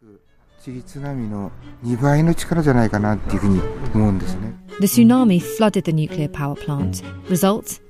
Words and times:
The 0.00 0.12
tsunami 4.86 5.42
flooded 5.42 5.84
the 5.84 5.92
nuclear 5.92 6.28
power 6.28 6.54
plant. 6.54 7.02
Result? 7.28 7.80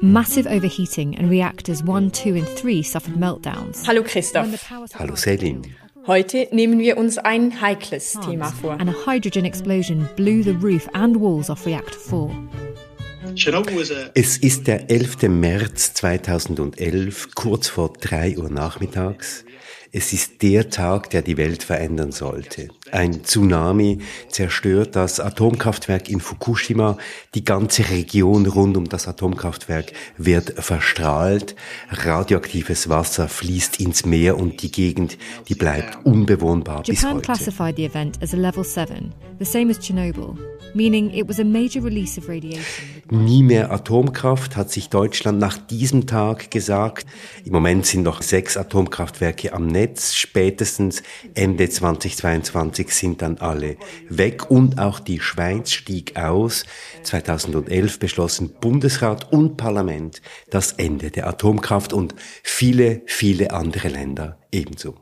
Massive 0.00 0.46
overheating 0.46 1.16
and 1.16 1.28
reactors 1.28 1.82
1, 1.82 2.10
2 2.10 2.36
and 2.36 2.48
3 2.48 2.82
suffered 2.82 3.14
meltdowns. 3.14 3.84
Hallo 3.86 4.02
Christoph. 4.02 4.70
Hallo 4.94 5.16
Selin. 5.16 5.62
Heute 6.06 6.48
nehmen 6.52 6.78
wir 6.78 6.96
uns 6.96 7.18
ein 7.18 7.60
heikles 7.60 8.18
Thema 8.24 8.52
vor. 8.52 8.72
And 8.72 8.88
a 8.88 8.94
hydrogen 9.06 9.44
explosion 9.44 10.08
blew 10.16 10.42
the 10.42 10.54
roof 10.54 10.88
and 10.94 11.20
walls 11.20 11.50
off 11.50 11.66
reactor 11.66 11.98
4. 11.98 12.30
Es 14.14 14.36
ist 14.36 14.66
der 14.66 14.90
11. 14.90 15.28
März 15.28 15.94
2011, 15.94 17.34
kurz 17.34 17.68
vor 17.68 17.92
3 17.94 18.36
Uhr 18.36 18.50
nachmittags. 18.50 19.44
Es 19.94 20.14
ist 20.14 20.40
der 20.40 20.70
Tag, 20.70 21.10
der 21.10 21.20
die 21.20 21.36
Welt 21.36 21.62
verändern 21.62 22.12
sollte. 22.12 22.68
Ein 22.92 23.24
Tsunami 23.24 24.00
zerstört 24.28 24.96
das 24.96 25.18
Atomkraftwerk 25.18 26.10
in 26.10 26.20
Fukushima. 26.20 26.98
Die 27.34 27.42
ganze 27.42 27.88
Region 27.88 28.44
rund 28.44 28.76
um 28.76 28.86
das 28.86 29.08
Atomkraftwerk 29.08 29.94
wird 30.18 30.62
verstrahlt. 30.62 31.56
Radioaktives 31.88 32.90
Wasser 32.90 33.28
fließt 33.28 33.80
ins 33.80 34.04
Meer 34.04 34.36
und 34.36 34.62
die 34.62 34.70
Gegend, 34.70 35.16
die 35.48 35.54
bleibt 35.54 36.04
unbewohnbar 36.04 36.82
Japan 36.84 36.94
bis 36.94 37.04
heute. 37.04 37.22
classified 37.22 37.76
the 37.76 37.86
event 37.86 38.22
as 38.22 38.34
a 38.34 38.36
level 38.36 38.62
7, 38.62 39.14
the 39.38 39.44
same 39.46 39.70
as 39.70 39.78
Chernobyl 39.78 40.36
meaning 40.74 41.10
it 41.10 41.28
was 41.28 41.38
a 41.38 41.44
major 41.44 41.82
release 41.82 42.18
of 42.18 42.28
radiation. 42.28 43.02
Nie 43.10 43.42
mehr 43.42 43.70
Atomkraft, 43.70 44.56
hat 44.56 44.70
sich 44.70 44.88
Deutschland 44.88 45.38
nach 45.38 45.58
diesem 45.58 46.06
Tag 46.06 46.50
gesagt. 46.50 47.06
Im 47.44 47.52
Moment 47.52 47.84
sind 47.84 48.04
noch 48.04 48.22
sechs 48.22 48.56
Atomkraftwerke 48.56 49.52
am 49.52 49.66
Netz. 49.66 50.14
Spätestens 50.14 51.02
Ende 51.34 51.68
2022 51.68 52.81
sind 52.90 53.22
dann 53.22 53.38
alle 53.38 53.76
weg 54.08 54.50
und 54.50 54.78
auch 54.78 54.98
die 54.98 55.20
Schweiz 55.20 55.70
stieg 55.70 56.16
aus. 56.16 56.64
2011 57.04 57.98
beschlossen 57.98 58.54
Bundesrat 58.60 59.32
und 59.32 59.56
Parlament 59.56 60.22
das 60.50 60.72
Ende 60.72 61.10
der 61.10 61.26
Atomkraft 61.28 61.92
und 61.92 62.14
viele, 62.42 63.02
viele 63.06 63.52
andere 63.52 63.88
Länder 63.88 64.38
ebenso. 64.50 64.96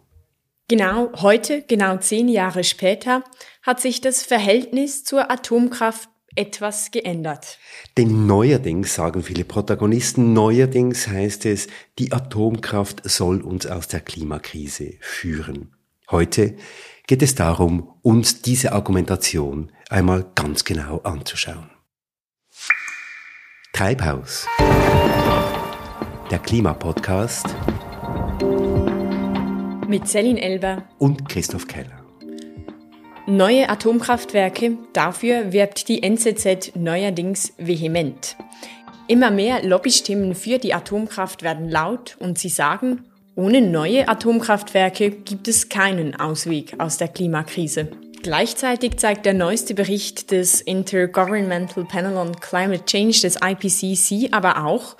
Genau 0.68 1.10
heute, 1.16 1.62
genau 1.66 1.96
zehn 1.96 2.28
Jahre 2.28 2.62
später, 2.62 3.24
hat 3.62 3.80
sich 3.80 4.00
das 4.00 4.22
Verhältnis 4.22 5.02
zur 5.02 5.30
Atomkraft 5.30 6.08
etwas 6.36 6.90
geändert. 6.90 7.58
Denn 7.96 8.26
neuerdings, 8.26 8.94
sagen 8.94 9.22
viele 9.22 9.44
Protagonisten, 9.44 10.32
neuerdings 10.32 11.08
heißt 11.08 11.46
es, 11.46 11.66
die 11.98 12.12
Atomkraft 12.12 13.02
soll 13.08 13.40
uns 13.40 13.66
aus 13.66 13.88
der 13.88 14.00
Klimakrise 14.00 14.94
führen. 15.00 15.74
Heute 16.10 16.54
geht 17.10 17.22
es 17.22 17.34
darum, 17.34 17.92
uns 18.02 18.40
diese 18.40 18.70
Argumentation 18.70 19.72
einmal 19.88 20.26
ganz 20.36 20.62
genau 20.62 20.98
anzuschauen. 20.98 21.68
Treibhaus. 23.72 24.46
Der 26.30 26.38
Klimapodcast 26.38 27.46
mit 29.88 30.06
Celine 30.06 30.40
Elber 30.40 30.84
und 30.98 31.28
Christoph 31.28 31.66
Keller. 31.66 32.00
Neue 33.26 33.68
Atomkraftwerke, 33.68 34.78
dafür 34.92 35.52
wirbt 35.52 35.88
die 35.88 36.04
NZZ 36.04 36.76
neuerdings 36.76 37.54
vehement. 37.58 38.36
Immer 39.08 39.32
mehr 39.32 39.64
Lobbystimmen 39.64 40.36
für 40.36 40.58
die 40.58 40.74
Atomkraft 40.74 41.42
werden 41.42 41.68
laut 41.68 42.16
und 42.20 42.38
sie 42.38 42.50
sagen, 42.50 43.09
ohne 43.36 43.60
neue 43.60 44.08
Atomkraftwerke 44.08 45.10
gibt 45.10 45.48
es 45.48 45.68
keinen 45.68 46.14
Ausweg 46.16 46.78
aus 46.78 46.98
der 46.98 47.08
Klimakrise. 47.08 47.88
Gleichzeitig 48.22 48.98
zeigt 48.98 49.24
der 49.24 49.34
neueste 49.34 49.74
Bericht 49.74 50.30
des 50.30 50.60
Intergovernmental 50.60 51.84
Panel 51.84 52.16
on 52.16 52.36
Climate 52.38 52.84
Change 52.84 53.20
des 53.22 53.36
IPCC 53.42 54.32
aber 54.32 54.64
auch, 54.66 54.96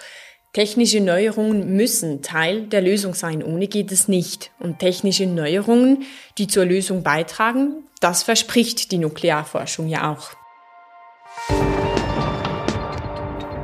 Technische 0.53 1.01
Neuerungen 1.01 1.77
müssen 1.77 2.23
Teil 2.23 2.67
der 2.67 2.81
Lösung 2.81 3.15
sein, 3.15 3.41
ohne 3.41 3.69
geht 3.69 3.93
es 3.93 4.09
nicht. 4.09 4.51
Und 4.59 4.81
technische 4.81 5.25
Neuerungen, 5.25 6.03
die 6.39 6.49
zur 6.49 6.65
Lösung 6.65 7.05
beitragen, 7.05 7.85
das 8.01 8.25
verspricht 8.25 8.91
die 8.91 8.99
Nuklearforschung 8.99 9.87
ja 9.87 10.11
auch. 10.11 10.31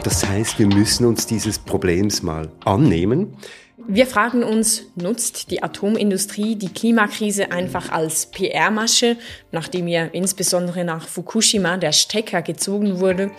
Das 0.04 0.24
heißt, 0.24 0.60
wir 0.60 0.68
müssen 0.68 1.06
uns 1.06 1.26
dieses 1.26 1.58
Problems 1.58 2.22
mal 2.22 2.52
annehmen. 2.64 3.36
Wir 3.78 4.06
fragen 4.06 4.42
uns, 4.42 4.84
nutzt 4.94 5.50
die 5.50 5.62
Atomindustrie 5.62 6.56
die 6.56 6.70
Klimakrise 6.70 7.52
einfach 7.52 7.92
als 7.92 8.24
PR-Masche, 8.30 9.18
nachdem 9.52 9.86
ihr 9.86 10.14
insbesondere 10.14 10.82
nach 10.82 11.06
Fukushima 11.06 11.76
der 11.76 11.92
Stecker 11.92 12.40
gezogen 12.40 13.00
wurde? 13.00 13.30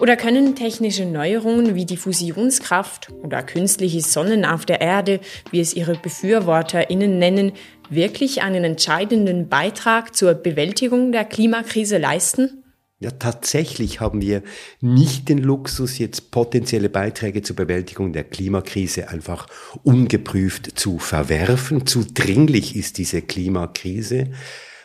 Oder 0.00 0.16
können 0.16 0.56
technische 0.56 1.06
Neuerungen 1.06 1.76
wie 1.76 1.86
die 1.86 1.96
Fusionskraft 1.96 3.12
oder 3.22 3.44
künstliche 3.44 4.00
Sonnen 4.00 4.44
auf 4.44 4.66
der 4.66 4.80
Erde, 4.80 5.20
wie 5.52 5.60
es 5.60 5.74
ihre 5.74 5.94
BefürworterInnen 5.94 7.20
nennen, 7.20 7.52
wirklich 7.88 8.42
einen 8.42 8.64
entscheidenden 8.64 9.48
Beitrag 9.48 10.16
zur 10.16 10.34
Bewältigung 10.34 11.12
der 11.12 11.24
Klimakrise 11.24 11.98
leisten? 11.98 12.63
Ja, 13.00 13.10
tatsächlich 13.10 14.00
haben 14.00 14.22
wir 14.22 14.42
nicht 14.80 15.28
den 15.28 15.38
Luxus, 15.38 15.98
jetzt 15.98 16.30
potenzielle 16.30 16.88
Beiträge 16.88 17.42
zur 17.42 17.56
Bewältigung 17.56 18.12
der 18.12 18.24
Klimakrise 18.24 19.08
einfach 19.08 19.46
ungeprüft 19.82 20.78
zu 20.78 20.98
verwerfen. 20.98 21.86
Zu 21.86 22.04
dringlich 22.04 22.76
ist 22.76 22.98
diese 22.98 23.20
Klimakrise. 23.20 24.30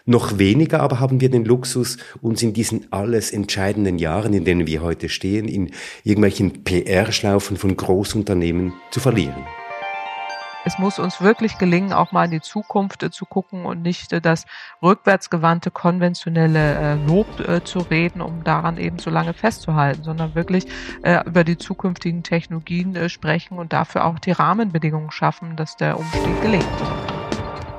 Noch 0.06 0.40
weniger 0.40 0.80
aber 0.80 1.00
haben 1.00 1.22
wir 1.22 1.30
den 1.30 1.46
Luxus, 1.46 1.98
uns 2.19 2.42
in 2.42 2.53
diesen 2.53 2.92
alles 2.92 3.31
entscheidenden 3.31 4.00
Jahren, 4.00 4.34
in 4.34 4.44
denen 4.44 4.66
wir 4.66 4.81
heute 4.81 5.08
stehen, 5.08 5.48
in 5.48 5.69
irgendwelchen 6.03 6.64
PR-Schlaufen 6.64 7.58
von 7.58 7.78
Großunternehmen 7.78 8.74
zu 8.90 9.00
verlieren 9.00 9.46
es 10.66 10.78
muss 10.78 11.00
uns 11.00 11.22
wirklich 11.22 11.58
gelingen, 11.58 11.94
auch 11.94 12.12
mal 12.12 12.25
in 12.25 12.31
die 12.31 12.42
Zukunft 12.42 13.03
äh, 13.03 13.12
zu 13.12 13.25
gucken 13.25 13.66
und 13.66 13.81
nicht 13.81 14.12
äh, 14.14 14.22
das 14.22 14.46
rückwärtsgewandte 14.81 15.72
konventionelle 15.72 16.75
äh, 16.75 16.96
Lob 17.08 17.28
zu 17.64 17.80
reden, 17.80 18.22
um 18.22 18.44
daran 18.44 18.78
eben 18.78 19.00
so 19.00 19.09
lange 19.09 19.34
festzuhalten, 19.34 20.03
sondern 20.03 20.36
wirklich 20.36 20.66
über 21.25 21.44
die 21.44 21.58
zukünftigen 21.58 22.24
Technologien 22.24 23.09
sprechen 23.09 23.58
und 23.58 23.74
dafür 23.74 24.06
auch 24.06 24.19
die 24.19 24.31
Rahmenbedingungen 24.31 25.12
schaffen, 25.12 25.56
dass 25.56 25.78
der 25.78 25.98
Umstieg 25.98 26.42
gelingt. 26.42 26.66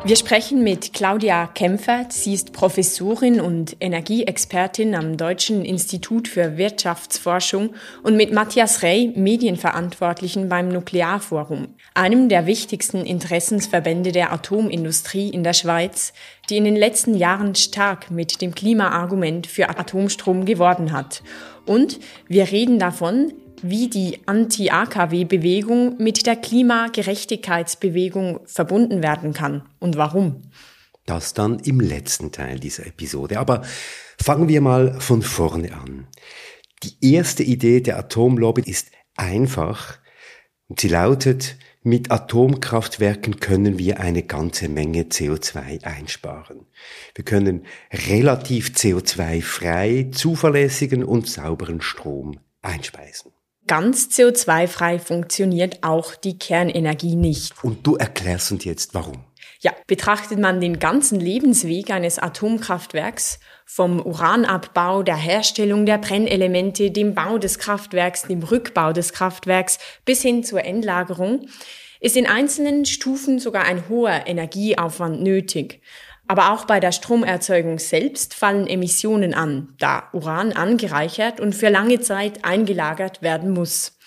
Wir 0.03 0.17
sprechen 0.17 0.65
mit 0.65 0.95
Claudia 0.95 1.47
Kempfert. 1.47 2.15
Sie 2.15 2.33
ist 2.33 2.55
Professorin 2.55 3.39
und 3.39 3.77
Energieexpertin 3.81 4.95
am 4.95 5.19
Deutschen 5.19 5.63
Institut 5.63 6.27
für 6.27 6.57
Wirtschaftsforschung 6.57 7.75
und 8.03 8.17
mit 8.17 8.33
Matthias 8.33 8.83
Rey, 8.83 9.13
Medienverantwortlichen 9.15 10.49
beim 10.49 10.69
Nuklearforum, 10.69 11.75
einem 11.95 12.28
der 12.28 12.47
wichtigsten 12.47 13.05
Interessensverbände 13.05 14.12
der 14.12 14.33
Atomindustrie 14.33 15.28
in 15.28 15.43
der 15.43 15.55
Schweiz, 15.55 16.12
die 16.49 16.56
in 16.56 16.65
den 16.65 16.77
letzten 16.77 17.15
Jahren 17.15 17.55
stark 17.55 18.11
mit 18.11 18.41
dem 18.41 18.55
Klimaargument 18.55 19.47
für 19.47 19.69
Atomstrom 19.69 20.45
geworden 20.45 20.93
hat. 20.93 21.23
Und 21.67 22.01
wir 22.28 22.51
reden 22.51 22.78
davon, 22.78 23.33
wie 23.62 23.89
die 23.89 24.21
Anti-AKW-Bewegung 24.27 25.97
mit 25.99 26.27
der 26.27 26.37
Klimagerechtigkeitsbewegung 26.37 28.41
verbunden 28.47 29.03
werden 29.03 29.33
kann 29.33 29.69
und 29.78 29.97
warum. 29.97 30.43
Das 31.07 31.34
dann 31.34 31.59
im 31.61 31.81
letzten 31.81 32.33
Teil 32.33 32.61
dieser 32.61 32.87
Episode. 32.87 33.39
Aber 33.39 33.62
fangen 34.19 34.49
wir 34.49 34.61
mal 34.61 35.01
von 35.01 35.22
vorne 35.22 35.75
an. 35.75 36.07
Die 36.83 37.12
erste 37.12 37.43
Idee 37.43 37.81
der 37.81 37.99
Atomlobby 37.99 38.62
ist 38.62 38.91
einfach 39.17 39.99
sie 40.78 40.89
lautet, 40.89 41.57
mit 41.83 42.11
Atomkraftwerken 42.11 43.41
können 43.41 43.79
wir 43.79 44.01
eine 44.01 44.23
ganze 44.23 44.69
Menge 44.69 45.05
CO2 45.05 45.85
einsparen. 45.85 46.67
Wir 47.15 47.25
können 47.25 47.65
relativ 47.91 48.69
CO2-frei, 48.71 50.10
zuverlässigen 50.13 51.03
und 51.04 51.27
sauberen 51.27 51.81
Strom 51.81 52.39
einspeisen. 52.60 53.33
Ganz 53.66 54.09
CO2-frei 54.09 54.99
funktioniert 54.99 55.78
auch 55.83 56.15
die 56.15 56.39
Kernenergie 56.39 57.16
nicht. 57.16 57.54
Und 57.63 57.87
du 57.87 57.97
erklärst 57.97 58.53
uns 58.53 58.65
jetzt 58.65 58.95
warum. 58.95 59.25
Ja, 59.63 59.72
betrachtet 59.87 60.39
man 60.39 60.60
den 60.60 60.78
ganzen 60.78 61.21
Lebensweg 61.21 61.91
eines 61.91 62.19
Atomkraftwerks, 62.19 63.39
vom 63.72 64.04
Uranabbau, 64.04 65.04
der 65.04 65.15
Herstellung 65.15 65.87
der 65.87 65.99
Brennelemente, 65.99 66.91
dem 66.91 67.15
Bau 67.15 67.39
des 67.39 67.60
Kraftwerks, 67.60 68.22
dem 68.22 68.43
Rückbau 68.43 68.93
des 68.93 69.13
Kraftwerks 69.13 69.78
bis 70.04 70.22
hin 70.22 70.43
zur 70.43 70.65
Endlagerung, 70.65 71.47
ist 72.01 72.17
in 72.17 72.27
einzelnen 72.27 72.87
Stufen 72.87 73.39
sogar 73.39 73.65
ein 73.65 73.89
hoher 73.89 74.27
Energieaufwand 74.27 75.23
nötig. 75.23 75.83
Aber 76.27 76.53
auch 76.53 76.65
bei 76.65 76.81
der 76.81 76.93
Stromerzeugung 76.93 77.79
selbst 77.79 78.35
fallen 78.35 78.67
Emissionen 78.67 79.35
an, 79.35 79.75
da 79.79 80.09
Uran 80.13 80.53
angereichert 80.53 81.41
und 81.41 81.55
für 81.55 81.69
lange 81.69 82.01
Zeit 82.01 82.45
eingelagert 82.45 83.21
werden 83.21 83.51
muss. 83.51 83.99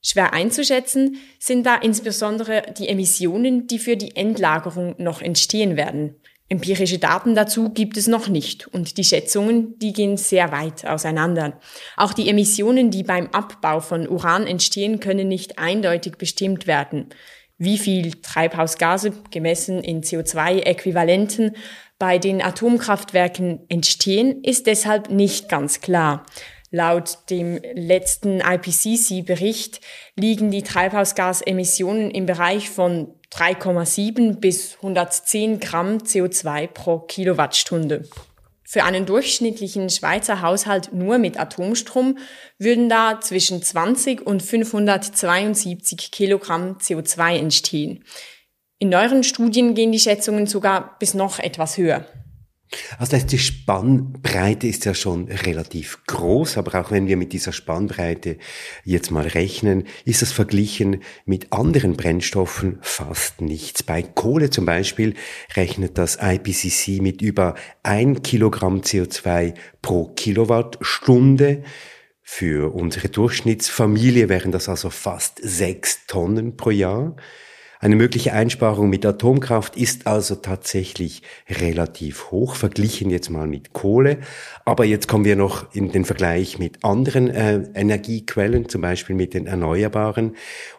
Schwer 0.00 0.32
einzuschätzen 0.32 1.18
sind 1.38 1.66
da 1.66 1.74
insbesondere 1.74 2.62
die 2.78 2.88
Emissionen, 2.88 3.66
die 3.66 3.78
für 3.78 3.96
die 3.96 4.16
Endlagerung 4.16 4.94
noch 4.98 5.20
entstehen 5.20 5.76
werden. 5.76 6.16
Empirische 6.50 6.98
Daten 6.98 7.34
dazu 7.34 7.68
gibt 7.68 7.98
es 7.98 8.06
noch 8.06 8.28
nicht 8.28 8.66
und 8.68 8.96
die 8.96 9.04
Schätzungen, 9.04 9.78
die 9.80 9.92
gehen 9.92 10.16
sehr 10.16 10.50
weit 10.50 10.86
auseinander. 10.86 11.60
Auch 11.96 12.14
die 12.14 12.30
Emissionen, 12.30 12.90
die 12.90 13.02
beim 13.02 13.28
Abbau 13.32 13.80
von 13.80 14.08
Uran 14.08 14.46
entstehen, 14.46 14.98
können 14.98 15.28
nicht 15.28 15.58
eindeutig 15.58 16.16
bestimmt 16.16 16.66
werden. 16.66 17.10
Wie 17.58 17.76
viel 17.76 18.12
Treibhausgase 18.22 19.12
gemessen 19.30 19.82
in 19.82 20.02
CO2-Äquivalenten 20.02 21.54
bei 21.98 22.18
den 22.18 22.40
Atomkraftwerken 22.40 23.60
entstehen, 23.68 24.42
ist 24.42 24.66
deshalb 24.66 25.10
nicht 25.10 25.48
ganz 25.48 25.80
klar. 25.80 26.24
Laut 26.70 27.18
dem 27.30 27.60
letzten 27.72 28.40
IPCC-Bericht 28.40 29.80
liegen 30.16 30.50
die 30.50 30.62
Treibhausgasemissionen 30.62 32.10
im 32.10 32.26
Bereich 32.26 32.68
von 32.68 33.14
3,7 33.32 34.36
bis 34.36 34.76
110 34.76 35.60
Gramm 35.60 35.98
CO2 35.98 36.66
pro 36.66 36.98
Kilowattstunde. 36.98 38.04
Für 38.64 38.84
einen 38.84 39.06
durchschnittlichen 39.06 39.88
Schweizer 39.88 40.42
Haushalt 40.42 40.92
nur 40.92 41.16
mit 41.16 41.40
Atomstrom 41.40 42.18
würden 42.58 42.90
da 42.90 43.18
zwischen 43.18 43.62
20 43.62 44.26
und 44.26 44.42
572 44.42 46.10
Kilogramm 46.10 46.76
CO2 46.76 47.38
entstehen. 47.38 48.04
In 48.78 48.90
neueren 48.90 49.24
Studien 49.24 49.74
gehen 49.74 49.90
die 49.90 49.98
Schätzungen 49.98 50.46
sogar 50.46 50.98
bis 50.98 51.14
noch 51.14 51.38
etwas 51.38 51.78
höher. 51.78 52.04
Also 52.98 53.12
das 53.12 53.12
heißt, 53.12 53.32
die 53.32 53.38
Spannbreite 53.38 54.66
ist 54.66 54.84
ja 54.84 54.94
schon 54.94 55.28
relativ 55.28 56.00
groß, 56.06 56.58
aber 56.58 56.80
auch 56.80 56.90
wenn 56.90 57.06
wir 57.06 57.16
mit 57.16 57.32
dieser 57.32 57.52
Spannbreite 57.52 58.36
jetzt 58.84 59.10
mal 59.10 59.26
rechnen, 59.26 59.84
ist 60.04 60.22
das 60.22 60.32
verglichen 60.32 61.02
mit 61.24 61.52
anderen 61.52 61.96
Brennstoffen 61.96 62.78
fast 62.82 63.40
nichts. 63.40 63.82
Bei 63.82 64.02
Kohle 64.02 64.50
zum 64.50 64.66
Beispiel 64.66 65.14
rechnet 65.54 65.96
das 65.96 66.18
IPCC 66.20 67.00
mit 67.00 67.22
über 67.22 67.54
ein 67.82 68.22
Kilogramm 68.22 68.80
CO2 68.80 69.54
pro 69.80 70.08
Kilowattstunde. 70.14 71.62
Für 72.22 72.74
unsere 72.74 73.08
Durchschnittsfamilie 73.08 74.28
wären 74.28 74.52
das 74.52 74.68
also 74.68 74.90
fast 74.90 75.40
sechs 75.42 76.06
Tonnen 76.06 76.58
pro 76.58 76.70
Jahr. 76.70 77.16
Eine 77.80 77.94
mögliche 77.94 78.32
Einsparung 78.32 78.90
mit 78.90 79.06
Atomkraft 79.06 79.76
ist 79.76 80.08
also 80.08 80.34
tatsächlich 80.34 81.22
relativ 81.48 82.32
hoch, 82.32 82.56
verglichen 82.56 83.08
jetzt 83.08 83.30
mal 83.30 83.46
mit 83.46 83.72
Kohle. 83.72 84.18
Aber 84.64 84.84
jetzt 84.84 85.06
kommen 85.06 85.24
wir 85.24 85.36
noch 85.36 85.72
in 85.74 85.92
den 85.92 86.04
Vergleich 86.04 86.58
mit 86.58 86.84
anderen 86.84 87.30
äh, 87.30 87.62
Energiequellen, 87.74 88.68
zum 88.68 88.80
Beispiel 88.80 89.14
mit 89.14 89.32
den 89.32 89.46
Erneuerbaren. 89.46 90.34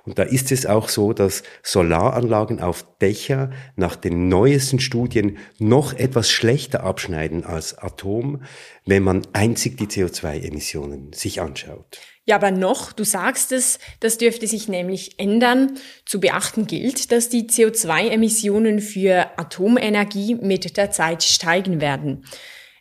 Und 0.05 0.19
da 0.19 0.23
ist 0.23 0.51
es 0.51 0.65
auch 0.65 0.89
so, 0.89 1.13
dass 1.13 1.43
Solaranlagen 1.63 2.59
auf 2.59 2.85
Dächer 2.99 3.51
nach 3.77 3.95
den 3.95 4.27
neuesten 4.27 4.81
Studien 4.81 5.37
noch 5.57 5.93
etwas 5.93 6.29
schlechter 6.29 6.83
abschneiden 6.83 7.45
als 7.45 7.77
Atom, 7.77 8.43
wenn 8.85 9.03
man 9.03 9.21
einzig 9.31 9.77
die 9.77 9.87
CO2-Emissionen 9.87 11.13
sich 11.13 11.39
anschaut. 11.39 11.99
Ja, 12.29 12.35
aber 12.35 12.51
noch, 12.51 12.91
du 12.91 13.03
sagst 13.03 13.51
es, 13.51 13.79
das 14.01 14.19
dürfte 14.19 14.45
sich 14.45 14.67
nämlich 14.67 15.17
ändern. 15.17 15.79
Zu 16.05 16.19
beachten 16.19 16.67
gilt, 16.67 17.11
dass 17.11 17.27
die 17.29 17.47
CO2-Emissionen 17.49 18.81
für 18.81 19.31
Atomenergie 19.37 20.35
mit 20.35 20.77
der 20.77 20.91
Zeit 20.91 21.23
steigen 21.23 21.81
werden. 21.81 22.23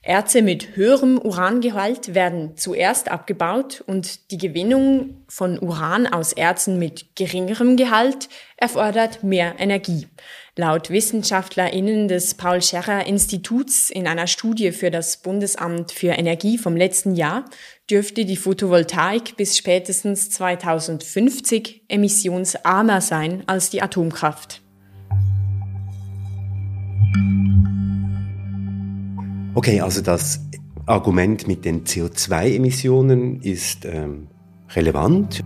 Erze 0.08 0.40
mit 0.40 0.74
höherem 0.74 1.18
Urangehalt 1.18 2.14
werden 2.14 2.56
zuerst 2.56 3.10
abgebaut 3.10 3.84
und 3.86 4.30
die 4.30 4.38
Gewinnung 4.38 5.22
von 5.28 5.58
Uran 5.58 6.06
aus 6.06 6.32
Erzen 6.32 6.78
mit 6.78 7.14
geringerem 7.14 7.76
Gehalt 7.76 8.30
erfordert 8.56 9.22
mehr 9.22 9.56
Energie. 9.58 10.06
Laut 10.56 10.88
WissenschaftlerInnen 10.88 12.08
des 12.08 12.32
Paul 12.34 12.62
Scherrer 12.62 13.06
Instituts 13.06 13.90
in 13.90 14.06
einer 14.06 14.28
Studie 14.28 14.72
für 14.72 14.90
das 14.90 15.18
Bundesamt 15.18 15.92
für 15.92 16.12
Energie 16.12 16.56
vom 16.56 16.74
letzten 16.74 17.14
Jahr 17.14 17.44
dürfte 17.90 18.24
die 18.24 18.38
Photovoltaik 18.38 19.36
bis 19.36 19.58
spätestens 19.58 20.30
2050 20.30 21.82
emissionsarmer 21.88 23.02
sein 23.02 23.42
als 23.46 23.68
die 23.68 23.82
Atomkraft. 23.82 24.62
Okay, 29.58 29.80
also 29.80 30.02
das 30.02 30.38
Argument 30.86 31.48
mit 31.48 31.64
den 31.64 31.82
CO2-Emissionen 31.82 33.42
ist 33.42 33.86
ähm, 33.86 34.28
relevant. 34.70 35.42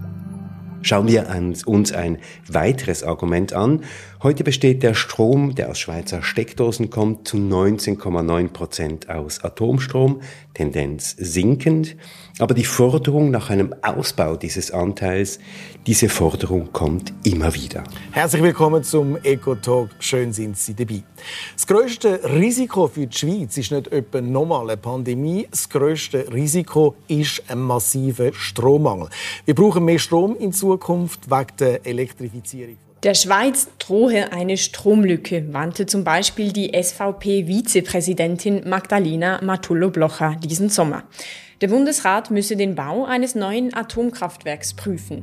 Schauen 0.82 1.08
wir 1.08 1.26
uns 1.64 1.92
ein 1.92 2.18
weiteres 2.46 3.04
Argument 3.04 3.54
an. 3.54 3.84
Heute 4.22 4.44
besteht 4.44 4.82
der 4.82 4.92
Strom, 4.92 5.54
der 5.54 5.70
aus 5.70 5.78
Schweizer 5.78 6.22
Steckdosen 6.22 6.90
kommt, 6.90 7.26
zu 7.26 7.38
19,9 7.38 8.48
Prozent 8.48 9.08
aus 9.08 9.42
Atomstrom, 9.42 10.20
Tendenz 10.52 11.16
sinkend. 11.18 11.96
Aber 12.38 12.54
die 12.54 12.64
Forderung 12.64 13.30
nach 13.30 13.50
einem 13.50 13.74
Ausbau 13.82 14.36
dieses 14.36 14.70
Anteils, 14.70 15.38
diese 15.86 16.08
Forderung 16.08 16.72
kommt 16.72 17.12
immer 17.24 17.52
wieder. 17.54 17.84
Herzlich 18.10 18.42
willkommen 18.42 18.82
zum 18.82 19.18
Eco-Talk. 19.22 19.90
Schön 19.98 20.32
sind 20.32 20.56
Sie 20.56 20.74
dabei. 20.74 21.02
Das 21.54 21.66
grösste 21.66 22.20
Risiko 22.24 22.88
für 22.88 23.06
die 23.06 23.16
Schweiz 23.16 23.58
ist 23.58 23.70
nicht 23.70 23.92
etwa 23.92 24.22
nochmal 24.22 24.70
eine 24.70 24.78
Pandemie. 24.78 25.46
Das 25.50 25.68
grösste 25.68 26.32
Risiko 26.32 26.96
ist 27.06 27.42
ein 27.48 27.58
massiver 27.58 28.32
Strommangel. 28.32 29.08
Wir 29.44 29.54
brauchen 29.54 29.84
mehr 29.84 29.98
Strom 29.98 30.34
in 30.36 30.52
Zukunft 30.52 31.30
wegen 31.30 31.56
der 31.58 31.84
Elektrifizierung. 31.86 32.78
Der 33.02 33.14
Schweiz 33.14 33.68
drohe 33.80 34.32
eine 34.32 34.56
Stromlücke, 34.56 35.52
wandte 35.52 35.86
zum 35.86 36.04
Beispiel 36.04 36.52
die 36.52 36.70
SVP-Vizepräsidentin 36.72 38.68
Magdalena 38.68 39.40
Matullo-Blocher 39.42 40.36
diesen 40.40 40.68
Sommer. 40.68 41.02
Der 41.62 41.68
Bundesrat 41.68 42.32
müsse 42.32 42.56
den 42.56 42.74
Bau 42.74 43.04
eines 43.04 43.36
neuen 43.36 43.72
Atomkraftwerks 43.72 44.74
prüfen. 44.74 45.22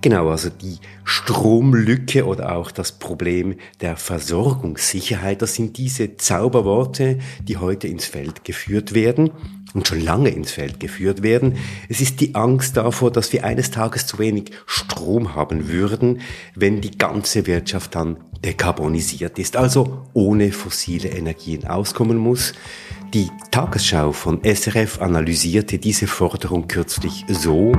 Genau, 0.00 0.28
also 0.28 0.50
die 0.50 0.78
Stromlücke 1.04 2.26
oder 2.26 2.56
auch 2.56 2.72
das 2.72 2.90
Problem 2.90 3.54
der 3.80 3.96
Versorgungssicherheit, 3.96 5.40
das 5.40 5.54
sind 5.54 5.78
diese 5.78 6.16
Zauberworte, 6.16 7.20
die 7.46 7.58
heute 7.58 7.86
ins 7.86 8.06
Feld 8.06 8.44
geführt 8.44 8.92
werden 8.92 9.30
und 9.72 9.86
schon 9.86 10.00
lange 10.00 10.30
ins 10.30 10.50
Feld 10.50 10.80
geführt 10.80 11.22
werden. 11.22 11.58
Es 11.88 12.00
ist 12.00 12.20
die 12.20 12.34
Angst 12.34 12.76
davor, 12.76 13.12
dass 13.12 13.32
wir 13.32 13.44
eines 13.44 13.70
Tages 13.70 14.06
zu 14.08 14.18
wenig 14.18 14.50
Strom 14.66 15.36
haben 15.36 15.68
würden, 15.68 16.22
wenn 16.56 16.80
die 16.80 16.98
ganze 16.98 17.46
Wirtschaft 17.46 17.94
dann 17.94 18.16
dekarbonisiert 18.44 19.38
ist, 19.38 19.56
also 19.56 20.06
ohne 20.12 20.50
fossile 20.50 21.10
Energien 21.10 21.66
auskommen 21.66 22.16
muss. 22.16 22.54
Die 23.12 23.28
Tagesschau 23.50 24.12
von 24.12 24.40
SRF 24.44 25.02
analysierte 25.02 25.78
diese 25.78 26.06
Forderung 26.06 26.68
kürzlich 26.68 27.24
so. 27.26 27.72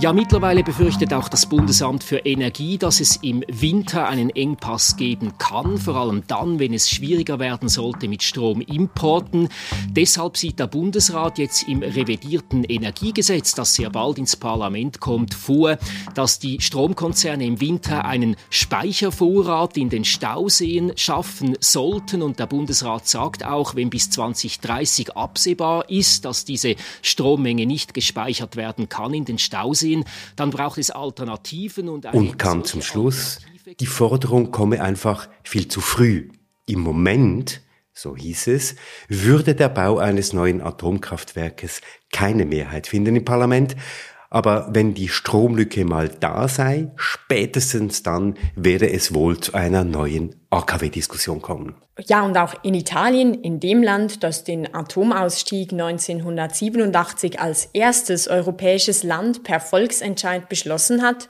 Ja, 0.00 0.12
mittlerweile 0.12 0.62
befürchtet 0.62 1.12
auch 1.12 1.28
das 1.28 1.46
Bundesamt 1.46 2.04
für 2.04 2.18
Energie, 2.18 2.78
dass 2.78 3.00
es 3.00 3.16
im 3.16 3.42
Winter 3.48 4.06
einen 4.06 4.30
Engpass 4.30 4.96
geben 4.96 5.32
kann, 5.38 5.76
vor 5.76 5.96
allem 5.96 6.22
dann, 6.28 6.60
wenn 6.60 6.72
es 6.72 6.88
schwieriger 6.88 7.40
werden 7.40 7.68
sollte 7.68 8.06
mit 8.06 8.22
Stromimporten. 8.22 9.48
Deshalb 9.90 10.36
sieht 10.36 10.60
der 10.60 10.68
Bundesrat 10.68 11.38
jetzt 11.38 11.66
im 11.66 11.82
revidierten 11.82 12.62
Energiegesetz, 12.62 13.56
das 13.56 13.74
sehr 13.74 13.90
bald 13.90 14.18
ins 14.18 14.36
Parlament 14.36 15.00
kommt, 15.00 15.34
vor, 15.34 15.78
dass 16.14 16.38
die 16.38 16.60
Stromkonzerne 16.60 17.44
im 17.44 17.60
Winter 17.60 18.04
einen 18.04 18.36
Speichervorrat 18.50 19.76
in 19.76 19.88
den 19.88 20.04
Stauseen 20.04 20.92
schaffen 20.94 21.56
sollten. 21.58 22.22
Und 22.22 22.38
der 22.38 22.46
Bundesrat 22.46 23.08
sagt 23.08 23.44
auch, 23.44 23.74
wenn 23.74 23.90
bis 23.90 24.10
2030 24.10 25.16
absehbar 25.16 25.90
ist, 25.90 26.24
dass 26.24 26.44
diese 26.44 26.76
Strommenge 27.02 27.66
nicht 27.66 27.94
gespeichert 27.94 28.54
werden 28.54 28.88
kann 28.88 29.12
in 29.12 29.24
den 29.24 29.38
Stauseen, 29.38 29.87
sehen, 29.88 30.04
dann 30.36 30.50
braucht 30.50 30.78
es 30.78 30.90
Alternativen 30.90 31.88
und 31.88 32.06
Und 32.14 32.38
kam 32.38 32.64
zum 32.64 32.82
Schluss, 32.82 33.40
die 33.80 33.86
Forderung 33.86 34.50
komme 34.50 34.80
einfach 34.82 35.28
viel 35.42 35.68
zu 35.68 35.80
früh. 35.80 36.28
Im 36.66 36.80
Moment, 36.80 37.62
so 37.92 38.16
hieß 38.16 38.48
es, 38.48 38.76
würde 39.08 39.54
der 39.54 39.68
Bau 39.68 39.98
eines 39.98 40.32
neuen 40.32 40.60
Atomkraftwerkes 40.60 41.80
keine 42.12 42.44
Mehrheit 42.44 42.86
finden 42.86 43.16
im 43.16 43.24
Parlament, 43.24 43.76
aber 44.30 44.68
wenn 44.72 44.94
die 44.94 45.08
Stromlücke 45.08 45.84
mal 45.84 46.08
da 46.08 46.48
sei, 46.48 46.90
spätestens 46.96 48.02
dann 48.02 48.36
werde 48.54 48.90
es 48.90 49.14
wohl 49.14 49.40
zu 49.40 49.54
einer 49.54 49.84
neuen 49.84 50.36
AKW-Diskussion 50.50 51.40
kommen. 51.40 51.76
Ja, 52.06 52.22
und 52.22 52.36
auch 52.36 52.54
in 52.62 52.74
Italien, 52.74 53.34
in 53.34 53.58
dem 53.58 53.82
Land, 53.82 54.22
das 54.22 54.44
den 54.44 54.72
Atomausstieg 54.72 55.72
1987 55.72 57.40
als 57.40 57.70
erstes 57.72 58.28
europäisches 58.28 59.02
Land 59.02 59.42
per 59.42 59.60
Volksentscheid 59.60 60.48
beschlossen 60.48 61.02
hat, 61.02 61.28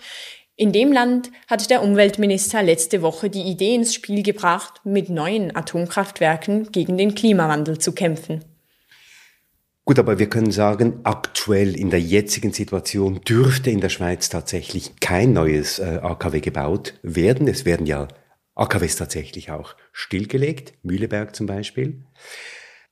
in 0.60 0.72
dem 0.72 0.92
Land 0.92 1.30
hat 1.46 1.70
der 1.70 1.84
Umweltminister 1.84 2.64
letzte 2.64 3.00
Woche 3.00 3.30
die 3.30 3.42
Idee 3.42 3.76
ins 3.76 3.94
Spiel 3.94 4.24
gebracht, 4.24 4.80
mit 4.82 5.08
neuen 5.08 5.54
Atomkraftwerken 5.54 6.72
gegen 6.72 6.98
den 6.98 7.14
Klimawandel 7.14 7.78
zu 7.78 7.92
kämpfen. 7.92 8.44
Gut, 9.88 9.98
aber 9.98 10.18
wir 10.18 10.28
können 10.28 10.50
sagen, 10.50 11.00
aktuell 11.04 11.74
in 11.74 11.88
der 11.88 11.98
jetzigen 11.98 12.52
Situation 12.52 13.22
dürfte 13.22 13.70
in 13.70 13.80
der 13.80 13.88
Schweiz 13.88 14.28
tatsächlich 14.28 15.00
kein 15.00 15.32
neues 15.32 15.78
äh, 15.78 16.00
AKW 16.02 16.40
gebaut 16.40 16.92
werden. 17.02 17.48
Es 17.48 17.64
werden 17.64 17.86
ja 17.86 18.06
AKWs 18.54 18.96
tatsächlich 18.96 19.50
auch 19.50 19.76
stillgelegt, 19.92 20.74
Mühleberg 20.82 21.34
zum 21.34 21.46
Beispiel. 21.46 22.02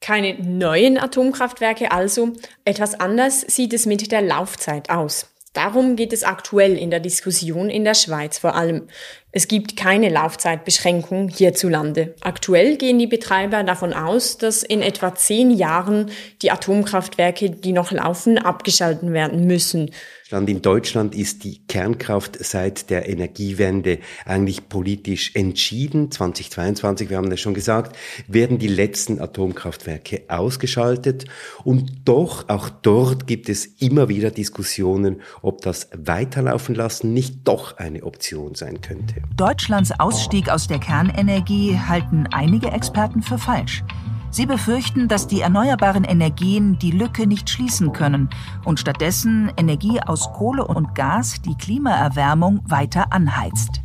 Keine 0.00 0.43
neuen 0.43 0.97
Atomkraftwerke 0.97 1.93
also. 1.93 2.33
Etwas 2.65 2.99
anders 2.99 3.43
sieht 3.43 3.75
es 3.75 3.85
mit 3.85 4.11
der 4.11 4.23
Laufzeit 4.23 4.88
aus. 4.88 5.26
Darum 5.53 5.97
geht 5.97 6.15
es 6.15 6.25
aktuell 6.25 6.79
in 6.79 6.88
der 6.88 7.00
Diskussion 7.00 7.69
in 7.69 7.85
der 7.85 7.95
Schweiz 7.95 8.38
vor 8.38 8.55
allem. 8.55 8.88
Es 9.37 9.49
gibt 9.49 9.76
keine 9.76 10.09
Laufzeitbeschränkung 10.09 11.28
hierzulande. 11.28 12.14
Aktuell 12.23 12.78
gehen 12.78 12.99
die 12.99 13.07
Betreiber 13.07 13.64
davon 13.64 13.93
aus, 13.93 14.38
dass 14.38 14.62
in 14.62 14.81
etwa 14.81 15.14
zehn 15.14 15.50
Jahren 15.50 16.11
die 16.40 16.50
Atomkraftwerke, 16.50 17.50
die 17.50 17.73
noch 17.73 17.93
laufen, 17.93 18.38
abgeschalten 18.38 19.12
werden 19.12 19.47
müssen. 19.47 19.90
In 20.33 20.61
Deutschland 20.61 21.14
ist 21.14 21.45
die 21.45 21.61
Kernkraft 21.69 22.45
seit 22.45 22.90
der 22.90 23.09
Energiewende 23.09 24.00
eigentlich 24.25 24.69
politisch 24.69 25.31
entschieden. 25.35 26.11
2022, 26.11 27.11
wir 27.11 27.16
haben 27.16 27.31
das 27.31 27.38
schon 27.38 27.55
gesagt, 27.55 27.97
werden 28.26 28.59
die 28.59 28.66
letzten 28.66 29.21
Atomkraftwerke 29.21 30.25
ausgeschaltet. 30.26 31.26
Und 31.62 32.09
doch, 32.09 32.49
auch 32.49 32.71
dort 32.71 33.28
gibt 33.28 33.49
es 33.49 33.66
immer 33.66 34.09
wieder 34.09 34.33
Diskussionen, 34.33 35.21
ob 35.43 35.61
das 35.61 35.90
Weiterlaufen 35.97 36.75
lassen 36.75 37.14
nicht 37.14 37.47
doch 37.47 37.76
eine 37.76 38.02
Option 38.02 38.57
sein 38.57 38.81
könnte. 38.81 39.23
Deutschlands 39.35 39.92
Ausstieg 39.99 40.49
aus 40.49 40.66
der 40.66 40.78
Kernenergie 40.78 41.78
halten 41.78 42.26
einige 42.30 42.71
Experten 42.71 43.23
für 43.23 43.38
falsch. 43.38 43.83
Sie 44.30 44.47
befürchten, 44.47 45.09
dass 45.09 45.26
die 45.26 45.40
erneuerbaren 45.40 46.04
Energien 46.04 46.78
die 46.78 46.90
Lücke 46.90 47.26
nicht 47.26 47.49
schließen 47.49 47.92
können 47.92 48.28
und 48.64 48.78
stattdessen 48.78 49.50
Energie 49.56 50.00
aus 50.00 50.30
Kohle 50.33 50.66
und 50.66 50.95
Gas 50.95 51.40
die 51.42 51.56
Klimaerwärmung 51.56 52.61
weiter 52.66 53.12
anheizt. 53.12 53.80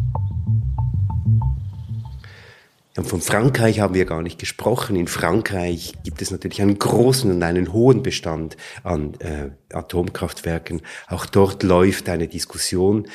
Von 2.94 3.22
Frankreich 3.22 3.80
haben 3.80 3.94
wir 3.94 4.04
gar 4.04 4.22
nicht 4.22 4.38
gesprochen. 4.38 4.98
In 4.98 5.08
Frankreich 5.08 5.94
gibt 6.04 6.22
es 6.22 6.30
natürlich 6.30 6.62
einen 6.62 6.78
großen 6.78 7.32
und 7.32 7.42
einen 7.42 7.72
hohen 7.72 8.04
Bestand 8.04 8.58
an 8.84 9.14
äh, 9.20 9.52
Atomkraftwerken. 9.74 10.82
Auch 11.08 11.26
dort 11.26 11.64
läuft 11.64 12.10
eine 12.10 12.28
Diskussion. 12.28 13.08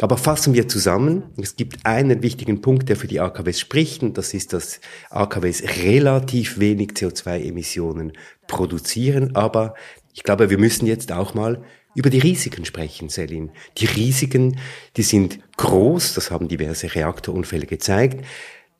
Aber 0.00 0.16
fassen 0.16 0.54
wir 0.54 0.68
zusammen. 0.68 1.24
Es 1.40 1.56
gibt 1.56 1.84
einen 1.84 2.22
wichtigen 2.22 2.60
Punkt, 2.60 2.88
der 2.88 2.96
für 2.96 3.08
die 3.08 3.20
AKWs 3.20 3.58
spricht, 3.58 4.02
und 4.02 4.16
das 4.16 4.32
ist, 4.32 4.52
dass 4.52 4.80
AKWs 5.10 5.62
relativ 5.84 6.60
wenig 6.60 6.90
CO2-Emissionen 6.90 8.12
produzieren. 8.46 9.34
Aber 9.34 9.74
ich 10.14 10.22
glaube, 10.22 10.50
wir 10.50 10.58
müssen 10.58 10.86
jetzt 10.86 11.10
auch 11.10 11.34
mal 11.34 11.62
über 11.94 12.10
die 12.10 12.20
Risiken 12.20 12.64
sprechen, 12.64 13.08
Selin. 13.08 13.50
Die 13.78 13.86
Risiken, 13.86 14.60
die 14.96 15.02
sind 15.02 15.40
groß, 15.56 16.14
das 16.14 16.30
haben 16.30 16.46
diverse 16.46 16.94
Reaktorunfälle 16.94 17.66
gezeigt. 17.66 18.24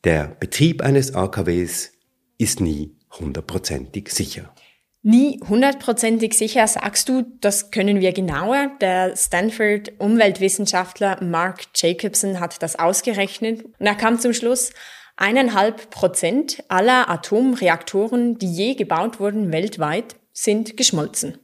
Der 0.05 0.37
Betrieb 0.39 0.83
eines 0.83 1.15
AKWs 1.15 1.93
ist 2.39 2.61
nie 2.61 2.93
hundertprozentig 3.19 4.11
sicher. 4.11 4.55
Nie 5.11 5.41
hundertprozentig 5.49 6.35
sicher, 6.35 6.67
sagst 6.67 7.09
du, 7.09 7.23
das 7.41 7.71
können 7.71 8.03
wir 8.03 8.13
genauer. 8.13 8.73
Der 8.83 9.17
Stanford 9.17 9.93
Umweltwissenschaftler 9.99 11.25
Mark 11.25 11.63
Jacobson 11.75 12.41
hat 12.41 12.63
das 12.63 12.79
ausgerechnet 12.79 13.65
und 13.65 13.87
er 13.87 13.95
kam 13.95 14.21
zum 14.21 14.35
Schluss, 14.35 14.71
eineinhalb 15.17 15.89
Prozent 15.89 16.63
aller 16.69 17.09
Atomreaktoren, 17.09 18.37
die 18.37 18.53
je 18.53 18.75
gebaut 18.75 19.19
wurden 19.19 19.51
weltweit, 19.51 20.17
sind 20.35 20.77
geschmolzen. 20.77 21.39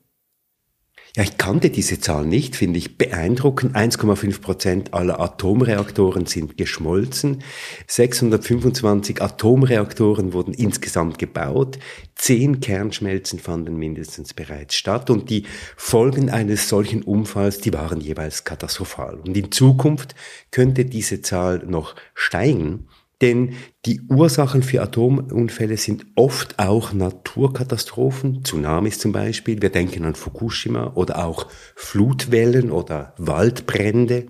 Ja, 1.17 1.23
ich 1.23 1.39
kannte 1.39 1.71
diese 1.71 2.01
Zahl 2.01 2.27
nicht, 2.27 2.57
finde 2.57 2.77
ich 2.77 2.99
beeindruckend. 2.99 3.77
1,5 3.77 4.41
Prozent 4.41 4.95
aller 4.95 5.21
Atomreaktoren 5.21 6.27
sind 6.27 6.57
geschmolzen. 6.57 7.45
625 7.87 9.23
Atomreaktoren 9.23 10.33
wurden 10.33 10.53
insgesamt 10.53 11.21
gebaut. 11.21 11.79
Zehn 12.17 12.59
Kernschmelzen 12.59 13.39
fanden 13.39 13.77
mindestens 13.77 14.35
bereits 14.35 14.75
statt 14.75 15.09
und 15.09 15.31
die 15.31 15.45
Folgen 15.77 16.31
eines 16.31 16.69
solchen 16.69 17.03
Unfalls, 17.03 17.59
die 17.59 17.73
waren 17.73 18.01
jeweils 18.01 18.43
katastrophal. 18.43 19.21
Und 19.21 19.37
in 19.37 19.53
Zukunft 19.53 20.17
könnte 20.51 20.85
diese 20.85 21.23
Zahl 21.23 21.63
noch 21.65 21.95
steigen. 22.15 22.89
Denn 23.25 23.55
die 23.87 24.03
Ursachen 24.03 24.63
für 24.63 24.83
Atomunfälle 24.83 25.79
sind 25.79 26.05
oft 26.15 26.59
auch 26.59 26.93
Naturkatastrophen, 26.93 28.45
Tsunamis 28.45 28.99
zum 28.99 29.13
Beispiel. 29.13 29.63
Wir 29.63 29.71
denken 29.71 30.05
an 30.05 30.15
Fukushima 30.15 30.93
oder 30.95 31.25
auch 31.25 31.47
Flutwellen 31.75 32.71
oder 32.71 33.15
Waldbrände. 33.17 34.27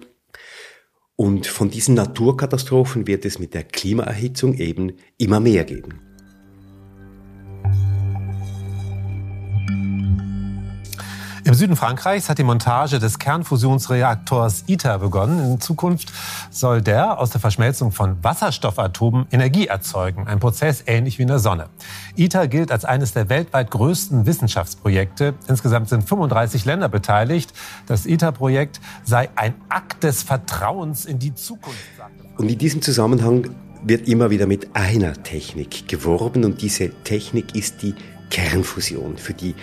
Und 1.17 1.49
von 1.49 1.71
diesen 1.71 1.97
Naturkatastrophen 1.97 3.09
wird 3.09 3.25
es 3.25 3.41
mit 3.41 3.53
der 3.53 3.65
Klimaerhitzung 3.65 4.55
eben 4.55 4.93
immer 5.19 5.41
mehr 5.41 5.65
geben. 5.65 6.04
Im 11.47 11.53
Süden 11.53 11.77
Frankreichs 11.77 12.31
hat 12.31 12.39
die 12.39 12.43
Montage 12.43 12.99
des 12.99 13.19
Kernfusionsreaktors 13.19 14.65
ITER 14.67 14.99
begonnen. 14.99 15.53
In 15.53 15.61
Zukunft 15.61 16.11
soll 16.51 16.81
der 16.81 17.19
aus 17.19 17.31
der 17.31 17.41
Verschmelzung 17.41 17.93
von 17.93 18.17
Wasserstoffatomen 18.25 19.27
Energie 19.31 19.67
erzeugen. 19.67 20.27
Ein 20.27 20.41
Prozess 20.41 20.85
ähnlich 20.87 21.19
wie 21.19 21.23
in 21.23 21.29
der 21.29 21.41
Sonne. 21.41 21.69
ITER 22.17 22.49
gilt 22.49 22.73
als 22.73 22.87
eines 22.87 23.13
der 23.13 23.29
weltweit 23.29 23.71
größten 23.71 24.25
Wissenschaftsprojekte. 24.25 25.35
Insgesamt 25.47 25.91
sind 25.91 26.09
35 26.09 26.65
Länder 26.65 26.89
beteiligt. 26.89 27.53
Das 27.87 28.07
ITER-Projekt 28.07 28.81
sei 29.05 29.29
ein 29.37 29.55
Akt 29.69 30.03
des 30.03 30.23
Vertrauens 30.23 31.05
in 31.05 31.19
die 31.19 31.35
Zukunft. 31.35 31.79
Und 32.39 32.49
in 32.49 32.57
diesem 32.57 32.81
Zusammenhang 32.81 33.51
wird 33.83 34.09
immer 34.09 34.31
wieder 34.31 34.47
mit 34.47 34.75
einer 34.75 35.13
Technik 35.13 35.89
geworben 35.89 36.43
und 36.45 36.63
diese 36.63 36.89
Technik 37.05 37.55
ist 37.55 37.83
die 37.83 37.95
Kernfusion, 38.31 39.19
für 39.19 39.35
die 39.35 39.55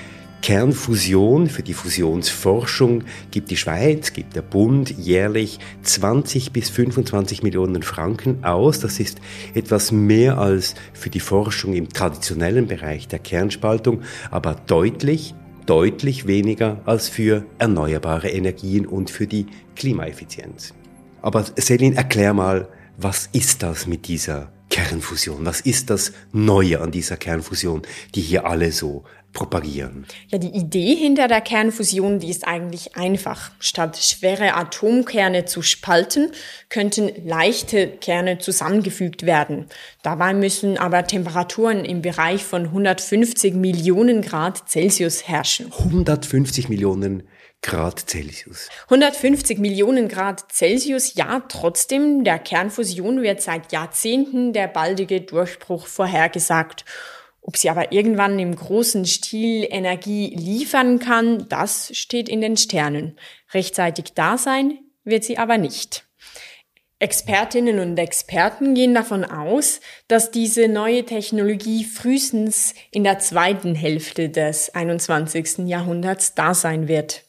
Kernfusion, 0.41 1.49
für 1.49 1.61
die 1.61 1.75
Fusionsforschung 1.75 3.03
gibt 3.29 3.51
die 3.51 3.57
Schweiz, 3.57 4.11
gibt 4.11 4.35
der 4.35 4.41
Bund 4.41 4.89
jährlich 4.89 5.59
20 5.83 6.51
bis 6.51 6.69
25 6.69 7.43
Millionen 7.43 7.83
Franken 7.83 8.43
aus. 8.43 8.79
Das 8.79 8.99
ist 8.99 9.19
etwas 9.53 9.91
mehr 9.91 10.39
als 10.39 10.73
für 10.93 11.11
die 11.11 11.19
Forschung 11.19 11.73
im 11.73 11.89
traditionellen 11.89 12.67
Bereich 12.67 13.07
der 13.07 13.19
Kernspaltung, 13.19 14.01
aber 14.31 14.55
deutlich, 14.65 15.35
deutlich 15.67 16.25
weniger 16.25 16.81
als 16.85 17.07
für 17.07 17.45
erneuerbare 17.59 18.29
Energien 18.29 18.87
und 18.87 19.11
für 19.11 19.27
die 19.27 19.45
Klimaeffizienz. 19.75 20.73
Aber 21.21 21.45
Selin, 21.55 21.93
erklär 21.93 22.33
mal, 22.33 22.67
was 22.97 23.29
ist 23.31 23.61
das 23.61 23.85
mit 23.85 24.07
dieser 24.07 24.51
Kernfusion? 24.71 25.45
Was 25.45 25.61
ist 25.61 25.89
das 25.89 26.13
Neue 26.31 26.79
an 26.81 26.91
dieser 26.91 27.17
Kernfusion, 27.17 27.83
die 28.15 28.21
hier 28.21 28.45
alle 28.45 28.71
so 28.71 29.03
propagieren? 29.33 30.05
Ja, 30.29 30.37
die 30.37 30.47
Idee 30.47 30.95
hinter 30.95 31.27
der 31.27 31.41
Kernfusion, 31.41 32.19
die 32.19 32.29
ist 32.29 32.47
eigentlich 32.47 32.95
einfach. 32.95 33.51
Statt 33.59 33.97
schwere 33.97 34.55
Atomkerne 34.55 35.45
zu 35.45 35.61
spalten, 35.61 36.31
könnten 36.69 37.11
leichte 37.25 37.87
Kerne 37.87 38.39
zusammengefügt 38.39 39.25
werden. 39.25 39.65
Dabei 40.03 40.33
müssen 40.33 40.77
aber 40.77 41.05
Temperaturen 41.05 41.85
im 41.85 42.01
Bereich 42.01 42.43
von 42.43 42.65
150 42.65 43.53
Millionen 43.53 44.21
Grad 44.21 44.69
Celsius 44.69 45.27
herrschen. 45.27 45.71
150 45.79 46.69
Millionen 46.69 47.19
Grad 47.19 47.40
Celsius. 48.09 48.69
150 48.85 49.59
Millionen 49.59 50.07
Grad 50.07 50.51
Celsius, 50.51 51.13
ja, 51.15 51.41
trotzdem, 51.47 52.23
der 52.23 52.39
Kernfusion 52.39 53.21
wird 53.21 53.41
seit 53.41 53.71
Jahrzehnten 53.71 54.51
der 54.51 54.67
baldige 54.67 55.21
Durchbruch 55.21 55.85
vorhergesagt. 55.87 56.85
Ob 57.41 57.57
sie 57.57 57.69
aber 57.69 57.91
irgendwann 57.91 58.37
im 58.39 58.55
großen 58.55 59.05
Stil 59.05 59.65
Energie 59.69 60.35
liefern 60.35 60.99
kann, 60.99 61.47
das 61.49 61.95
steht 61.95 62.29
in 62.29 62.41
den 62.41 62.57
Sternen. 62.57 63.17
Rechtzeitig 63.53 64.13
da 64.13 64.37
sein 64.37 64.79
wird 65.03 65.23
sie 65.23 65.37
aber 65.37 65.57
nicht. 65.57 66.05
Expertinnen 66.99 67.79
und 67.79 67.97
Experten 67.97 68.75
gehen 68.75 68.93
davon 68.93 69.25
aus, 69.25 69.81
dass 70.07 70.29
diese 70.29 70.67
neue 70.67 71.03
Technologie 71.03 71.83
frühestens 71.83 72.75
in 72.91 73.03
der 73.03 73.17
zweiten 73.17 73.73
Hälfte 73.73 74.29
des 74.29 74.75
21. 74.75 75.67
Jahrhunderts 75.67 76.35
da 76.35 76.53
sein 76.53 76.87
wird. 76.87 77.23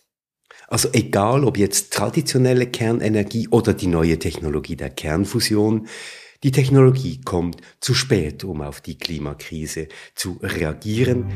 Also 0.72 0.88
egal 0.94 1.44
ob 1.44 1.58
jetzt 1.58 1.92
traditionelle 1.92 2.66
Kernenergie 2.66 3.46
oder 3.48 3.74
die 3.74 3.88
neue 3.88 4.18
Technologie 4.18 4.74
der 4.74 4.88
Kernfusion, 4.88 5.86
die 6.42 6.50
Technologie 6.50 7.20
kommt 7.20 7.58
zu 7.78 7.92
spät, 7.92 8.42
um 8.42 8.62
auf 8.62 8.80
die 8.80 8.96
Klimakrise 8.96 9.88
zu 10.14 10.38
reagieren. 10.42 11.26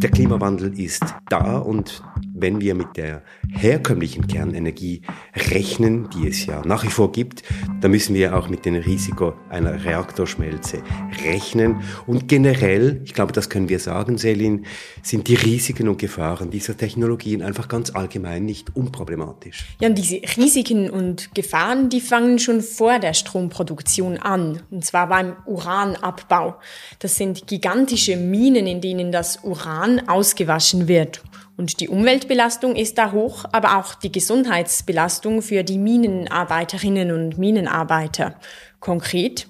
Der 0.00 0.10
Klimawandel 0.10 0.80
ist 0.80 1.02
da 1.28 1.58
und 1.58 2.02
wenn 2.32 2.62
wir 2.62 2.74
mit 2.74 2.96
der 2.96 3.22
herkömmlichen 3.50 4.26
Kernenergie 4.26 5.02
rechnen, 5.50 6.08
die 6.08 6.28
es 6.28 6.46
ja 6.46 6.62
nach 6.64 6.82
wie 6.82 6.88
vor 6.88 7.12
gibt, 7.12 7.42
dann 7.82 7.90
müssen 7.90 8.14
wir 8.14 8.34
auch 8.34 8.48
mit 8.48 8.64
dem 8.64 8.76
Risiko 8.76 9.34
einer 9.50 9.84
Reaktorschmelze 9.84 10.82
rechnen. 11.24 11.82
Und 12.06 12.28
generell, 12.28 13.00
ich 13.04 13.14
glaube, 13.14 13.32
das 13.32 13.48
können 13.48 13.68
wir 13.68 13.78
sagen, 13.78 14.18
Selin, 14.18 14.66
sind 15.02 15.28
die 15.28 15.34
Risiken 15.34 15.88
und 15.88 15.98
Gefahren 15.98 16.50
dieser 16.50 16.76
Technologien 16.76 17.42
einfach 17.42 17.68
ganz 17.68 17.90
allgemein 17.90 18.44
nicht 18.44 18.74
unproblematisch. 18.76 19.64
Ja, 19.80 19.88
und 19.88 19.96
diese 19.96 20.20
Risiken 20.36 20.90
und 20.90 21.34
Gefahren, 21.34 21.88
die 21.88 22.00
fangen 22.00 22.38
schon 22.38 22.60
vor 22.60 22.98
der 22.98 23.14
Stromproduktion 23.14 24.18
an. 24.18 24.62
Und 24.70 24.84
zwar 24.84 25.08
beim 25.08 25.36
Uranabbau. 25.46 26.56
Das 26.98 27.16
sind 27.16 27.46
gigantische 27.46 28.16
Minen, 28.16 28.66
in 28.66 28.80
denen 28.80 29.12
das 29.12 29.40
Uran 29.42 30.08
ausgewaschen 30.08 30.88
wird. 30.88 31.22
Und 31.58 31.80
die 31.80 31.88
Umweltbelastung 31.88 32.76
ist 32.76 32.98
da 32.98 33.10
hoch, 33.10 33.44
aber 33.50 33.78
auch 33.78 33.96
die 33.96 34.12
Gesundheitsbelastung 34.12 35.42
für 35.42 35.64
die 35.64 35.76
Minenarbeiterinnen 35.76 37.10
und 37.10 37.36
Minenarbeiter. 37.36 38.36
Konkret, 38.78 39.48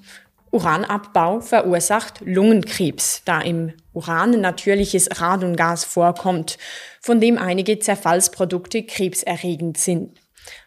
Uranabbau 0.51 1.41
verursacht 1.41 2.21
Lungenkrebs, 2.25 3.23
da 3.25 3.41
im 3.41 3.73
Uran 3.93 4.41
natürliches 4.41 5.09
Radongas 5.21 5.85
vorkommt, 5.85 6.59
von 7.01 7.21
dem 7.21 7.39
einige 7.39 7.79
Zerfallsprodukte 7.79 8.83
krebserregend 8.85 9.79
sind. 9.79 10.19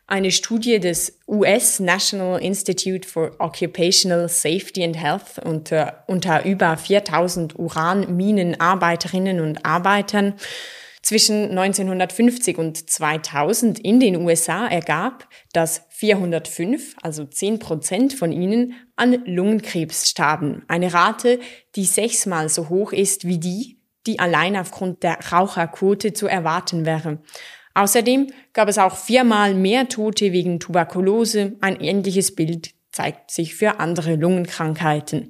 Eine 0.08 0.32
Studie 0.32 0.80
des 0.80 1.20
US 1.28 1.80
National 1.80 2.42
Institute 2.42 3.08
for 3.08 3.32
Occupational 3.40 4.28
Safety 4.28 4.84
and 4.84 4.98
Health 4.98 5.40
unter, 5.44 6.04
unter 6.08 6.46
über 6.46 6.76
4000 6.76 7.58
Uranminenarbeiterinnen 7.58 9.40
und 9.40 9.66
Arbeitern 9.66 10.36
zwischen 11.02 11.58
1950 11.58 12.58
und 12.58 12.90
2000 12.90 13.80
in 13.80 14.00
den 14.00 14.18
USA 14.18 14.68
ergab, 14.68 15.28
dass 15.54 15.84
405, 16.02 16.96
also 17.04 17.26
10 17.26 17.60
Prozent 17.60 18.14
von 18.14 18.32
ihnen, 18.32 18.74
an 18.96 19.24
Lungenkrebs 19.26 20.10
starben. 20.10 20.64
Eine 20.68 20.96
Rate, 20.96 21.40
die 21.76 21.86
sechsmal 21.86 22.50
so 22.50 22.70
hoch 22.70 22.92
ist 22.92 23.28
wie 23.28 23.38
die, 23.38 23.78
die 24.08 24.18
allein 24.18 24.58
aufgrund 24.58 25.04
der 25.04 25.20
Raucherquote 25.32 26.14
zu 26.14 26.26
erwarten 26.26 26.88
wäre. 26.88 27.20
Außerdem 27.76 28.32
gab 28.52 28.68
es 28.68 28.80
auch 28.80 28.98
viermal 28.98 29.54
mehr 29.54 29.90
Tote 29.90 30.32
wegen 30.32 30.60
Tuberkulose. 30.60 31.58
Ein 31.62 31.80
ähnliches 31.80 32.34
Bild 32.34 32.72
zeigt 32.92 33.30
sich 33.30 33.54
für 33.54 33.80
andere 33.80 34.16
Lungenkrankheiten. 34.16 35.30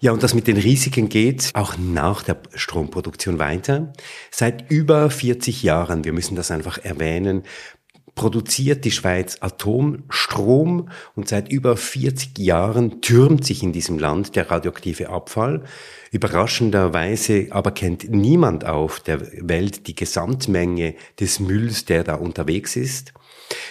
Ja, 0.00 0.10
und 0.10 0.24
das 0.24 0.34
mit 0.34 0.48
den 0.48 0.56
Risiken 0.56 1.08
geht 1.08 1.52
auch 1.54 1.76
nach 1.78 2.24
der 2.24 2.42
Stromproduktion 2.54 3.38
weiter. 3.38 3.92
Seit 4.32 4.68
über 4.68 5.08
40 5.10 5.62
Jahren, 5.62 6.04
wir 6.04 6.12
müssen 6.12 6.34
das 6.34 6.50
einfach 6.50 6.78
erwähnen, 6.78 7.44
produziert 8.14 8.84
die 8.84 8.90
Schweiz 8.90 9.38
Atomstrom 9.40 10.88
und 11.16 11.28
seit 11.28 11.50
über 11.50 11.76
40 11.76 12.38
Jahren 12.38 13.00
türmt 13.00 13.44
sich 13.44 13.62
in 13.62 13.72
diesem 13.72 13.98
Land 13.98 14.36
der 14.36 14.50
radioaktive 14.50 15.08
Abfall. 15.08 15.64
Überraschenderweise 16.12 17.48
aber 17.50 17.72
kennt 17.72 18.08
niemand 18.08 18.64
auf 18.64 19.00
der 19.00 19.20
Welt 19.48 19.88
die 19.88 19.94
Gesamtmenge 19.94 20.94
des 21.18 21.40
Mülls, 21.40 21.84
der 21.86 22.04
da 22.04 22.14
unterwegs 22.14 22.76
ist. 22.76 23.12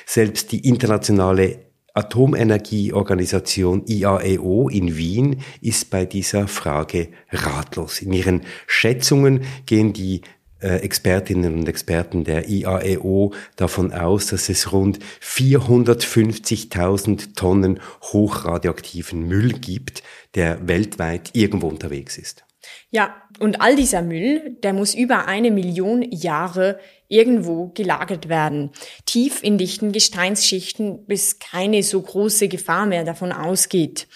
Selbst 0.05 0.51
die 0.51 0.67
internationale 0.67 1.59
Atomenergieorganisation 1.93 3.85
IAEO 3.85 4.67
in 4.67 4.97
Wien 4.97 5.41
ist 5.61 5.91
bei 5.91 6.05
dieser 6.05 6.47
Frage 6.47 7.09
ratlos. 7.31 8.01
In 8.01 8.13
ihren 8.13 8.41
Schätzungen 8.65 9.41
gehen 9.67 9.93
die 9.93 10.21
Expertinnen 10.63 11.59
und 11.59 11.67
Experten 11.67 12.23
der 12.23 12.49
IAEO 12.49 13.33
davon 13.55 13.93
aus, 13.93 14.27
dass 14.27 14.49
es 14.49 14.71
rund 14.71 14.99
450.000 15.21 17.35
Tonnen 17.35 17.79
hochradioaktiven 18.01 19.27
Müll 19.27 19.53
gibt, 19.53 20.03
der 20.35 20.67
weltweit 20.67 21.31
irgendwo 21.33 21.67
unterwegs 21.67 22.17
ist. 22.17 22.45
Ja, 22.91 23.15
und 23.39 23.61
all 23.61 23.75
dieser 23.75 24.01
Müll, 24.01 24.57
der 24.63 24.73
muss 24.73 24.93
über 24.93 25.25
eine 25.25 25.51
Million 25.51 26.01
Jahre 26.11 26.79
irgendwo 27.07 27.67
gelagert 27.69 28.29
werden. 28.29 28.71
Tief 29.05 29.43
in 29.43 29.57
dichten 29.57 29.91
Gesteinsschichten, 29.91 31.05
bis 31.05 31.39
keine 31.39 31.83
so 31.83 32.01
große 32.01 32.47
Gefahr 32.47 32.85
mehr 32.85 33.03
davon 33.03 33.31
ausgeht. 33.31 34.07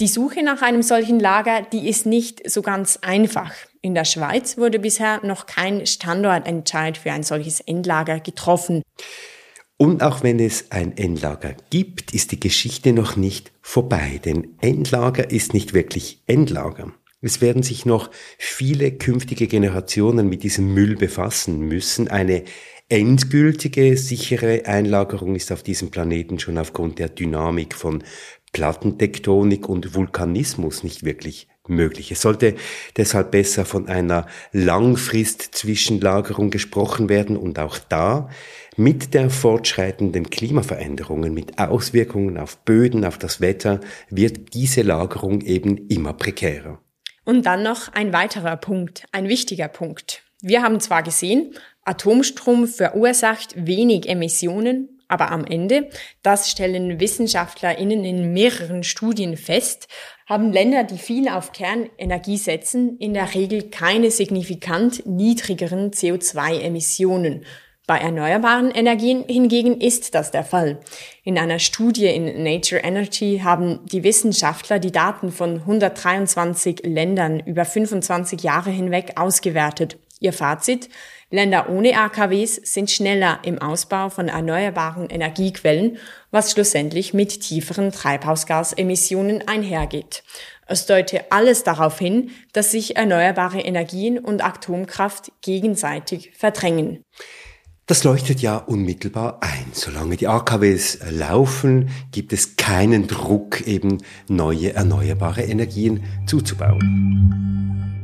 Die 0.00 0.08
Suche 0.08 0.42
nach 0.42 0.62
einem 0.62 0.82
solchen 0.82 1.20
Lager, 1.20 1.60
die 1.60 1.86
ist 1.86 2.06
nicht 2.06 2.50
so 2.50 2.62
ganz 2.62 2.98
einfach. 3.02 3.52
In 3.82 3.94
der 3.94 4.06
Schweiz 4.06 4.56
wurde 4.56 4.78
bisher 4.78 5.20
noch 5.26 5.44
kein 5.44 5.86
Standortentscheid 5.86 6.96
für 6.96 7.12
ein 7.12 7.22
solches 7.22 7.60
Endlager 7.60 8.18
getroffen. 8.18 8.82
Und 9.76 10.02
auch 10.02 10.22
wenn 10.22 10.40
es 10.40 10.70
ein 10.70 10.96
Endlager 10.96 11.54
gibt, 11.68 12.14
ist 12.14 12.32
die 12.32 12.40
Geschichte 12.40 12.94
noch 12.94 13.16
nicht 13.16 13.52
vorbei, 13.60 14.20
denn 14.24 14.56
Endlager 14.62 15.30
ist 15.30 15.52
nicht 15.52 15.74
wirklich 15.74 16.22
Endlager. 16.26 16.94
Es 17.20 17.42
werden 17.42 17.62
sich 17.62 17.84
noch 17.84 18.10
viele 18.38 18.92
künftige 18.92 19.48
Generationen 19.48 20.30
mit 20.30 20.42
diesem 20.42 20.72
Müll 20.72 20.96
befassen 20.96 21.60
müssen. 21.60 22.08
Eine 22.08 22.44
endgültige, 22.90 23.96
sichere 23.96 24.66
Einlagerung 24.66 25.36
ist 25.36 25.52
auf 25.52 25.62
diesem 25.62 25.90
Planeten 25.90 26.38
schon 26.38 26.58
aufgrund 26.58 26.98
der 26.98 27.08
Dynamik 27.08 27.74
von 27.74 28.02
Plattentektonik 28.52 29.68
und 29.68 29.94
Vulkanismus 29.94 30.82
nicht 30.82 31.04
wirklich 31.04 31.48
möglich. 31.68 32.10
Es 32.10 32.20
sollte 32.20 32.56
deshalb 32.96 33.30
besser 33.30 33.64
von 33.64 33.88
einer 33.88 34.26
Langfrist-Zwischenlagerung 34.52 36.50
gesprochen 36.50 37.08
werden 37.08 37.36
und 37.36 37.58
auch 37.58 37.78
da 37.78 38.28
mit 38.76 39.14
der 39.14 39.30
fortschreitenden 39.30 40.30
Klimaveränderungen, 40.30 41.32
mit 41.32 41.58
Auswirkungen 41.58 42.38
auf 42.38 42.58
Böden, 42.58 43.04
auf 43.04 43.18
das 43.18 43.40
Wetter, 43.40 43.80
wird 44.08 44.54
diese 44.54 44.82
Lagerung 44.82 45.40
eben 45.42 45.88
immer 45.88 46.12
prekärer. 46.12 46.80
Und 47.24 47.46
dann 47.46 47.62
noch 47.62 47.92
ein 47.92 48.12
weiterer 48.12 48.56
Punkt, 48.56 49.04
ein 49.12 49.28
wichtiger 49.28 49.68
Punkt. 49.68 50.24
Wir 50.42 50.62
haben 50.62 50.80
zwar 50.80 51.02
gesehen, 51.02 51.54
Atomstrom 51.84 52.66
verursacht 52.66 53.54
wenig 53.56 54.08
Emissionen, 54.08 54.99
aber 55.10 55.30
am 55.30 55.44
Ende, 55.44 55.90
das 56.22 56.50
stellen 56.50 57.00
WissenschaftlerInnen 57.00 58.04
in 58.04 58.32
mehreren 58.32 58.84
Studien 58.84 59.36
fest, 59.36 59.88
haben 60.26 60.52
Länder, 60.52 60.84
die 60.84 60.98
viel 60.98 61.28
auf 61.28 61.52
Kernenergie 61.52 62.36
setzen, 62.36 62.96
in 62.98 63.14
der 63.14 63.34
Regel 63.34 63.70
keine 63.70 64.10
signifikant 64.10 65.04
niedrigeren 65.06 65.90
CO2-Emissionen. 65.90 67.44
Bei 67.90 67.98
erneuerbaren 67.98 68.70
Energien 68.70 69.24
hingegen 69.26 69.80
ist 69.80 70.14
das 70.14 70.30
der 70.30 70.44
Fall. 70.44 70.78
In 71.24 71.36
einer 71.36 71.58
Studie 71.58 72.06
in 72.06 72.44
Nature 72.44 72.80
Energy 72.82 73.40
haben 73.42 73.80
die 73.86 74.04
Wissenschaftler 74.04 74.78
die 74.78 74.92
Daten 74.92 75.32
von 75.32 75.56
123 75.56 76.82
Ländern 76.84 77.40
über 77.40 77.64
25 77.64 78.44
Jahre 78.44 78.70
hinweg 78.70 79.14
ausgewertet. 79.16 79.98
Ihr 80.20 80.34
Fazit? 80.34 80.90
Länder 81.30 81.70
ohne 81.70 81.98
AKWs 81.98 82.56
sind 82.56 82.90
schneller 82.90 83.40
im 83.42 83.58
Ausbau 83.58 84.10
von 84.10 84.28
erneuerbaren 84.28 85.08
Energiequellen, 85.08 85.96
was 86.30 86.52
schlussendlich 86.52 87.14
mit 87.14 87.40
tieferen 87.40 87.90
Treibhausgasemissionen 87.90 89.48
einhergeht. 89.48 90.22
Es 90.66 90.86
deute 90.86 91.32
alles 91.32 91.64
darauf 91.64 91.98
hin, 91.98 92.30
dass 92.52 92.70
sich 92.70 92.96
erneuerbare 92.96 93.60
Energien 93.60 94.18
und 94.18 94.44
Atomkraft 94.44 95.32
gegenseitig 95.40 96.32
verdrängen. 96.36 97.02
Das 97.86 98.04
leuchtet 98.04 98.40
ja 98.40 98.56
unmittelbar 98.56 99.38
ein. 99.40 99.66
Solange 99.72 100.16
die 100.16 100.28
AKWs 100.28 100.98
laufen, 101.10 101.90
gibt 102.12 102.32
es 102.32 102.56
keinen 102.56 103.08
Druck, 103.08 103.66
eben 103.66 103.98
neue 104.28 104.74
erneuerbare 104.74 105.42
Energien 105.42 106.04
zuzubauen. 106.26 107.99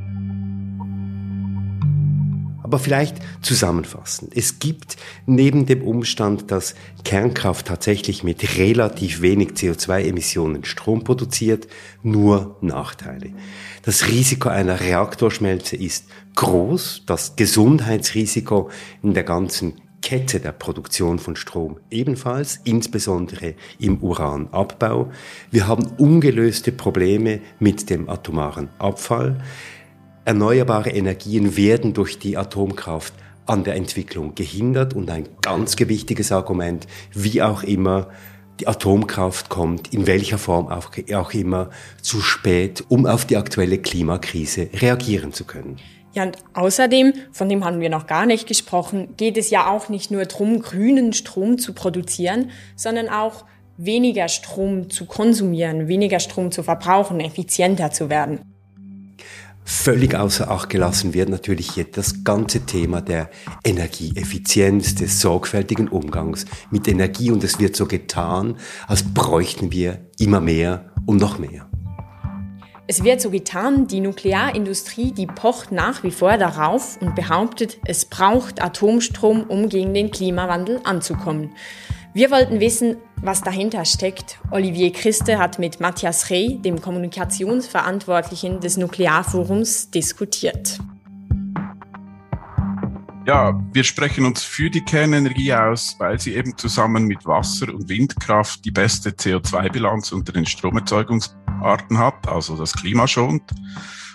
Aber 2.76 2.84
vielleicht 2.84 3.16
zusammenfassend. 3.40 4.36
Es 4.36 4.58
gibt 4.58 4.98
neben 5.24 5.64
dem 5.64 5.80
Umstand, 5.80 6.50
dass 6.50 6.74
Kernkraft 7.04 7.68
tatsächlich 7.68 8.22
mit 8.22 8.58
relativ 8.58 9.22
wenig 9.22 9.52
CO2-Emissionen 9.52 10.62
Strom 10.66 11.02
produziert, 11.02 11.68
nur 12.02 12.58
Nachteile. 12.60 13.30
Das 13.80 14.08
Risiko 14.08 14.50
einer 14.50 14.78
Reaktorschmelze 14.78 15.74
ist 15.74 16.04
groß. 16.34 17.04
Das 17.06 17.36
Gesundheitsrisiko 17.36 18.68
in 19.02 19.14
der 19.14 19.24
ganzen 19.24 19.80
Kette 20.02 20.38
der 20.38 20.52
Produktion 20.52 21.18
von 21.18 21.34
Strom 21.34 21.80
ebenfalls, 21.90 22.60
insbesondere 22.64 23.54
im 23.78 24.02
Uranabbau. 24.02 25.10
Wir 25.50 25.66
haben 25.66 25.86
ungelöste 25.96 26.72
Probleme 26.72 27.40
mit 27.58 27.88
dem 27.88 28.10
atomaren 28.10 28.68
Abfall. 28.78 29.42
Erneuerbare 30.26 30.90
Energien 30.90 31.56
werden 31.56 31.92
durch 31.94 32.18
die 32.18 32.36
Atomkraft 32.36 33.14
an 33.46 33.62
der 33.62 33.76
Entwicklung 33.76 34.34
gehindert 34.34 34.92
und 34.92 35.08
ein 35.08 35.28
ganz 35.40 35.76
gewichtiges 35.76 36.32
Argument, 36.32 36.88
wie 37.12 37.42
auch 37.42 37.62
immer, 37.62 38.08
die 38.58 38.66
Atomkraft 38.66 39.48
kommt, 39.48 39.94
in 39.94 40.08
welcher 40.08 40.38
Form 40.38 40.66
auch, 40.66 40.90
auch 41.14 41.32
immer, 41.32 41.70
zu 42.02 42.20
spät, 42.20 42.82
um 42.88 43.06
auf 43.06 43.24
die 43.24 43.36
aktuelle 43.36 43.78
Klimakrise 43.78 44.68
reagieren 44.72 45.32
zu 45.32 45.44
können. 45.44 45.76
Ja, 46.12 46.24
und 46.24 46.38
außerdem, 46.54 47.12
von 47.30 47.48
dem 47.48 47.64
haben 47.64 47.78
wir 47.78 47.88
noch 47.88 48.08
gar 48.08 48.26
nicht 48.26 48.48
gesprochen, 48.48 49.14
geht 49.16 49.36
es 49.36 49.50
ja 49.50 49.70
auch 49.70 49.88
nicht 49.88 50.10
nur 50.10 50.24
darum, 50.24 50.60
grünen 50.60 51.12
Strom 51.12 51.56
zu 51.56 51.72
produzieren, 51.72 52.50
sondern 52.74 53.08
auch 53.08 53.44
weniger 53.76 54.26
Strom 54.26 54.90
zu 54.90 55.04
konsumieren, 55.04 55.86
weniger 55.86 56.18
Strom 56.18 56.50
zu 56.50 56.64
verbrauchen, 56.64 57.20
effizienter 57.20 57.92
zu 57.92 58.10
werden. 58.10 58.55
Völlig 59.68 60.14
außer 60.14 60.48
Acht 60.48 60.70
gelassen 60.70 61.12
wird 61.12 61.28
natürlich 61.28 61.72
hier 61.72 61.86
das 61.90 62.22
ganze 62.22 62.60
Thema 62.66 63.00
der 63.00 63.30
Energieeffizienz, 63.64 64.94
des 64.94 65.20
sorgfältigen 65.20 65.88
Umgangs 65.88 66.44
mit 66.70 66.86
Energie 66.86 67.32
und 67.32 67.42
es 67.42 67.58
wird 67.58 67.74
so 67.74 67.86
getan, 67.86 68.58
als 68.86 69.02
bräuchten 69.02 69.72
wir 69.72 70.06
immer 70.20 70.40
mehr 70.40 70.92
und 71.04 71.20
noch 71.20 71.40
mehr. 71.40 71.68
Es 72.86 73.02
wird 73.02 73.20
so 73.20 73.30
getan, 73.30 73.88
die 73.88 73.98
Nuklearindustrie, 73.98 75.10
die 75.10 75.26
pocht 75.26 75.72
nach 75.72 76.04
wie 76.04 76.12
vor 76.12 76.38
darauf 76.38 76.96
und 77.02 77.16
behauptet, 77.16 77.78
es 77.84 78.04
braucht 78.04 78.62
Atomstrom, 78.62 79.42
um 79.42 79.68
gegen 79.68 79.92
den 79.92 80.12
Klimawandel 80.12 80.78
anzukommen. 80.84 81.50
Wir 82.16 82.30
wollten 82.30 82.60
wissen, 82.60 82.96
was 83.20 83.42
dahinter 83.42 83.84
steckt. 83.84 84.38
Olivier 84.50 84.90
Christe 84.90 85.36
hat 85.36 85.58
mit 85.58 85.80
Matthias 85.80 86.30
Rey, 86.30 86.58
dem 86.58 86.80
Kommunikationsverantwortlichen 86.80 88.58
des 88.60 88.78
Nuklearforums, 88.78 89.90
diskutiert. 89.90 90.78
Ja, 93.26 93.60
wir 93.70 93.84
sprechen 93.84 94.24
uns 94.24 94.42
für 94.42 94.70
die 94.70 94.80
Kernenergie 94.80 95.52
aus, 95.52 95.96
weil 95.98 96.18
sie 96.18 96.36
eben 96.36 96.56
zusammen 96.56 97.04
mit 97.04 97.26
Wasser 97.26 97.68
und 97.68 97.86
Windkraft 97.90 98.64
die 98.64 98.70
beste 98.70 99.10
CO2-Bilanz 99.10 100.10
unter 100.12 100.32
den 100.32 100.46
Stromerzeugungsarten 100.46 101.98
hat, 101.98 102.26
also 102.28 102.56
das 102.56 102.72
Klima 102.72 103.06
schont, 103.06 103.42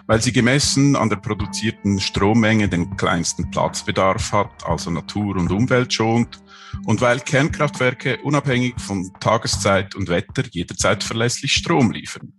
weil 0.07 0.19
sie 0.19 0.31
gemessen 0.31 0.95
an 0.95 1.09
der 1.09 1.17
produzierten 1.17 1.99
Strommenge 1.99 2.67
den 2.67 2.97
kleinsten 2.97 3.51
Platzbedarf 3.51 4.31
hat, 4.31 4.65
also 4.65 4.89
Natur 4.89 5.35
und 5.35 5.51
Umwelt 5.51 5.93
schont 5.93 6.41
und 6.85 7.01
weil 7.01 7.19
Kernkraftwerke 7.19 8.19
unabhängig 8.23 8.75
von 8.79 9.11
Tageszeit 9.19 9.95
und 9.95 10.09
Wetter 10.09 10.43
jederzeit 10.49 11.03
verlässlich 11.03 11.53
Strom 11.53 11.91
liefern. 11.91 12.33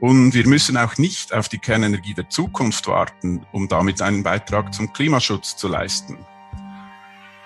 Und 0.00 0.34
wir 0.34 0.46
müssen 0.46 0.76
auch 0.76 0.98
nicht 0.98 1.32
auf 1.32 1.48
die 1.48 1.58
Kernenergie 1.58 2.14
der 2.14 2.28
Zukunft 2.28 2.86
warten, 2.88 3.46
um 3.52 3.68
damit 3.68 4.02
einen 4.02 4.22
Beitrag 4.22 4.74
zum 4.74 4.92
Klimaschutz 4.92 5.56
zu 5.56 5.68
leisten. 5.68 6.18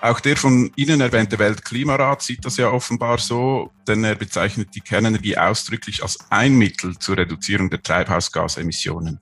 Auch 0.01 0.21
der 0.21 0.37
von 0.37 0.71
Ihnen 0.75 1.01
erwähnte 1.01 1.39
Weltklimarat 1.39 2.21
sieht 2.21 2.45
das 2.45 2.55
ja 2.55 2.69
offenbar 2.69 3.17
so, 3.17 3.71
denn 3.85 4.03
er 4.05 4.15
bezeichnet 4.15 4.69
die 4.73 4.79
Kernenergie 4.79 5.37
ausdrücklich 5.37 6.01
als 6.03 6.17
ein 6.29 6.57
Mittel 6.57 6.97
zur 6.97 7.17
Reduzierung 7.17 7.69
der 7.69 7.81
Treibhausgasemissionen. 7.81 9.19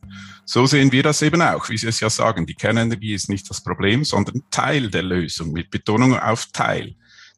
So 0.49 0.65
sehen 0.65 0.93
wir 0.93 1.03
das 1.03 1.21
eben 1.21 1.41
auch, 1.41 1.67
wie 1.67 1.77
Sie 1.77 1.87
es 1.87 1.99
ja 1.99 2.09
sagen. 2.09 2.45
Die 2.45 2.55
Kernenergie 2.55 3.13
ist 3.13 3.27
nicht 3.27 3.49
das 3.49 3.61
Problem, 3.61 4.05
sondern 4.05 4.43
Teil 4.49 4.89
der 4.89 5.03
Lösung, 5.03 5.51
mit 5.51 5.69
Betonung 5.69 6.17
auf 6.17 6.45
Teil. 6.53 6.95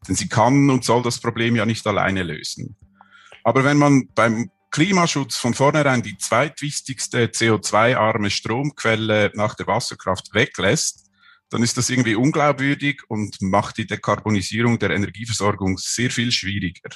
Denn 0.08 0.16
sie 0.16 0.30
kann 0.30 0.70
und 0.70 0.86
soll 0.86 1.02
das 1.02 1.20
Problem 1.20 1.56
ja 1.56 1.66
nicht 1.66 1.88
alleine 1.88 2.22
lösen. 2.22 2.78
Aber 3.44 3.64
wenn 3.64 3.78
man 3.78 4.10
beim 4.14 4.52
Klimaschutz 4.70 5.38
von 5.38 5.56
vornherein 5.56 6.04
die 6.04 6.18
zweitwichtigste 6.20 7.26
CO2-arme 7.26 8.30
Stromquelle 8.30 9.32
nach 9.34 9.56
der 9.56 9.66
Wasserkraft 9.66 10.36
weglässt, 10.36 11.10
dann 11.50 11.64
ist 11.64 11.78
das 11.78 11.90
irgendwie 11.90 12.14
unglaubwürdig 12.14 13.02
und 13.08 13.42
macht 13.42 13.80
die 13.80 13.88
Dekarbonisierung 13.88 14.78
der 14.78 14.92
Energieversorgung 14.92 15.80
sehr 15.80 16.12
viel 16.12 16.32
schwieriger. 16.32 16.92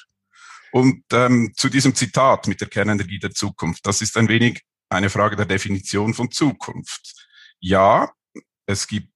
Und 0.72 1.06
ähm, 1.12 1.54
zu 1.58 1.70
diesem 1.70 1.96
Zitat 1.96 2.48
mit 2.48 2.62
der 2.62 2.70
Kernenergie 2.70 3.18
der 3.18 3.32
Zukunft, 3.32 3.88
das 3.88 4.02
ist 4.02 4.16
ein 4.16 4.28
wenig 4.28 4.62
eine 4.94 5.10
Frage 5.10 5.36
der 5.36 5.46
Definition 5.46 6.14
von 6.14 6.32
Zukunft. 6.32 7.28
Ja, 7.60 8.12
es 8.66 8.88
gibt 8.88 9.12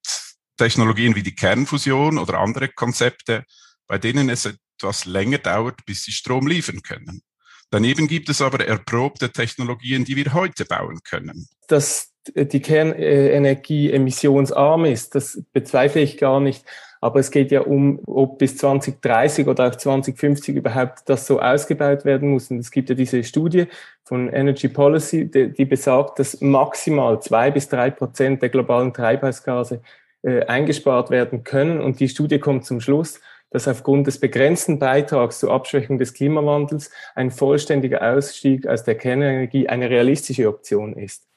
Technologien 0.58 1.16
wie 1.16 1.24
die 1.24 1.36
Kernfusion 1.36 2.18
oder 2.18 2.40
andere 2.40 2.70
Konzepte, 2.70 3.44
bei 3.88 3.98
denen 3.98 4.30
es 4.30 4.46
etwas 4.46 5.06
länger 5.06 5.38
dauert, 5.38 5.86
bis 5.86 6.04
sie 6.04 6.12
Strom 6.12 6.48
liefern 6.48 6.82
können. 6.82 7.22
Daneben 7.70 8.08
gibt 8.08 8.30
es 8.30 8.42
aber 8.42 8.66
erprobte 8.66 9.32
Technologien, 9.32 10.06
die 10.06 10.16
wir 10.16 10.34
heute 10.34 10.66
bauen 10.66 11.00
können. 11.04 11.48
Dass 11.68 12.14
die 12.36 12.62
Kernenergie 12.62 13.92
emissionsarm 13.92 14.86
ist, 14.86 15.16
das 15.16 15.44
bezweifle 15.54 16.02
ich 16.02 16.18
gar 16.18 16.40
nicht. 16.40 16.66
Aber 17.02 17.20
es 17.20 17.32
geht 17.32 17.52
ja 17.52 17.62
um, 17.62 18.00
ob 18.06 18.40
bis 18.40 18.58
2030 18.58 19.48
oder 19.48 19.68
auch 19.68 19.76
2050 19.76 20.56
überhaupt 20.56 21.04
das 21.06 21.28
so 21.28 21.40
ausgebaut 21.40 22.06
werden 22.06 22.30
muss. 22.30 22.50
Und 22.50 22.60
es 22.60 22.72
gibt 22.72 22.90
ja 22.90 22.96
diese 22.96 23.24
Studie 23.24 23.66
von 24.04 24.30
Energy 24.30 24.68
Policy, 24.68 25.30
die, 25.30 25.54
die 25.54 25.66
besagt, 25.66 26.20
dass 26.20 26.42
maximal 26.42 27.22
zwei 27.22 27.52
bis 27.52 27.70
drei 27.70 27.92
Prozent 27.92 28.42
der 28.42 28.50
globalen 28.50 28.94
Treibhausgase 28.94 29.82
äh, 30.24 30.46
eingespart 30.46 31.10
werden 31.10 31.44
können. 31.44 31.80
Und 31.82 32.00
die 32.00 32.10
Studie 32.10 32.40
kommt 32.40 32.66
zum 32.66 32.82
Schluss, 32.82 33.20
dass 33.50 33.68
aufgrund 33.68 34.08
des 34.08 34.20
begrenzten 34.20 34.80
Beitrags 34.80 35.40
zur 35.40 35.52
Abschwächung 35.52 35.98
des 35.98 36.14
Klimawandels 36.14 36.92
ein 37.16 37.32
vollständiger 37.32 38.02
Ausstieg 38.02 38.68
aus 38.68 38.84
der 38.84 38.96
Kernenergie 38.96 39.70
eine 39.70 39.90
realistische 39.90 40.50
Option 40.50 40.98
ist. 40.98 41.28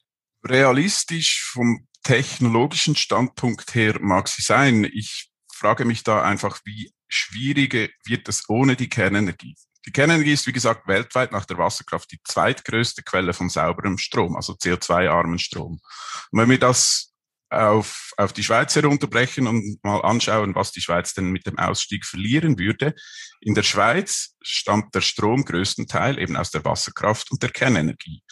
Realistisch 0.44 1.49
vom 1.53 1.87
technologischen 2.03 2.96
Standpunkt 2.96 3.75
her 3.75 3.96
mag 4.01 4.29
sie 4.29 4.42
sein. 4.42 4.88
Ich 4.92 5.30
frage 5.61 5.85
mich 5.85 6.03
da 6.03 6.23
einfach, 6.23 6.61
wie 6.64 6.92
schwierig 7.09 7.94
wird 8.05 8.29
es 8.29 8.49
ohne 8.49 8.77
die 8.77 8.88
Kernenergie? 8.88 9.57
Die 9.87 9.92
Kernenergie 9.92 10.33
ist, 10.33 10.46
wie 10.46 10.53
gesagt, 10.53 10.87
weltweit 10.88 11.33
nach 11.33 11.46
der 11.46 11.59
Wasserkraft 11.59 12.11
die 12.12 12.20
zweitgrößte 12.25 13.03
Quelle 13.03 13.33
von 13.33 13.49
sauberem 13.49 13.96
Strom, 13.99 14.37
also 14.37 14.55
CO2-armen 14.55 15.38
Strom. 15.38 15.81
Und 16.31 16.40
wenn 16.40 16.51
wir 16.51 16.59
das 16.59 17.11
auf, 17.51 18.12
auf 18.16 18.33
die 18.33 18.44
Schweiz 18.44 18.75
herunterbrechen 18.77 19.46
und 19.46 19.83
mal 19.83 20.01
anschauen, 20.01 20.55
was 20.55 20.70
die 20.70 20.81
Schweiz 20.81 21.14
denn 21.14 21.31
mit 21.31 21.46
dem 21.46 21.59
Ausstieg 21.59 22.07
verlieren 22.07 22.59
würde. 22.59 22.94
In 23.40 23.55
der 23.55 23.64
Schweiz 23.64 24.37
stammt 24.40 24.94
der 24.94 25.01
Strom 25.01 25.44
größtenteils 25.44 26.18
eben 26.18 26.37
aus 26.37 26.53
der 26.53 26.64
Wasserkraft 26.64 27.31
und 27.33 27.42
der 27.42 27.51
Kernenergie. 27.51 28.23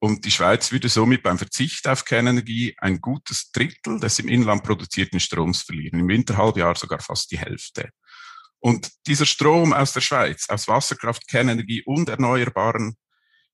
Und 0.00 0.24
die 0.24 0.30
Schweiz 0.30 0.70
würde 0.70 0.88
somit 0.88 1.22
beim 1.22 1.38
Verzicht 1.38 1.88
auf 1.88 2.04
Kernenergie 2.04 2.74
ein 2.78 3.00
gutes 3.00 3.50
Drittel 3.50 3.98
des 3.98 4.18
im 4.20 4.28
Inland 4.28 4.62
produzierten 4.62 5.18
Stroms 5.18 5.62
verlieren, 5.62 6.00
im 6.00 6.08
Winterhalbjahr 6.08 6.76
sogar 6.76 7.00
fast 7.00 7.30
die 7.32 7.38
Hälfte. 7.38 7.90
Und 8.60 8.90
dieser 9.06 9.26
Strom 9.26 9.72
aus 9.72 9.92
der 9.92 10.00
Schweiz, 10.00 10.46
aus 10.48 10.68
Wasserkraft, 10.68 11.26
Kernenergie 11.28 11.82
und 11.84 12.08
erneuerbaren 12.08 12.96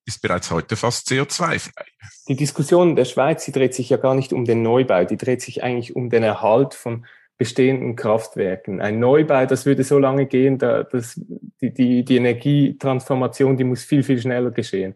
ist 0.07 0.21
bereits 0.21 0.51
heute 0.51 0.77
fast 0.77 1.09
CO2-frei. 1.09 1.87
Die 2.29 2.37
Diskussion 2.37 2.95
der 2.95 3.07
Schweiz, 3.07 3.45
die 3.45 3.53
dreht 3.53 3.75
sich 3.75 3.89
ja 3.89 3.97
gar 3.97 4.15
nicht 4.15 4.33
um 4.33 4.45
den 4.45 4.63
Neubau, 4.63 5.05
die 5.05 5.17
dreht 5.17 5.41
sich 5.41 5.63
eigentlich 5.63 5.97
um 5.97 6.11
den 6.11 6.23
Erhalt 6.23 6.75
von 6.75 7.07
bestehenden 7.39 7.97
Kraftwerken. 7.97 8.81
Ein 8.81 9.01
Neubau, 9.01 9.47
das 9.47 9.67
würde 9.67 9.83
so 9.83 9.99
lange 9.99 10.27
gehen, 10.27 10.59
da, 10.59 10.85
dass 10.85 11.21
die, 11.61 11.73
die, 11.73 12.05
die 12.05 12.17
Energietransformation, 12.17 13.57
die 13.57 13.65
muss 13.65 13.83
viel, 13.83 14.03
viel 14.03 14.21
schneller 14.21 14.51
geschehen. 14.51 14.95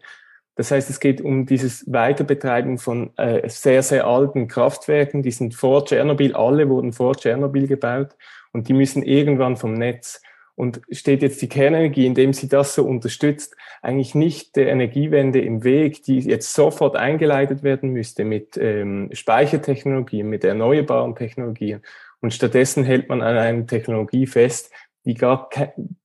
Das 0.59 0.71
heißt, 0.71 0.89
es 0.89 0.99
geht 0.99 1.21
um 1.21 1.45
dieses 1.45 1.89
Weiterbetreiben 1.89 2.79
von 2.79 3.15
äh, 3.15 3.47
sehr, 3.47 3.81
sehr 3.81 4.05
alten 4.05 4.49
Kraftwerken. 4.49 5.23
Die 5.23 5.31
sind 5.31 5.55
vor 5.55 5.85
Tschernobyl, 5.85 6.35
alle 6.35 6.67
wurden 6.67 6.91
vor 6.91 7.15
Tschernobyl 7.15 7.65
gebaut 7.65 8.17
und 8.51 8.67
die 8.67 8.73
müssen 8.73 9.01
irgendwann 9.01 9.55
vom 9.55 9.73
Netz. 9.73 10.21
Und 10.55 10.81
steht 10.91 11.21
jetzt 11.21 11.41
die 11.41 11.47
Kernenergie, 11.47 12.05
indem 12.05 12.33
sie 12.33 12.49
das 12.49 12.75
so 12.75 12.83
unterstützt, 12.83 13.55
eigentlich 13.81 14.15
nicht 14.15 14.57
der 14.57 14.67
Energiewende 14.67 15.39
im 15.39 15.63
Weg, 15.63 16.03
die 16.03 16.19
jetzt 16.19 16.53
sofort 16.53 16.97
eingeleitet 16.97 17.63
werden 17.63 17.91
müsste 17.91 18.25
mit 18.25 18.57
ähm, 18.57 19.11
Speichertechnologien, 19.13 20.27
mit 20.27 20.43
erneuerbaren 20.43 21.15
Technologien. 21.15 21.83
Und 22.19 22.33
stattdessen 22.33 22.83
hält 22.83 23.07
man 23.07 23.21
an 23.21 23.37
einer 23.37 23.65
Technologie 23.65 24.27
fest, 24.27 24.73
die 25.05 25.13
gar 25.13 25.49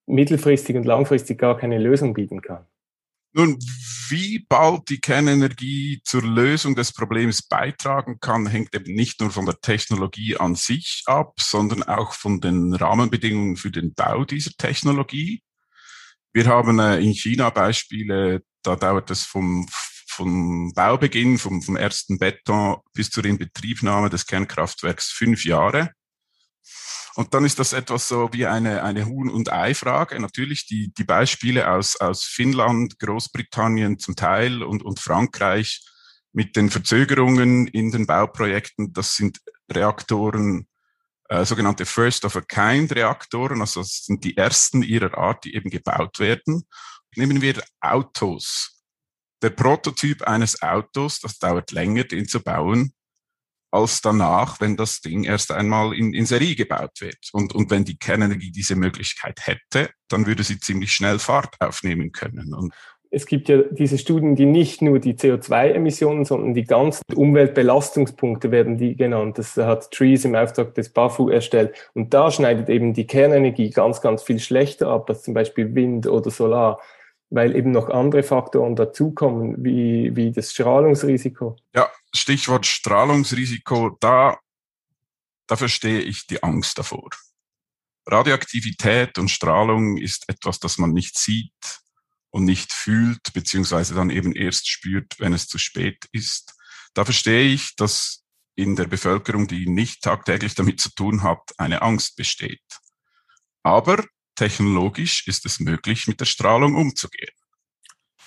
mittelfristig 0.06 0.76
und 0.76 0.84
langfristig 0.84 1.38
gar 1.38 1.56
keine 1.56 1.78
Lösung 1.78 2.14
bieten 2.14 2.40
kann. 2.40 2.66
Nun, 3.36 3.58
wie 4.10 4.38
bald 4.38 4.88
die 4.88 5.00
Kernenergie 5.00 6.00
zur 6.04 6.22
Lösung 6.22 6.76
des 6.76 6.92
Problems 6.92 7.42
beitragen 7.42 8.20
kann, 8.20 8.46
hängt 8.46 8.72
eben 8.76 8.94
nicht 8.94 9.20
nur 9.20 9.32
von 9.32 9.44
der 9.44 9.60
Technologie 9.60 10.36
an 10.36 10.54
sich 10.54 11.02
ab, 11.06 11.34
sondern 11.40 11.82
auch 11.82 12.12
von 12.12 12.40
den 12.40 12.72
Rahmenbedingungen 12.74 13.56
für 13.56 13.72
den 13.72 13.92
Bau 13.92 14.24
dieser 14.24 14.52
Technologie. 14.52 15.42
Wir 16.32 16.46
haben 16.46 16.78
äh, 16.78 17.00
in 17.00 17.12
China 17.12 17.50
Beispiele, 17.50 18.44
da 18.62 18.76
dauert 18.76 19.10
es 19.10 19.24
vom, 19.24 19.68
vom 20.06 20.72
Baubeginn, 20.72 21.36
vom, 21.36 21.60
vom 21.60 21.76
ersten 21.76 22.18
Beton 22.18 22.76
bis 22.92 23.10
zur 23.10 23.24
Inbetriebnahme 23.24 24.10
des 24.10 24.26
Kernkraftwerks 24.26 25.10
fünf 25.10 25.44
Jahre. 25.44 25.90
Und 27.16 27.32
dann 27.32 27.44
ist 27.44 27.58
das 27.60 27.72
etwas 27.72 28.08
so 28.08 28.32
wie 28.32 28.46
eine, 28.46 28.82
eine 28.82 29.06
Huhn- 29.06 29.30
und 29.30 29.52
Ei-Frage. 29.52 30.18
Natürlich 30.18 30.66
die, 30.66 30.92
die 30.94 31.04
Beispiele 31.04 31.70
aus, 31.70 31.96
aus 31.96 32.24
Finnland, 32.24 32.98
Großbritannien 32.98 33.98
zum 33.98 34.16
Teil 34.16 34.62
und, 34.62 34.82
und 34.84 34.98
Frankreich 34.98 35.84
mit 36.32 36.56
den 36.56 36.70
Verzögerungen 36.70 37.68
in 37.68 37.92
den 37.92 38.06
Bauprojekten, 38.06 38.92
das 38.92 39.14
sind 39.14 39.38
Reaktoren, 39.70 40.66
äh, 41.28 41.44
sogenannte 41.44 41.86
First-of-a-Kind-Reaktoren, 41.86 43.60
also 43.60 43.80
das 43.80 44.04
sind 44.04 44.24
die 44.24 44.36
ersten 44.36 44.82
ihrer 44.82 45.16
Art, 45.16 45.44
die 45.44 45.54
eben 45.54 45.70
gebaut 45.70 46.18
werden. 46.18 46.64
Nehmen 47.14 47.40
wir 47.40 47.62
Autos. 47.80 48.82
Der 49.42 49.50
Prototyp 49.50 50.22
eines 50.22 50.60
Autos, 50.62 51.20
das 51.20 51.38
dauert 51.38 51.70
länger, 51.70 52.04
den 52.04 52.26
zu 52.26 52.40
bauen, 52.40 52.93
als 53.74 54.00
danach, 54.00 54.60
wenn 54.60 54.76
das 54.76 55.00
Ding 55.00 55.24
erst 55.24 55.50
einmal 55.50 55.92
in, 55.94 56.14
in 56.14 56.26
Serie 56.26 56.54
gebaut 56.54 57.00
wird. 57.00 57.18
Und, 57.32 57.54
und 57.54 57.70
wenn 57.70 57.84
die 57.84 57.96
Kernenergie 57.96 58.52
diese 58.52 58.76
Möglichkeit 58.76 59.40
hätte, 59.42 59.90
dann 60.08 60.26
würde 60.26 60.44
sie 60.44 60.60
ziemlich 60.60 60.92
schnell 60.92 61.18
Fahrt 61.18 61.56
aufnehmen 61.60 62.12
können. 62.12 62.54
Und 62.54 62.72
es 63.10 63.26
gibt 63.26 63.48
ja 63.48 63.58
diese 63.58 63.98
Studien, 63.98 64.36
die 64.36 64.46
nicht 64.46 64.80
nur 64.80 64.98
die 64.98 65.14
CO2-Emissionen, 65.14 66.24
sondern 66.24 66.54
die 66.54 66.64
ganzen 66.64 67.02
Umweltbelastungspunkte 67.14 68.50
werden 68.50 68.78
die 68.78 68.96
genannt. 68.96 69.38
Das 69.38 69.56
hat 69.56 69.90
Trees 69.90 70.24
im 70.24 70.34
Auftrag 70.34 70.74
des 70.74 70.90
BAFU 70.90 71.28
erstellt. 71.28 71.74
Und 71.94 72.14
da 72.14 72.30
schneidet 72.30 72.68
eben 72.68 72.92
die 72.92 73.06
Kernenergie 73.06 73.70
ganz, 73.70 74.00
ganz 74.00 74.22
viel 74.22 74.38
schlechter 74.38 74.88
ab 74.88 75.08
als 75.10 75.22
zum 75.22 75.34
Beispiel 75.34 75.74
Wind 75.74 76.06
oder 76.06 76.30
Solar, 76.30 76.80
weil 77.34 77.56
eben 77.56 77.72
noch 77.72 77.90
andere 77.90 78.22
Faktoren 78.22 78.76
dazukommen, 78.76 79.64
wie, 79.64 80.14
wie 80.14 80.30
das 80.30 80.52
Strahlungsrisiko. 80.52 81.56
Ja, 81.74 81.90
Stichwort 82.14 82.64
Strahlungsrisiko, 82.64 83.96
da, 83.98 84.38
da 85.48 85.56
verstehe 85.56 86.00
ich 86.00 86.28
die 86.28 86.42
Angst 86.42 86.78
davor. 86.78 87.10
Radioaktivität 88.06 89.18
und 89.18 89.30
Strahlung 89.30 89.96
ist 89.96 90.28
etwas, 90.28 90.60
das 90.60 90.78
man 90.78 90.92
nicht 90.92 91.18
sieht 91.18 91.80
und 92.30 92.44
nicht 92.44 92.72
fühlt, 92.72 93.32
beziehungsweise 93.32 93.94
dann 93.94 94.10
eben 94.10 94.32
erst 94.32 94.68
spürt, 94.68 95.18
wenn 95.18 95.32
es 95.32 95.48
zu 95.48 95.58
spät 95.58 96.06
ist. 96.12 96.54
Da 96.92 97.04
verstehe 97.04 97.52
ich, 97.52 97.74
dass 97.74 98.22
in 98.54 98.76
der 98.76 98.86
Bevölkerung, 98.86 99.48
die 99.48 99.68
nicht 99.68 100.02
tagtäglich 100.02 100.54
damit 100.54 100.80
zu 100.80 100.90
tun 100.94 101.24
hat, 101.24 101.50
eine 101.58 101.82
Angst 101.82 102.14
besteht. 102.14 102.62
Aber 103.64 104.04
technologisch 104.34 105.26
ist 105.26 105.46
es 105.46 105.60
möglich, 105.60 106.06
mit 106.06 106.20
der 106.20 106.26
Strahlung 106.26 106.74
umzugehen. 106.74 107.30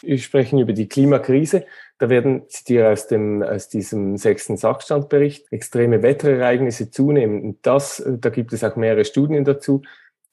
Wir 0.02 0.18
sprechen 0.20 0.60
über 0.60 0.74
die 0.74 0.88
Klimakrise. 0.88 1.66
Da 1.98 2.10
werden 2.10 2.48
zitiere 2.50 2.92
aus 2.92 3.08
dem, 3.08 3.42
aus 3.42 3.70
diesem 3.70 4.18
sechsten 4.18 4.56
Sachstandbericht 4.56 5.52
extreme 5.52 6.04
Wetterereignisse 6.04 6.92
zunehmen. 6.92 7.42
Und 7.42 7.66
das, 7.66 8.04
da 8.06 8.30
gibt 8.30 8.54
es 8.54 8.64
auch 8.64 8.76
mehrere 8.76 9.06
Studien 9.06 9.44
dazu 9.44 9.82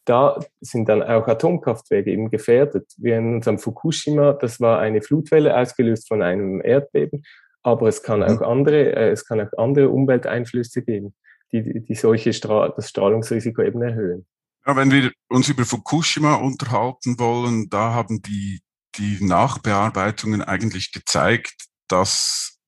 da 0.05 0.39
sind 0.61 0.89
dann 0.89 1.03
auch 1.03 1.27
Atomkraftwerke 1.27 2.11
eben 2.11 2.31
gefährdet. 2.31 2.93
Wie 2.99 3.13
in 3.13 3.37
unserem 3.37 3.59
Fukushima, 3.59 4.35
das 4.35 4.61
war 4.61 4.79
eine 4.79 5.03
Flutwelle 5.03 5.57
ausgelöst 5.57 6.09
von 6.09 6.23
einem 6.23 6.61
Erdbeben, 6.63 7.25
aber 7.63 7.89
es 7.89 8.03
kann 8.03 8.23
auch 8.23 8.41
mhm. 8.41 8.47
andere, 8.47 8.95
äh, 8.95 9.11
es 9.11 9.25
kann 9.25 9.41
auch 9.41 9.53
andere 9.57 9.89
Umwelteinflüsse 9.89 10.83
geben, 10.83 11.15
die, 11.53 11.81
die 11.81 11.95
solche 11.95 12.33
Stra 12.33 12.69
das 12.69 12.91
Strahlungsrisiko 12.91 13.63
eben 13.63 13.81
erhöhen. 13.83 14.27
Ja, 14.67 14.77
wenn 14.77 14.91
wir 14.91 15.13
uns 15.29 15.49
über 15.49 15.67
Fukushima 15.67 16.37
unterhalten 16.37 17.19
wollen, 17.19 17.69
da 17.69 17.93
haben 17.93 18.23
die, 18.23 18.63
die 18.97 19.23
Nachbearbeitungen 19.23 20.41
eigentlich 20.43 20.91
gezeigt, 20.91 21.67
dass 21.87 22.59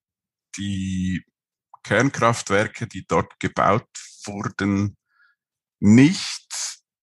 die 0.58 1.24
Kernkraftwerke, 1.82 2.86
die 2.86 3.06
dort 3.06 3.40
gebaut 3.40 3.88
wurden, 4.26 4.96
nicht 5.80 6.46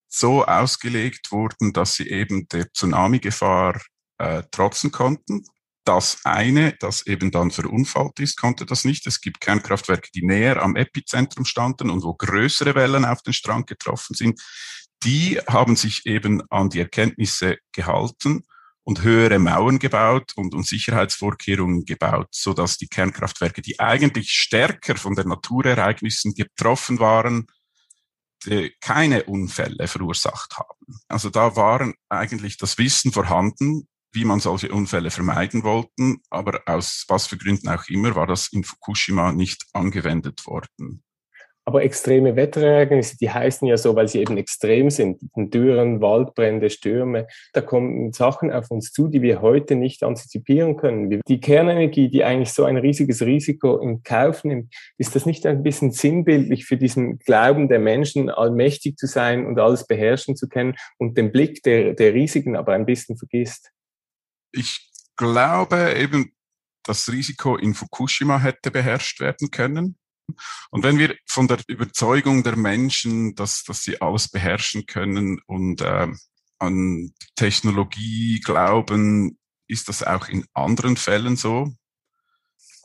so 0.09 0.45
ausgelegt 0.45 1.31
wurden, 1.31 1.73
dass 1.73 1.95
sie 1.95 2.09
eben 2.09 2.47
der 2.49 2.71
Tsunami-Gefahr 2.71 3.81
äh, 4.19 4.43
trotzen 4.51 4.91
konnten. 4.91 5.43
Das 5.85 6.19
eine, 6.23 6.73
das 6.79 7.07
eben 7.07 7.31
dann 7.31 7.49
verunfallt 7.51 8.19
ist, 8.19 8.37
konnte 8.37 8.65
das 8.65 8.85
nicht. 8.85 9.07
Es 9.07 9.21
gibt 9.21 9.41
Kernkraftwerke, 9.41 10.09
die 10.13 10.25
näher 10.25 10.61
am 10.61 10.75
Epizentrum 10.75 11.45
standen 11.45 11.89
und 11.89 12.03
wo 12.03 12.13
größere 12.13 12.75
Wellen 12.75 13.05
auf 13.05 13.21
den 13.23 13.33
Strang 13.33 13.65
getroffen 13.65 14.15
sind. 14.15 14.39
Die 15.03 15.39
haben 15.47 15.75
sich 15.75 16.05
eben 16.05 16.41
an 16.49 16.69
die 16.69 16.79
Erkenntnisse 16.79 17.57
gehalten 17.73 18.43
und 18.83 19.01
höhere 19.01 19.39
Mauern 19.39 19.79
gebaut 19.79 20.33
und, 20.35 20.53
und 20.53 20.65
Sicherheitsvorkehrungen 20.65 21.85
gebaut, 21.85 22.27
so 22.31 22.53
dass 22.53 22.77
die 22.77 22.87
Kernkraftwerke, 22.87 23.61
die 23.61 23.79
eigentlich 23.79 24.31
stärker 24.31 24.95
von 24.95 25.15
den 25.15 25.29
Naturereignissen 25.29 26.33
getroffen 26.33 26.99
waren, 26.99 27.47
keine 28.81 29.23
Unfälle 29.23 29.87
verursacht 29.87 30.57
haben. 30.57 30.99
Also 31.07 31.29
da 31.29 31.55
waren 31.55 31.93
eigentlich 32.09 32.57
das 32.57 32.77
Wissen 32.77 33.13
vorhanden, 33.13 33.87
wie 34.11 34.25
man 34.25 34.39
solche 34.39 34.71
Unfälle 34.71 35.11
vermeiden 35.11 35.63
wollten, 35.63 36.21
aber 36.29 36.61
aus 36.65 37.05
was 37.07 37.27
für 37.27 37.37
Gründen 37.37 37.69
auch 37.69 37.87
immer 37.87 38.15
war 38.15 38.27
das 38.27 38.49
in 38.51 38.63
Fukushima 38.63 39.31
nicht 39.31 39.65
angewendet 39.73 40.45
worden. 40.45 41.03
Aber 41.65 41.83
extreme 41.83 42.35
Wetterereignisse, 42.35 43.17
die 43.17 43.29
heißen 43.29 43.67
ja 43.67 43.77
so, 43.77 43.95
weil 43.95 44.09
sie 44.09 44.19
eben 44.19 44.37
extrem 44.37 44.89
sind. 44.89 45.19
Dürren, 45.35 46.01
Waldbrände, 46.01 46.69
Stürme. 46.69 47.27
Da 47.53 47.61
kommen 47.61 48.11
Sachen 48.11 48.51
auf 48.51 48.69
uns 48.69 48.91
zu, 48.91 49.07
die 49.07 49.21
wir 49.21 49.41
heute 49.41 49.75
nicht 49.75 50.03
antizipieren 50.03 50.75
können. 50.75 51.21
Die 51.25 51.39
Kernenergie, 51.39 52.09
die 52.09 52.25
eigentlich 52.25 52.51
so 52.51 52.65
ein 52.65 52.75
riesiges 52.75 53.21
Risiko 53.21 53.77
in 53.79 54.03
Kauf 54.03 54.43
nimmt, 54.43 54.73
ist 54.97 55.15
das 55.15 55.25
nicht 55.25 55.45
ein 55.45 55.63
bisschen 55.63 55.91
sinnbildlich 55.91 56.65
für 56.65 56.75
diesen 56.75 57.19
Glauben 57.19 57.69
der 57.69 57.79
Menschen, 57.79 58.29
allmächtig 58.29 58.97
zu 58.97 59.07
sein 59.07 59.45
und 59.45 59.57
alles 59.57 59.87
beherrschen 59.87 60.35
zu 60.35 60.49
können 60.49 60.75
und 60.97 61.17
den 61.17 61.31
Blick 61.31 61.63
der, 61.63 61.93
der 61.93 62.13
Risiken 62.13 62.57
aber 62.57 62.73
ein 62.73 62.85
bisschen 62.85 63.15
vergisst? 63.17 63.71
Ich 64.51 64.91
glaube 65.15 65.93
eben, 65.97 66.33
das 66.83 67.09
Risiko 67.09 67.55
in 67.55 67.73
Fukushima 67.73 68.39
hätte 68.39 68.69
beherrscht 68.69 69.21
werden 69.21 69.49
können. 69.49 69.97
Und 70.71 70.83
wenn 70.83 70.97
wir 70.97 71.15
von 71.27 71.47
der 71.47 71.59
Überzeugung 71.67 72.43
der 72.43 72.55
Menschen, 72.55 73.35
dass, 73.35 73.63
dass 73.63 73.83
sie 73.83 74.01
alles 74.01 74.29
beherrschen 74.29 74.85
können 74.85 75.39
und 75.47 75.81
äh, 75.81 76.07
an 76.59 77.13
Technologie 77.35 78.39
glauben, 78.43 79.37
ist 79.67 79.89
das 79.89 80.03
auch 80.03 80.27
in 80.29 80.45
anderen 80.53 80.97
Fällen 80.97 81.35
so? 81.35 81.73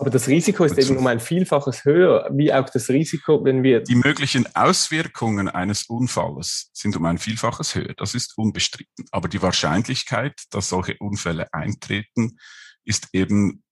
Aber 0.00 0.10
das 0.10 0.28
Risiko 0.28 0.62
ist 0.64 0.78
eben 0.78 0.96
um 0.96 1.06
ein 1.08 1.18
Vielfaches 1.18 1.84
höher, 1.84 2.30
wie 2.32 2.52
auch 2.52 2.70
das 2.70 2.88
Risiko, 2.88 3.44
wenn 3.44 3.64
wir... 3.64 3.80
Die 3.80 3.96
möglichen 3.96 4.46
Auswirkungen 4.54 5.48
eines 5.48 5.86
Unfalles 5.86 6.70
sind 6.72 6.94
um 6.94 7.04
ein 7.04 7.18
Vielfaches 7.18 7.74
höher, 7.74 7.94
das 7.96 8.14
ist 8.14 8.38
unbestritten. 8.38 9.06
Aber 9.10 9.26
die 9.26 9.42
Wahrscheinlichkeit, 9.42 10.40
dass 10.50 10.68
solche 10.68 10.96
Unfälle 11.00 11.52
eintreten, 11.52 12.38
ist 12.84 13.08
eben 13.12 13.64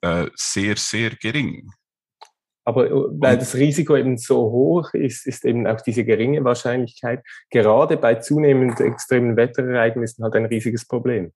äh, 0.00 0.28
sehr, 0.34 0.78
sehr 0.78 1.10
gering. 1.10 1.70
Aber 2.66 2.86
äh, 2.88 2.90
weil 2.90 3.38
das 3.38 3.54
Risiko 3.54 3.96
eben 3.96 4.18
so 4.18 4.50
hoch 4.50 4.92
ist, 4.92 5.26
ist 5.26 5.44
eben 5.44 5.66
auch 5.66 5.80
diese 5.80 6.04
geringe 6.04 6.44
Wahrscheinlichkeit 6.44 7.22
gerade 7.50 7.96
bei 7.96 8.16
zunehmend 8.16 8.80
extremen 8.80 9.36
Wetterereignissen 9.36 10.24
halt 10.24 10.34
ein 10.34 10.46
riesiges 10.46 10.86
Problem. 10.86 11.32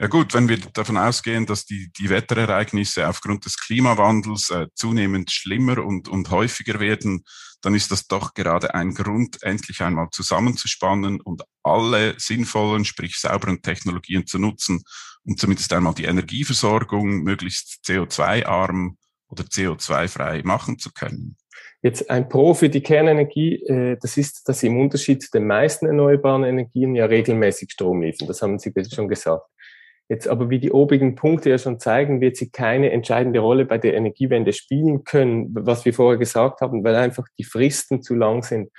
Ja 0.00 0.06
gut, 0.06 0.32
wenn 0.32 0.48
wir 0.48 0.58
davon 0.58 0.96
ausgehen, 0.96 1.44
dass 1.44 1.64
die, 1.64 1.90
die 1.98 2.08
Wetterereignisse 2.08 3.08
aufgrund 3.08 3.44
des 3.44 3.58
Klimawandels 3.58 4.50
äh, 4.50 4.68
zunehmend 4.74 5.30
schlimmer 5.30 5.84
und, 5.84 6.08
und 6.08 6.30
häufiger 6.30 6.80
werden, 6.80 7.24
dann 7.60 7.74
ist 7.74 7.90
das 7.90 8.06
doch 8.06 8.32
gerade 8.32 8.74
ein 8.74 8.94
Grund, 8.94 9.42
endlich 9.42 9.82
einmal 9.82 10.08
zusammenzuspannen 10.12 11.20
und 11.20 11.42
alle 11.64 12.14
sinnvollen, 12.18 12.84
sprich 12.84 13.18
sauberen 13.18 13.60
Technologien 13.60 14.26
zu 14.26 14.38
nutzen, 14.38 14.82
um 15.24 15.36
zumindest 15.36 15.72
einmal 15.72 15.94
die 15.94 16.04
Energieversorgung 16.04 17.24
möglichst 17.24 17.80
CO2-arm 17.84 18.96
oder 19.30 19.44
CO2-frei 19.44 20.42
machen 20.44 20.78
zu 20.78 20.92
können. 20.92 21.36
Jetzt 21.80 22.10
ein 22.10 22.28
Pro 22.28 22.54
für 22.54 22.68
die 22.68 22.80
Kernenergie, 22.80 23.62
äh, 23.66 23.96
das 24.00 24.16
ist, 24.16 24.48
dass 24.48 24.60
sie 24.60 24.66
im 24.66 24.80
Unterschied 24.80 25.22
zu 25.22 25.30
den 25.30 25.46
meisten 25.46 25.86
erneuerbaren 25.86 26.44
Energien 26.44 26.94
ja 26.94 27.06
regelmäßig 27.06 27.70
Strom 27.70 28.02
liefern. 28.02 28.26
Das 28.26 28.42
haben 28.42 28.58
Sie 28.58 28.72
schon 28.92 29.08
gesagt. 29.08 29.44
Jetzt 30.08 30.26
aber, 30.26 30.48
wie 30.48 30.58
die 30.58 30.72
obigen 30.72 31.14
Punkte 31.14 31.50
ja 31.50 31.58
schon 31.58 31.78
zeigen, 31.78 32.22
wird 32.22 32.36
sie 32.36 32.50
keine 32.50 32.90
entscheidende 32.90 33.40
Rolle 33.40 33.66
bei 33.66 33.76
der 33.76 33.94
Energiewende 33.94 34.54
spielen 34.54 35.04
können, 35.04 35.50
was 35.54 35.84
wir 35.84 35.92
vorher 35.92 36.18
gesagt 36.18 36.62
haben, 36.62 36.82
weil 36.82 36.96
einfach 36.96 37.26
die 37.38 37.44
Fristen 37.44 38.02
zu 38.02 38.14
lang 38.14 38.42
sind. 38.42 38.70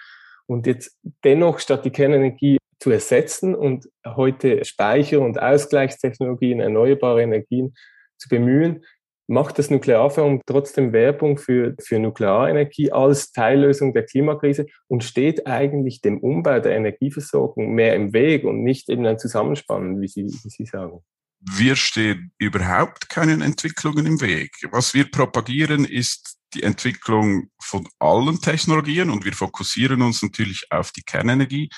Und 0.47 0.65
jetzt 0.65 0.97
dennoch 1.23 1.59
statt 1.59 1.85
die 1.85 1.91
Kernenergie 1.91 2.57
zu 2.79 2.89
ersetzen 2.89 3.53
und 3.53 3.87
heute 4.05 4.65
Speicher- 4.65 5.21
und 5.21 5.39
Ausgleichstechnologien, 5.39 6.61
erneuerbare 6.61 7.21
Energien 7.21 7.75
zu 8.17 8.27
bemühen, 8.27 8.83
macht 9.29 9.59
das 9.59 9.69
Nuklearforum 9.69 10.41
trotzdem 10.45 10.91
Werbung 10.91 11.37
für, 11.37 11.75
für 11.79 11.99
Nuklearenergie 11.99 12.91
als 12.91 13.31
Teillösung 13.31 13.93
der 13.93 14.03
Klimakrise 14.03 14.65
und 14.87 15.03
steht 15.03 15.45
eigentlich 15.45 16.01
dem 16.01 16.17
Umbau 16.17 16.59
der 16.59 16.75
Energieversorgung 16.75 17.73
mehr 17.73 17.95
im 17.95 18.11
Weg 18.11 18.43
und 18.43 18.63
nicht 18.63 18.89
eben 18.89 19.05
ein 19.05 19.19
Zusammenspannen, 19.19 20.01
wie 20.01 20.07
Sie, 20.07 20.23
wie 20.23 20.49
Sie 20.49 20.65
sagen? 20.65 21.01
Wir 21.41 21.75
stehen 21.75 22.31
überhaupt 22.39 23.07
keinen 23.09 23.41
Entwicklungen 23.41 24.07
im 24.07 24.19
Weg. 24.19 24.51
Was 24.71 24.95
wir 24.95 25.09
propagieren, 25.09 25.85
ist 25.85 26.37
die 26.55 26.63
Entwicklung 26.63 27.49
von 27.61 27.87
allen 27.99 28.41
Technologien 28.41 29.11
und 29.11 29.25
wir 29.25 29.33
fokussieren 29.33 30.01
uns 30.01 30.23
natürlich 30.23 30.65
auf 30.71 30.91
die 30.91 31.03
Kernenergie. 31.03 31.69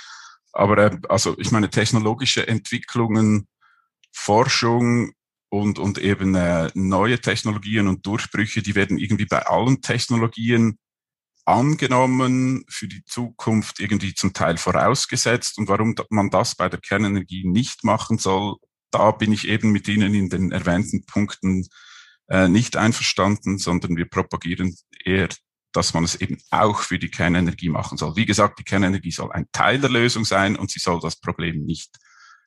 Aber 0.54 0.78
äh, 0.78 0.98
also 1.10 1.36
ich 1.38 1.52
meine 1.52 1.70
technologische 1.70 2.48
Entwicklungen, 2.48 3.48
Forschung 4.14 5.12
und, 5.52 5.80
und 5.80 5.98
eben 5.98 6.34
äh, 6.34 6.72
neue 6.76 7.20
Technologien 7.20 7.88
und 7.88 8.06
Durchbrüche, 8.06 8.62
die 8.62 8.74
werden 8.74 8.98
irgendwie 8.98 9.26
bei 9.26 9.46
allen 9.46 9.82
Technologien 9.82 10.80
angenommen, 11.44 12.64
für 12.70 12.88
die 12.88 13.04
Zukunft 13.04 13.82
irgendwie 13.82 14.14
zum 14.14 14.32
Teil 14.32 14.58
vorausgesetzt. 14.58 15.58
Und 15.58 15.68
warum 15.68 15.94
man 16.10 16.30
das 16.30 16.56
bei 16.56 16.70
der 16.70 16.80
Kernenergie 16.80 17.46
nicht 17.46 17.84
machen 17.84 18.18
soll, 18.18 18.56
da 18.92 19.12
bin 19.12 19.34
ich 19.34 19.48
eben 19.48 19.72
mit 19.72 19.88
Ihnen 19.90 20.14
in 20.14 20.30
den 20.30 20.52
erwähnten 20.52 21.06
Punkten 21.06 21.68
äh, 22.30 22.48
nicht 22.48 22.78
einverstanden, 22.78 23.58
sondern 23.58 23.98
wir 23.98 24.06
propagieren 24.06 24.76
eher 25.04 25.30
dass 25.74 25.94
man 25.94 26.04
es 26.04 26.16
eben 26.16 26.38
auch 26.50 26.82
für 26.82 27.00
die 27.00 27.10
Kernenergie 27.10 27.70
machen 27.70 27.98
soll. 27.98 28.18
Wie 28.18 28.26
gesagt, 28.26 28.60
die 28.60 28.66
Kernenergie 28.66 29.12
soll 29.12 29.32
ein 29.32 29.48
Teil 29.54 29.80
der 29.80 29.90
Lösung 29.90 30.26
sein 30.26 30.58
und 30.58 30.70
sie 30.70 30.80
soll 30.80 31.00
das 31.00 31.18
Problem 31.18 31.64
nicht 31.64 31.96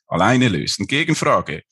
alleine 0.06 0.48
lösen. 0.48 0.86
Gegenfrage. 0.86 1.62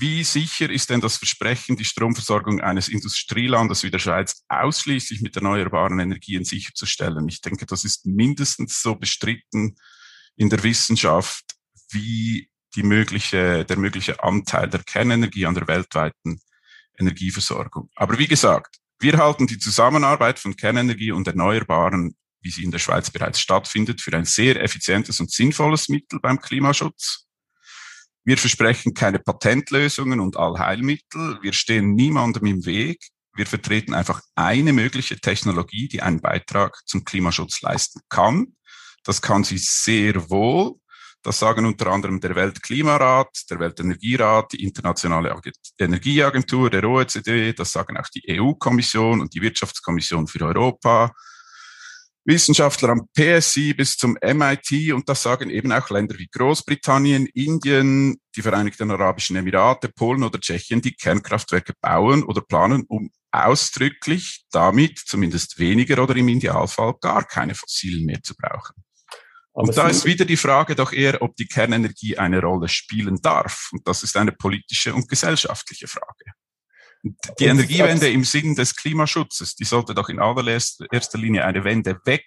Wie 0.00 0.24
sicher 0.24 0.70
ist 0.70 0.88
denn 0.88 1.02
das 1.02 1.18
Versprechen, 1.18 1.76
die 1.76 1.84
Stromversorgung 1.84 2.62
eines 2.62 2.88
Industrielandes 2.88 3.82
wie 3.82 3.90
der 3.90 3.98
Schweiz 3.98 4.42
ausschließlich 4.48 5.20
mit 5.20 5.36
erneuerbaren 5.36 6.00
Energien 6.00 6.42
sicherzustellen? 6.42 7.28
Ich 7.28 7.42
denke, 7.42 7.66
das 7.66 7.84
ist 7.84 8.06
mindestens 8.06 8.80
so 8.80 8.94
bestritten 8.94 9.76
in 10.36 10.48
der 10.48 10.62
Wissenschaft 10.62 11.44
wie 11.90 12.48
die 12.74 12.82
mögliche, 12.82 13.66
der 13.66 13.76
mögliche 13.76 14.24
Anteil 14.24 14.70
der 14.70 14.82
Kernenergie 14.82 15.44
an 15.44 15.54
der 15.54 15.68
weltweiten 15.68 16.40
Energieversorgung. 16.98 17.90
Aber 17.94 18.18
wie 18.18 18.26
gesagt, 18.26 18.78
wir 19.00 19.18
halten 19.18 19.48
die 19.48 19.58
Zusammenarbeit 19.58 20.38
von 20.38 20.56
Kernenergie 20.56 21.12
und 21.12 21.26
Erneuerbaren, 21.26 22.16
wie 22.40 22.50
sie 22.50 22.64
in 22.64 22.70
der 22.70 22.78
Schweiz 22.78 23.10
bereits 23.10 23.38
stattfindet, 23.38 24.00
für 24.00 24.16
ein 24.16 24.24
sehr 24.24 24.62
effizientes 24.62 25.20
und 25.20 25.30
sinnvolles 25.30 25.90
Mittel 25.90 26.20
beim 26.20 26.40
Klimaschutz. 26.40 27.26
Wir 28.30 28.38
versprechen 28.38 28.94
keine 28.94 29.18
Patentlösungen 29.18 30.20
und 30.20 30.36
Allheilmittel. 30.36 31.40
Wir 31.42 31.52
stehen 31.52 31.96
niemandem 31.96 32.46
im 32.46 32.64
Weg. 32.64 33.08
Wir 33.34 33.44
vertreten 33.44 33.92
einfach 33.92 34.20
eine 34.36 34.72
mögliche 34.72 35.18
Technologie, 35.18 35.88
die 35.88 36.00
einen 36.00 36.20
Beitrag 36.20 36.80
zum 36.86 37.04
Klimaschutz 37.04 37.60
leisten 37.60 38.02
kann. 38.08 38.54
Das 39.02 39.20
kann 39.20 39.42
sie 39.42 39.58
sehr 39.58 40.30
wohl. 40.30 40.74
Das 41.24 41.40
sagen 41.40 41.66
unter 41.66 41.88
anderem 41.88 42.20
der 42.20 42.36
Weltklimarat, 42.36 43.50
der 43.50 43.58
Weltenergierat, 43.58 44.52
die 44.52 44.62
Internationale 44.62 45.34
Energieagentur, 45.76 46.70
der 46.70 46.84
OECD, 46.84 47.52
das 47.52 47.72
sagen 47.72 47.96
auch 47.96 48.08
die 48.14 48.38
EU-Kommission 48.40 49.22
und 49.22 49.34
die 49.34 49.42
Wirtschaftskommission 49.42 50.28
für 50.28 50.42
Europa, 50.46 51.12
Wissenschaftler 52.30 52.90
am 52.90 53.08
PSI 53.12 53.74
bis 53.74 53.96
zum 53.96 54.16
MIT 54.22 54.92
und 54.92 55.08
das 55.08 55.22
sagen 55.22 55.50
eben 55.50 55.72
auch 55.72 55.90
Länder 55.90 56.16
wie 56.16 56.28
Großbritannien, 56.28 57.26
Indien, 57.26 58.20
die 58.36 58.42
Vereinigten 58.42 58.90
Arabischen 58.92 59.34
Emirate, 59.34 59.88
Polen 59.88 60.22
oder 60.22 60.38
Tschechien, 60.38 60.80
die 60.80 60.94
Kernkraftwerke 60.94 61.72
bauen 61.80 62.22
oder 62.22 62.40
planen, 62.40 62.84
um 62.86 63.10
ausdrücklich 63.32 64.44
damit 64.52 65.00
zumindest 65.00 65.58
weniger 65.58 66.00
oder 66.02 66.14
im 66.14 66.28
Idealfall 66.28 66.94
gar 67.00 67.24
keine 67.24 67.56
fossilen 67.56 68.06
mehr 68.06 68.22
zu 68.22 68.36
brauchen. 68.36 68.76
Aber 69.52 69.68
und 69.68 69.76
da 69.76 69.88
ist 69.88 70.04
wieder 70.04 70.24
die 70.24 70.36
Frage 70.36 70.76
doch 70.76 70.92
eher, 70.92 71.20
ob 71.22 71.34
die 71.34 71.46
Kernenergie 71.46 72.16
eine 72.16 72.40
Rolle 72.40 72.68
spielen 72.68 73.20
darf. 73.20 73.70
Und 73.72 73.86
das 73.88 74.04
ist 74.04 74.16
eine 74.16 74.30
politische 74.30 74.94
und 74.94 75.08
gesellschaftliche 75.08 75.88
Frage. 75.88 76.32
Die 77.02 77.46
Energiewende 77.46 78.10
im 78.10 78.24
Sinn 78.24 78.54
des 78.54 78.76
Klimaschutzes, 78.76 79.54
die 79.54 79.64
sollte 79.64 79.94
doch 79.94 80.08
in 80.08 80.18
allererster 80.18 81.18
Linie 81.18 81.44
eine 81.44 81.64
Wende 81.64 81.98
weg 82.04 82.26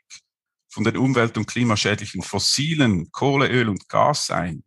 von 0.71 0.83
den 0.83 0.97
umwelt- 0.97 1.37
und 1.37 1.45
klimaschädlichen 1.45 2.23
fossilen 2.23 3.11
Kohle, 3.11 3.47
Öl 3.47 3.69
und 3.69 3.87
Gas 3.87 4.25
sein. 4.25 4.63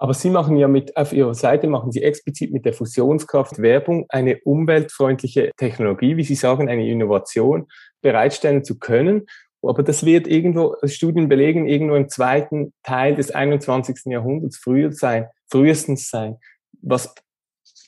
Aber 0.00 0.14
Sie 0.14 0.30
machen 0.30 0.56
ja 0.56 0.68
mit, 0.68 0.96
auf 0.96 1.12
Ihrer 1.12 1.34
Seite 1.34 1.66
machen 1.66 1.90
Sie 1.90 2.02
explizit 2.02 2.52
mit 2.52 2.64
der 2.64 2.72
Fusionskraft 2.72 3.58
Werbung, 3.58 4.06
eine 4.10 4.38
umweltfreundliche 4.44 5.50
Technologie, 5.56 6.16
wie 6.16 6.24
Sie 6.24 6.36
sagen, 6.36 6.68
eine 6.68 6.88
Innovation 6.88 7.66
bereitstellen 8.00 8.62
zu 8.62 8.78
können. 8.78 9.26
Aber 9.60 9.82
das 9.82 10.04
wird 10.04 10.28
irgendwo, 10.28 10.76
Studien 10.84 11.28
belegen, 11.28 11.66
irgendwo 11.66 11.96
im 11.96 12.08
zweiten 12.08 12.72
Teil 12.84 13.16
des 13.16 13.32
21. 13.32 14.04
Jahrhunderts 14.04 14.56
früher 14.56 14.92
sein, 14.92 15.26
frühestens 15.50 16.10
sein. 16.10 16.36
Was 16.80 17.12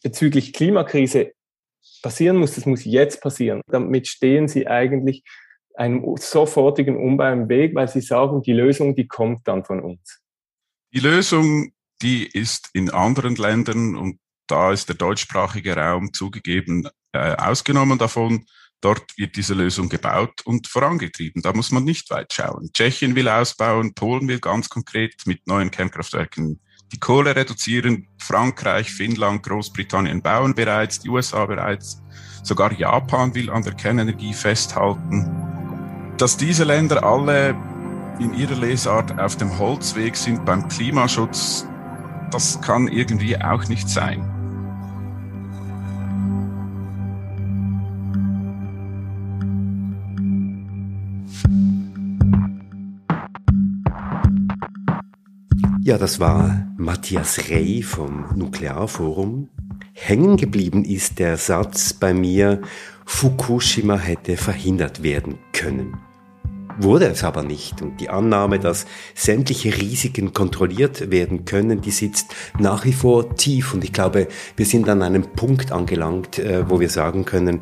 bezüglich 0.02 0.52
Klimakrise 0.52 1.32
passieren 2.02 2.36
muss, 2.36 2.54
das 2.54 2.66
muss 2.66 2.84
jetzt 2.84 3.20
passieren. 3.20 3.60
Damit 3.68 4.08
stehen 4.08 4.48
sie 4.48 4.66
eigentlich 4.66 5.22
einem 5.74 6.04
sofortigen 6.16 6.96
Umbau 6.96 7.32
im 7.32 7.48
Weg, 7.48 7.74
weil 7.74 7.88
sie 7.88 8.00
sagen, 8.00 8.42
die 8.42 8.52
Lösung, 8.52 8.94
die 8.94 9.06
kommt 9.06 9.46
dann 9.48 9.64
von 9.64 9.80
uns. 9.80 10.20
Die 10.92 11.00
Lösung, 11.00 11.72
die 12.02 12.26
ist 12.26 12.70
in 12.72 12.90
anderen 12.90 13.36
Ländern 13.36 13.96
und 13.96 14.18
da 14.46 14.72
ist 14.72 14.88
der 14.88 14.96
deutschsprachige 14.96 15.76
Raum 15.76 16.12
zugegeben 16.12 16.88
äh, 17.12 17.36
ausgenommen 17.36 17.98
davon. 17.98 18.46
Dort 18.80 19.16
wird 19.16 19.36
diese 19.36 19.54
Lösung 19.54 19.88
gebaut 19.88 20.40
und 20.44 20.66
vorangetrieben. 20.66 21.42
Da 21.42 21.52
muss 21.52 21.70
man 21.70 21.84
nicht 21.84 22.10
weit 22.10 22.32
schauen. 22.32 22.70
Tschechien 22.72 23.14
will 23.14 23.28
ausbauen, 23.28 23.94
Polen 23.94 24.26
will 24.26 24.40
ganz 24.40 24.68
konkret 24.68 25.14
mit 25.26 25.46
neuen 25.46 25.70
Kernkraftwerken 25.70 26.60
die 26.92 26.98
Kohle 26.98 27.36
reduzieren. 27.36 28.08
Frankreich, 28.18 28.90
Finnland, 28.90 29.42
Großbritannien 29.42 30.22
bauen 30.22 30.54
bereits, 30.54 31.00
die 31.00 31.08
USA 31.08 31.46
bereits. 31.46 32.02
Sogar 32.42 32.72
Japan 32.72 33.34
will 33.34 33.50
an 33.50 33.62
der 33.62 33.74
Kernenergie 33.74 34.32
festhalten. 34.32 35.30
Dass 36.16 36.36
diese 36.36 36.64
Länder 36.64 37.02
alle 37.04 37.56
in 38.18 38.34
ihrer 38.34 38.56
Lesart 38.56 39.18
auf 39.18 39.36
dem 39.36 39.58
Holzweg 39.58 40.16
sind 40.16 40.44
beim 40.44 40.68
Klimaschutz, 40.68 41.66
das 42.30 42.60
kann 42.60 42.88
irgendwie 42.88 43.40
auch 43.40 43.66
nicht 43.68 43.88
sein. 43.88 44.39
Ja, 55.82 55.96
das 55.96 56.20
war 56.20 56.66
Matthias 56.76 57.48
Rey 57.48 57.82
vom 57.82 58.26
Nuklearforum. 58.36 59.48
Hängen 59.94 60.36
geblieben 60.36 60.84
ist 60.84 61.18
der 61.18 61.38
Satz 61.38 61.94
bei 61.94 62.12
mir, 62.12 62.60
Fukushima 63.06 63.96
hätte 63.96 64.36
verhindert 64.36 65.02
werden 65.02 65.38
können. 65.54 65.96
Wurde 66.78 67.06
es 67.06 67.24
aber 67.24 67.42
nicht 67.42 67.80
und 67.80 67.98
die 67.98 68.10
Annahme, 68.10 68.58
dass 68.58 68.84
sämtliche 69.14 69.74
Risiken 69.74 70.34
kontrolliert 70.34 71.10
werden 71.10 71.46
können, 71.46 71.80
die 71.80 71.92
sitzt 71.92 72.26
nach 72.58 72.84
wie 72.84 72.92
vor 72.92 73.34
tief 73.36 73.72
und 73.72 73.82
ich 73.82 73.94
glaube, 73.94 74.28
wir 74.56 74.66
sind 74.66 74.86
an 74.86 75.02
einem 75.02 75.32
Punkt 75.32 75.72
angelangt, 75.72 76.38
äh, 76.38 76.68
wo 76.68 76.78
wir 76.78 76.90
sagen 76.90 77.24
können, 77.24 77.60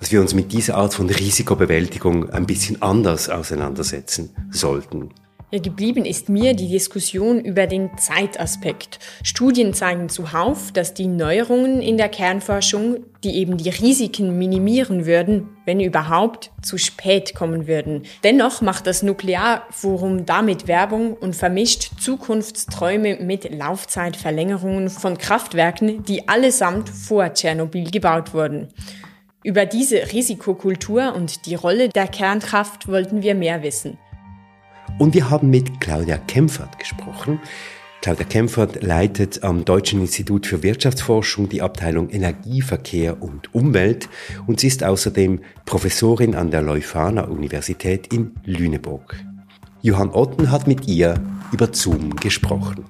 dass 0.00 0.10
wir 0.10 0.20
uns 0.20 0.34
mit 0.34 0.52
dieser 0.52 0.76
Art 0.76 0.94
von 0.94 1.08
Risikobewältigung 1.08 2.28
ein 2.28 2.46
bisschen 2.46 2.82
anders 2.82 3.28
auseinandersetzen 3.30 4.30
sollten. 4.50 5.10
Geblieben 5.52 6.04
ist 6.04 6.28
mir 6.28 6.54
die 6.54 6.68
Diskussion 6.68 7.38
über 7.38 7.68
den 7.68 7.96
Zeitaspekt. 7.96 8.98
Studien 9.22 9.74
zeigen 9.74 10.08
zuhauf, 10.08 10.72
dass 10.72 10.92
die 10.92 11.06
Neuerungen 11.06 11.80
in 11.80 11.96
der 11.96 12.08
Kernforschung, 12.08 13.04
die 13.22 13.36
eben 13.36 13.56
die 13.56 13.68
Risiken 13.68 14.38
minimieren 14.38 15.06
würden, 15.06 15.48
wenn 15.64 15.78
überhaupt, 15.78 16.50
zu 16.62 16.78
spät 16.78 17.36
kommen 17.36 17.68
würden. 17.68 18.02
Dennoch 18.24 18.60
macht 18.60 18.88
das 18.88 19.04
Nuklearforum 19.04 20.26
damit 20.26 20.66
Werbung 20.66 21.14
und 21.14 21.36
vermischt 21.36 21.92
Zukunftsträume 22.00 23.18
mit 23.20 23.48
Laufzeitverlängerungen 23.54 24.90
von 24.90 25.16
Kraftwerken, 25.16 26.02
die 26.02 26.26
allesamt 26.26 26.88
vor 26.88 27.32
Tschernobyl 27.32 27.92
gebaut 27.92 28.34
wurden. 28.34 28.68
Über 29.44 29.64
diese 29.64 30.12
Risikokultur 30.12 31.14
und 31.14 31.46
die 31.46 31.54
Rolle 31.54 31.88
der 31.88 32.08
Kernkraft 32.08 32.88
wollten 32.88 33.22
wir 33.22 33.36
mehr 33.36 33.62
wissen. 33.62 33.96
Und 34.98 35.12
wir 35.12 35.28
haben 35.28 35.50
mit 35.50 35.78
Claudia 35.82 36.16
Kempfert 36.16 36.78
gesprochen. 36.78 37.38
Claudia 38.00 38.24
Kempfert 38.24 38.82
leitet 38.82 39.44
am 39.44 39.66
Deutschen 39.66 40.00
Institut 40.00 40.46
für 40.46 40.62
Wirtschaftsforschung 40.62 41.50
die 41.50 41.60
Abteilung 41.60 42.08
Energieverkehr 42.08 43.22
und 43.22 43.54
Umwelt 43.54 44.08
und 44.46 44.60
sie 44.60 44.68
ist 44.68 44.82
außerdem 44.82 45.40
Professorin 45.66 46.34
an 46.34 46.50
der 46.50 46.62
Leuphana 46.62 47.24
Universität 47.24 48.10
in 48.10 48.36
Lüneburg. 48.44 49.22
Johann 49.82 50.10
Otten 50.10 50.50
hat 50.50 50.66
mit 50.66 50.88
ihr 50.88 51.20
über 51.52 51.68
Zoom 51.74 52.16
gesprochen. 52.16 52.86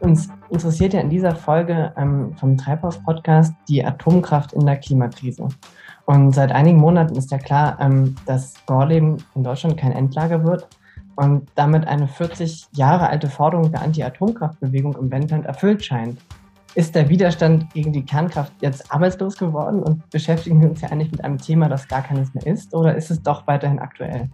Uns 0.00 0.28
interessiert 0.48 0.94
ja 0.94 1.00
in 1.00 1.10
dieser 1.10 1.36
Folge 1.36 1.92
ähm, 1.96 2.34
vom 2.34 2.56
Treibhaus-Podcast 2.56 3.54
die 3.68 3.84
Atomkraft 3.84 4.54
in 4.54 4.66
der 4.66 4.78
Klimakrise. 4.78 5.46
Und 6.10 6.34
seit 6.34 6.50
einigen 6.50 6.78
Monaten 6.78 7.14
ist 7.14 7.30
ja 7.30 7.38
klar, 7.38 7.78
ähm, 7.78 8.16
dass 8.26 8.54
Gorleben 8.66 9.18
in 9.36 9.44
Deutschland 9.44 9.76
kein 9.76 9.92
Endlager 9.92 10.42
wird 10.42 10.66
und 11.14 11.48
damit 11.54 11.86
eine 11.86 12.08
40 12.08 12.66
Jahre 12.72 13.08
alte 13.08 13.28
Forderung 13.28 13.70
der 13.70 13.82
Anti-Atomkraftbewegung 13.82 14.96
im 14.96 15.08
Wendland 15.12 15.46
erfüllt 15.46 15.84
scheint. 15.84 16.18
Ist 16.74 16.96
der 16.96 17.08
Widerstand 17.08 17.72
gegen 17.74 17.92
die 17.92 18.04
Kernkraft 18.04 18.52
jetzt 18.60 18.92
arbeitslos 18.92 19.36
geworden 19.36 19.84
und 19.84 20.10
beschäftigen 20.10 20.60
wir 20.60 20.70
uns 20.70 20.80
ja 20.80 20.88
eigentlich 20.88 21.12
mit 21.12 21.22
einem 21.22 21.38
Thema, 21.38 21.68
das 21.68 21.86
gar 21.86 22.02
keines 22.02 22.34
mehr 22.34 22.44
ist, 22.44 22.74
oder 22.74 22.96
ist 22.96 23.12
es 23.12 23.22
doch 23.22 23.46
weiterhin 23.46 23.78
aktuell? 23.78 24.28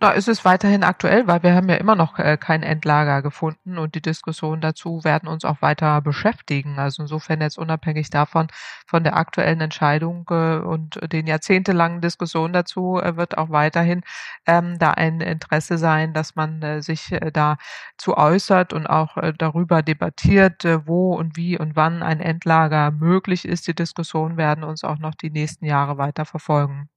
Na, 0.00 0.10
ist 0.10 0.28
es 0.28 0.44
weiterhin 0.44 0.82
aktuell, 0.82 1.26
weil 1.26 1.42
wir 1.42 1.54
haben 1.54 1.68
ja 1.68 1.76
immer 1.76 1.94
noch 1.94 2.18
äh, 2.18 2.36
kein 2.36 2.62
Endlager 2.62 3.22
gefunden 3.22 3.78
und 3.78 3.94
die 3.94 4.02
Diskussionen 4.02 4.60
dazu 4.60 5.04
werden 5.04 5.28
uns 5.28 5.44
auch 5.44 5.62
weiter 5.62 6.00
beschäftigen. 6.00 6.78
Also 6.78 7.02
insofern 7.02 7.40
jetzt 7.40 7.58
unabhängig 7.58 8.10
davon, 8.10 8.48
von 8.86 9.04
der 9.04 9.16
aktuellen 9.16 9.60
Entscheidung 9.60 10.26
äh, 10.30 10.58
und 10.58 10.98
den 11.12 11.26
jahrzehntelangen 11.26 12.00
Diskussionen 12.00 12.52
dazu 12.52 12.98
äh, 13.00 13.16
wird 13.16 13.38
auch 13.38 13.50
weiterhin 13.50 14.02
ähm, 14.46 14.78
da 14.78 14.90
ein 14.90 15.20
Interesse 15.20 15.78
sein, 15.78 16.12
dass 16.12 16.34
man 16.34 16.82
sich 16.82 17.12
äh, 17.12 17.30
dazu 17.32 18.16
äußert 18.16 18.72
und 18.72 18.86
auch 18.86 19.16
darüber 19.38 19.82
debattiert, 19.82 20.64
wo 20.86 21.14
und 21.14 21.36
wie 21.36 21.58
und 21.58 21.76
wann 21.76 22.02
ein 22.02 22.20
Endlager 22.20 22.90
möglich 22.90 23.44
ist. 23.46 23.66
Die 23.68 23.74
Diskussionen 23.74 24.36
werden 24.36 24.64
uns 24.64 24.84
auch 24.84 24.98
noch 24.98 25.14
die 25.14 25.30
nächsten 25.30 25.64
Jahre 25.66 25.98
weiter 25.98 26.24
verfolgen 26.24 26.88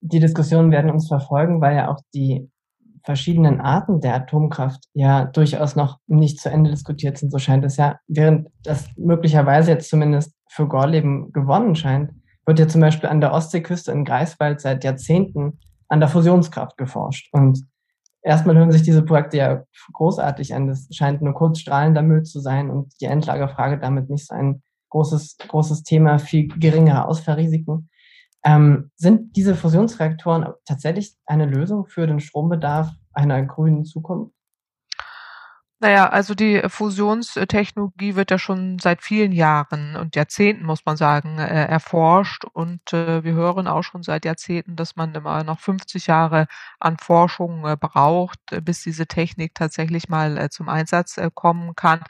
die 0.00 0.20
Diskussionen 0.20 0.70
werden 0.70 0.90
uns 0.90 1.08
verfolgen, 1.08 1.60
weil 1.60 1.76
ja 1.76 1.88
auch 1.90 2.00
die 2.14 2.50
verschiedenen 3.04 3.60
Arten 3.60 4.00
der 4.00 4.14
Atomkraft 4.14 4.84
ja 4.92 5.24
durchaus 5.24 5.76
noch 5.76 5.98
nicht 6.06 6.40
zu 6.40 6.50
Ende 6.50 6.70
diskutiert 6.70 7.18
sind, 7.18 7.30
so 7.30 7.38
scheint 7.38 7.64
es 7.64 7.76
ja. 7.76 7.98
Während 8.08 8.48
das 8.62 8.88
möglicherweise 8.96 9.72
jetzt 9.72 9.88
zumindest 9.88 10.34
für 10.48 10.68
Gorleben 10.68 11.32
gewonnen 11.32 11.74
scheint, 11.76 12.12
wird 12.46 12.58
ja 12.58 12.68
zum 12.68 12.80
Beispiel 12.80 13.08
an 13.08 13.20
der 13.20 13.32
Ostseeküste 13.32 13.92
in 13.92 14.04
Greifswald 14.04 14.60
seit 14.60 14.84
Jahrzehnten 14.84 15.58
an 15.88 16.00
der 16.00 16.08
Fusionskraft 16.08 16.76
geforscht. 16.76 17.28
Und 17.32 17.64
erstmal 18.22 18.56
hören 18.56 18.72
sich 18.72 18.82
diese 18.82 19.02
Projekte 19.02 19.36
ja 19.36 19.62
großartig 19.92 20.54
an. 20.54 20.66
Das 20.66 20.88
scheint 20.90 21.22
nur 21.22 21.34
kurz 21.34 21.60
strahlender 21.60 22.02
Müll 22.02 22.22
zu 22.22 22.40
sein 22.40 22.70
und 22.70 22.92
die 23.00 23.06
Endlagerfrage 23.06 23.78
damit 23.78 24.10
nicht 24.10 24.26
so 24.26 24.34
ein 24.34 24.62
großes, 24.90 25.36
großes 25.48 25.82
Thema, 25.82 26.18
viel 26.18 26.48
geringere 26.48 27.06
Ausfallrisiken. 27.06 27.89
Ähm, 28.44 28.90
sind 28.96 29.36
diese 29.36 29.54
Fusionsreaktoren 29.54 30.46
tatsächlich 30.64 31.16
eine 31.26 31.46
Lösung 31.46 31.86
für 31.86 32.06
den 32.06 32.20
Strombedarf 32.20 32.90
einer 33.12 33.42
grünen 33.44 33.84
Zukunft? 33.84 34.34
Naja, 35.82 36.10
also 36.10 36.34
die 36.34 36.60
Fusionstechnologie 36.68 38.14
wird 38.14 38.30
ja 38.30 38.38
schon 38.38 38.78
seit 38.78 39.00
vielen 39.02 39.32
Jahren 39.32 39.96
und 39.96 40.14
Jahrzehnten, 40.14 40.66
muss 40.66 40.84
man 40.84 40.98
sagen, 40.98 41.38
äh, 41.38 41.64
erforscht. 41.68 42.44
Und 42.44 42.92
äh, 42.92 43.24
wir 43.24 43.32
hören 43.32 43.66
auch 43.66 43.82
schon 43.82 44.02
seit 44.02 44.26
Jahrzehnten, 44.26 44.76
dass 44.76 44.96
man 44.96 45.14
immer 45.14 45.42
noch 45.42 45.58
50 45.58 46.06
Jahre 46.06 46.48
an 46.80 46.98
Forschung 46.98 47.64
äh, 47.66 47.78
braucht, 47.80 48.40
bis 48.62 48.82
diese 48.82 49.06
Technik 49.06 49.54
tatsächlich 49.54 50.10
mal 50.10 50.50
zum 50.50 50.68
Einsatz 50.68 51.18
kommen 51.34 51.74
kann. 51.74 52.02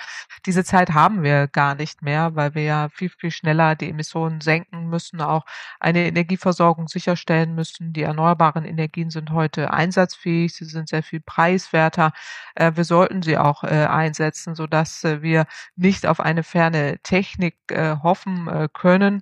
Diese 0.47 0.65
Zeit 0.65 0.91
haben 0.91 1.23
wir 1.23 1.47
gar 1.47 1.77
nicht 1.77 2.03
mehr, 2.03 2.35
weil 2.35 2.57
wir 2.57 2.65
ja 2.65 2.89
viel, 2.93 3.11
viel 3.11 3.31
schneller 3.31 3.77
die 3.77 3.91
Emissionen 3.91 4.41
senken 4.41 4.89
müssen, 4.89 5.21
auch 5.21 5.45
eine 5.79 6.07
Energieversorgung 6.07 6.89
sicherstellen 6.89 7.55
müssen. 7.55 7.93
Die 7.93 8.03
erneuerbaren 8.03 8.65
Energien 8.65 9.11
sind 9.11 9.31
heute 9.31 9.73
einsatzfähig, 9.73 10.55
sie 10.55 10.65
sind 10.65 10.89
sehr 10.89 11.05
viel 11.05 11.21
preiswerter. 11.21 12.11
Wir 12.57 12.85
sollten 12.85 13.23
sie 13.23 13.39
auch 13.39 13.60
äh, 13.65 13.87
einsetzen, 13.87 14.55
sodass 14.55 15.05
äh, 15.05 15.23
wir 15.23 15.47
nicht 15.77 16.07
auf 16.07 16.21
eine 16.21 16.43
ferne 16.43 16.99
Technik 17.03 17.57
äh, 17.69 17.97
hoffen 18.03 18.49
äh, 18.49 18.69
können. 18.73 19.21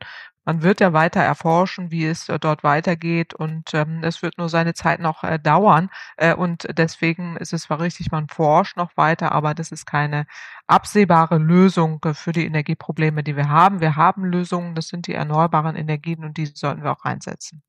Man 0.49 0.63
wird 0.63 0.81
ja 0.81 0.95
weiter 0.95 1.21
erforschen, 1.21 1.91
wie 1.91 2.07
es 2.07 2.31
äh, 2.31 2.39
dort 2.39 2.65
weitergeht 2.65 3.35
und 3.35 3.75
ähm, 3.75 4.01
es 4.03 4.23
wird 4.23 4.39
nur 4.39 4.49
seine 4.49 4.73
Zeit 4.73 4.99
noch 4.99 5.23
äh, 5.23 5.39
dauern 5.39 5.91
äh, 6.17 6.35
und 6.35 6.67
deswegen 6.79 7.37
ist 7.37 7.53
es 7.53 7.65
zwar 7.65 7.81
richtig, 7.81 8.11
man 8.11 8.29
forscht 8.29 8.79
noch 8.79 8.97
weiter, 8.97 9.33
aber 9.33 9.53
das 9.53 9.73
ist 9.73 9.85
keine 9.85 10.25
absehbare 10.67 11.37
Lösung 11.37 12.01
äh, 12.07 12.15
für 12.15 12.33
die 12.33 12.47
Energieprobleme, 12.47 13.23
die 13.23 13.37
wir 13.37 13.51
haben. 13.51 13.81
Wir 13.83 13.97
haben 13.97 14.25
Lösungen, 14.25 14.75
das 14.75 14.89
sind 14.89 15.07
die 15.07 15.13
erneuerbaren 15.13 15.77
Energien 15.77 16.25
und 16.25 16.39
die 16.39 16.47
sollten 16.47 16.83
wir 16.83 16.93
auch 16.93 17.05
einsetzen. 17.05 17.63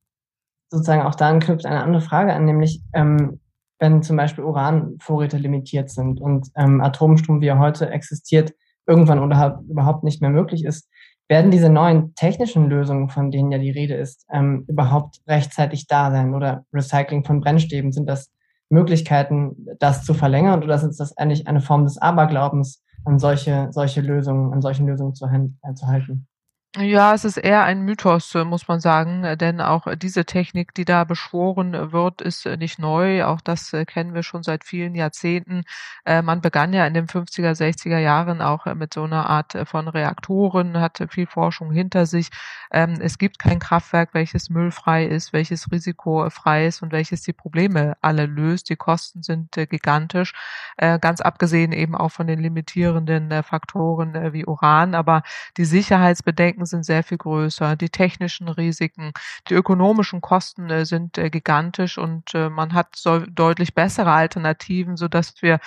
Sozusagen 0.72 1.02
auch 1.02 1.16
da 1.16 1.38
knüpft 1.38 1.66
eine 1.66 1.84
andere 1.84 2.02
Frage 2.02 2.34
an, 2.34 2.46
nämlich 2.46 2.82
ähm, 2.94 3.42
wenn 3.80 4.04
zum 4.04 4.18
Beispiel 4.18 4.44
Uranvorräte 4.44 5.38
limitiert 5.38 5.90
sind 5.90 6.22
und 6.22 6.48
ähm, 6.56 6.82
Atomstrom, 6.82 7.42
wie 7.42 7.48
er 7.48 7.60
heute 7.60 7.90
existiert, 7.90 8.54
irgendwann 8.86 9.20
oder 9.20 9.62
überhaupt 9.70 10.04
nicht 10.04 10.22
mehr 10.22 10.32
möglich 10.32 10.66
ist, 10.66 10.90
werden 11.28 11.52
diese 11.52 11.70
neuen 11.70 12.16
technischen 12.16 12.70
Lösungen, 12.70 13.10
von 13.10 13.32
denen 13.32 13.52
ja 13.52 13.60
die 13.60 13.70
Rede 13.70 13.94
ist, 13.94 14.26
ähm, 14.32 14.66
überhaupt 14.68 15.22
rechtzeitig 15.28 15.88
da 15.88 16.12
sein? 16.12 16.34
Oder 16.34 16.66
Recycling 16.74 17.24
von 17.24 17.40
Brennstäben, 17.40 17.92
sind 17.92 18.08
das 18.10 18.32
Möglichkeiten, 18.70 19.68
das 19.80 20.04
zu 20.04 20.14
verlängern 20.14 20.64
oder 20.64 20.76
ist 20.76 21.00
das 21.00 21.18
eigentlich 21.18 21.48
eine 21.48 21.62
Form 21.62 21.86
des 21.86 21.98
Aberglaubens, 21.98 22.84
an 23.06 23.20
solche, 23.20 23.70
solche 23.72 24.02
Lösungen, 24.02 24.54
an 24.54 24.62
solchen 24.62 24.88
Lösungen 24.88 25.16
zu, 25.16 25.26
äh, 25.26 25.74
zu 25.74 25.88
halten? 25.88 26.29
Ja, 26.78 27.16
es 27.16 27.26
ist 27.26 27.38
eher 27.38 27.64
ein 27.64 27.82
Mythos, 27.82 28.36
äh, 28.36 28.44
muss 28.44 28.68
man 28.68 28.80
sagen, 28.80 29.24
äh, 29.24 29.36
denn 29.36 29.60
auch 29.60 29.88
diese 29.96 30.24
Technik, 30.26 30.76
die 30.76 30.86
da 30.86 31.04
beschworen 31.04 31.92
wird, 31.92 32.22
ist 32.22 32.46
äh, 32.46 32.58
nicht 32.58 32.78
neu. 32.78 33.24
Auch 33.26 33.42
das 33.42 33.72
kennen 33.88 34.14
wir 34.14 34.22
schon 34.22 34.44
seit 34.44 34.64
vielen 34.64 34.94
Jahrzehnten. 34.94 35.64
Man 36.06 36.42
begann 36.42 36.72
ja 36.74 36.86
in 36.86 36.94
den 36.94 37.08
50er, 37.08 37.56
60er 37.56 37.98
Jahren 37.98 38.42
auch 38.42 38.66
mit 38.76 38.94
so 38.94 39.04
einer 39.04 39.28
Art 39.30 39.58
von 39.66 39.88
Reaktoren, 39.88 40.80
hatte 40.80 41.08
viel 41.08 41.26
Forschung 41.28 41.72
hinter 41.72 42.06
sich. 42.06 42.30
Ähm, 42.72 42.98
es 43.02 43.18
gibt 43.18 43.40
kein 43.40 43.60
Kraftwerk, 43.60 44.14
welches 44.14 44.50
müllfrei 44.50 45.06
ist, 45.06 45.34
welches 45.34 45.72
risikofrei 45.72 46.68
ist 46.68 46.82
und 46.84 46.92
welches 46.92 47.22
die 47.24 47.34
Probleme 47.34 47.96
alle 48.02 48.26
löst. 48.28 48.70
Die 48.70 48.76
Kosten 48.76 49.24
sind 49.24 49.52
gigantisch, 49.54 50.34
ganz 50.78 51.22
abgesehen 51.22 51.72
eben 51.72 51.96
auch 51.96 52.10
von 52.10 52.28
den 52.28 52.40
limitierenden 52.40 53.44
Faktoren 53.44 54.34
wie 54.34 54.46
Uran. 54.46 54.94
Aber 54.96 55.24
die 55.58 55.66
Sicherheitsbedenken 55.66 56.59
Risiken 56.60 56.66
sind 56.66 56.84
sehr 56.84 57.04
viel 57.04 57.18
größer, 57.18 57.76
die 57.76 57.90
technischen 57.90 58.48
Risiken, 58.48 59.12
die 59.50 59.54
ökonomischen 59.54 60.22
Kosten 60.22 60.70
äh, 60.70 60.86
sind 60.86 61.18
äh, 61.18 61.30
gigantisch 61.30 61.98
und 61.98 62.34
äh, 62.34 62.50
man 62.50 62.74
hat 62.74 62.96
so 62.96 63.20
deutlich 63.20 63.74
bessere 63.74 64.12
Alternativen, 64.12 64.98
so 64.98 65.08
dass 65.08 65.42
wir 65.42 65.60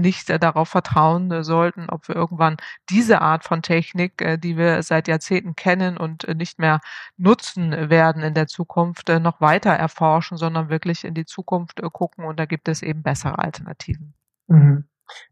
nicht 0.00 0.30
darauf 0.42 0.68
vertrauen 0.68 1.42
sollten, 1.42 1.88
ob 1.90 2.08
wir 2.08 2.14
irgendwann 2.14 2.56
diese 2.90 3.20
Art 3.20 3.44
von 3.44 3.62
Technik, 3.62 4.40
die 4.42 4.56
wir 4.56 4.82
seit 4.82 5.08
Jahrzehnten 5.08 5.56
kennen 5.56 5.96
und 5.96 6.26
nicht 6.36 6.58
mehr 6.58 6.80
nutzen 7.16 7.90
werden 7.90 8.22
in 8.22 8.34
der 8.34 8.46
Zukunft, 8.46 9.08
noch 9.08 9.40
weiter 9.40 9.70
erforschen, 9.70 10.36
sondern 10.36 10.68
wirklich 10.68 11.04
in 11.04 11.14
die 11.14 11.24
Zukunft 11.24 11.82
gucken 11.92 12.24
und 12.24 12.38
da 12.38 12.46
gibt 12.46 12.68
es 12.68 12.82
eben 12.82 13.02
bessere 13.02 13.38
Alternativen. 13.38 14.14
Mhm. 14.46 14.84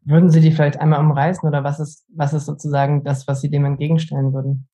Würden 0.02 0.30
Sie 0.30 0.40
die 0.40 0.52
vielleicht 0.52 0.78
einmal 0.80 1.00
umreißen 1.00 1.48
oder 1.48 1.64
was 1.64 1.80
ist, 1.80 2.04
was 2.14 2.32
ist 2.32 2.46
sozusagen 2.46 3.04
das, 3.04 3.26
was 3.28 3.40
Sie 3.40 3.50
dem 3.50 3.64
entgegenstellen 3.64 4.32
würden? 4.32 4.68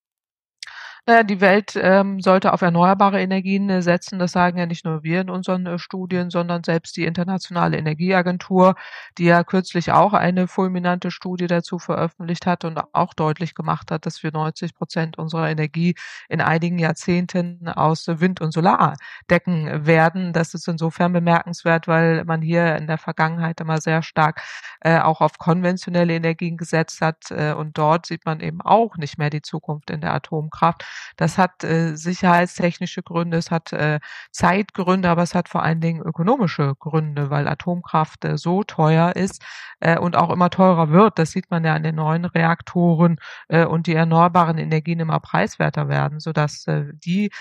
Naja, 1.09 1.23
die 1.23 1.39
Welt 1.39 1.79
ähm, 1.81 2.19
sollte 2.19 2.51
auf 2.51 2.61
erneuerbare 2.61 3.21
Energien 3.21 3.69
äh, 3.69 3.81
setzen. 3.81 4.19
Das 4.19 4.33
sagen 4.33 4.57
ja 4.57 4.65
nicht 4.65 4.83
nur 4.83 5.03
wir 5.03 5.21
in 5.21 5.29
unseren 5.29 5.65
äh, 5.65 5.79
Studien, 5.79 6.29
sondern 6.29 6.65
selbst 6.65 6.97
die 6.97 7.05
Internationale 7.05 7.77
Energieagentur, 7.77 8.75
die 9.17 9.23
ja 9.23 9.45
kürzlich 9.45 9.93
auch 9.93 10.11
eine 10.11 10.49
fulminante 10.49 11.09
Studie 11.09 11.47
dazu 11.47 11.79
veröffentlicht 11.79 12.45
hat 12.45 12.65
und 12.65 12.77
auch 12.93 13.13
deutlich 13.13 13.55
gemacht 13.55 13.89
hat, 13.89 14.05
dass 14.05 14.21
wir 14.21 14.33
90 14.33 14.75
Prozent 14.75 15.17
unserer 15.17 15.49
Energie 15.49 15.95
in 16.27 16.41
einigen 16.41 16.77
Jahrzehnten 16.77 17.69
aus 17.69 18.05
Wind 18.09 18.41
und 18.41 18.51
Solar 18.51 18.95
decken 19.29 19.85
werden. 19.85 20.33
Das 20.33 20.53
ist 20.53 20.67
insofern 20.67 21.13
bemerkenswert, 21.13 21.87
weil 21.87 22.25
man 22.25 22.41
hier 22.41 22.75
in 22.75 22.85
der 22.87 22.97
Vergangenheit 22.97 23.61
immer 23.61 23.79
sehr 23.79 24.01
stark 24.01 24.41
äh, 24.81 24.99
auch 24.99 25.21
auf 25.21 25.37
konventionelle 25.37 26.15
Energien 26.15 26.57
gesetzt 26.57 26.99
hat. 26.99 27.31
Äh, 27.31 27.53
und 27.53 27.77
dort 27.77 28.07
sieht 28.07 28.25
man 28.25 28.41
eben 28.41 28.61
auch 28.61 28.97
nicht 28.97 29.17
mehr 29.17 29.29
die 29.29 29.41
Zukunft 29.41 29.89
in 29.89 30.01
der 30.01 30.13
Atomkraft. 30.13 30.83
Das 31.15 31.37
hat 31.37 31.63
äh, 31.63 31.95
sicherheitstechnische 31.95 33.03
Gründe, 33.03 33.37
es 33.37 33.51
hat 33.51 33.73
äh, 33.73 33.99
Zeitgründe, 34.31 35.09
aber 35.09 35.23
es 35.23 35.35
hat 35.35 35.49
vor 35.49 35.63
allen 35.63 35.81
Dingen 35.81 36.01
ökonomische 36.01 36.73
Gründe, 36.79 37.29
weil 37.29 37.47
Atomkraft 37.47 38.25
äh, 38.25 38.37
so 38.37 38.63
teuer 38.63 39.15
ist 39.15 39.43
äh, 39.79 39.97
und 39.97 40.15
auch 40.15 40.29
immer 40.29 40.49
teurer 40.49 40.89
wird. 40.89 41.19
Das 41.19 41.31
sieht 41.31 41.49
man 41.51 41.63
ja 41.65 41.75
an 41.75 41.83
den 41.83 41.95
neuen 41.95 42.25
Reaktoren 42.25 43.17
äh, 43.49 43.65
und 43.65 43.87
die 43.87 43.95
erneuerbaren 43.95 44.57
Energien 44.57 44.99
immer 44.99 45.19
preiswerter 45.19 45.89
werden, 45.89 46.19
sodass 46.19 46.65
äh, 46.67 46.85
die 46.93 47.31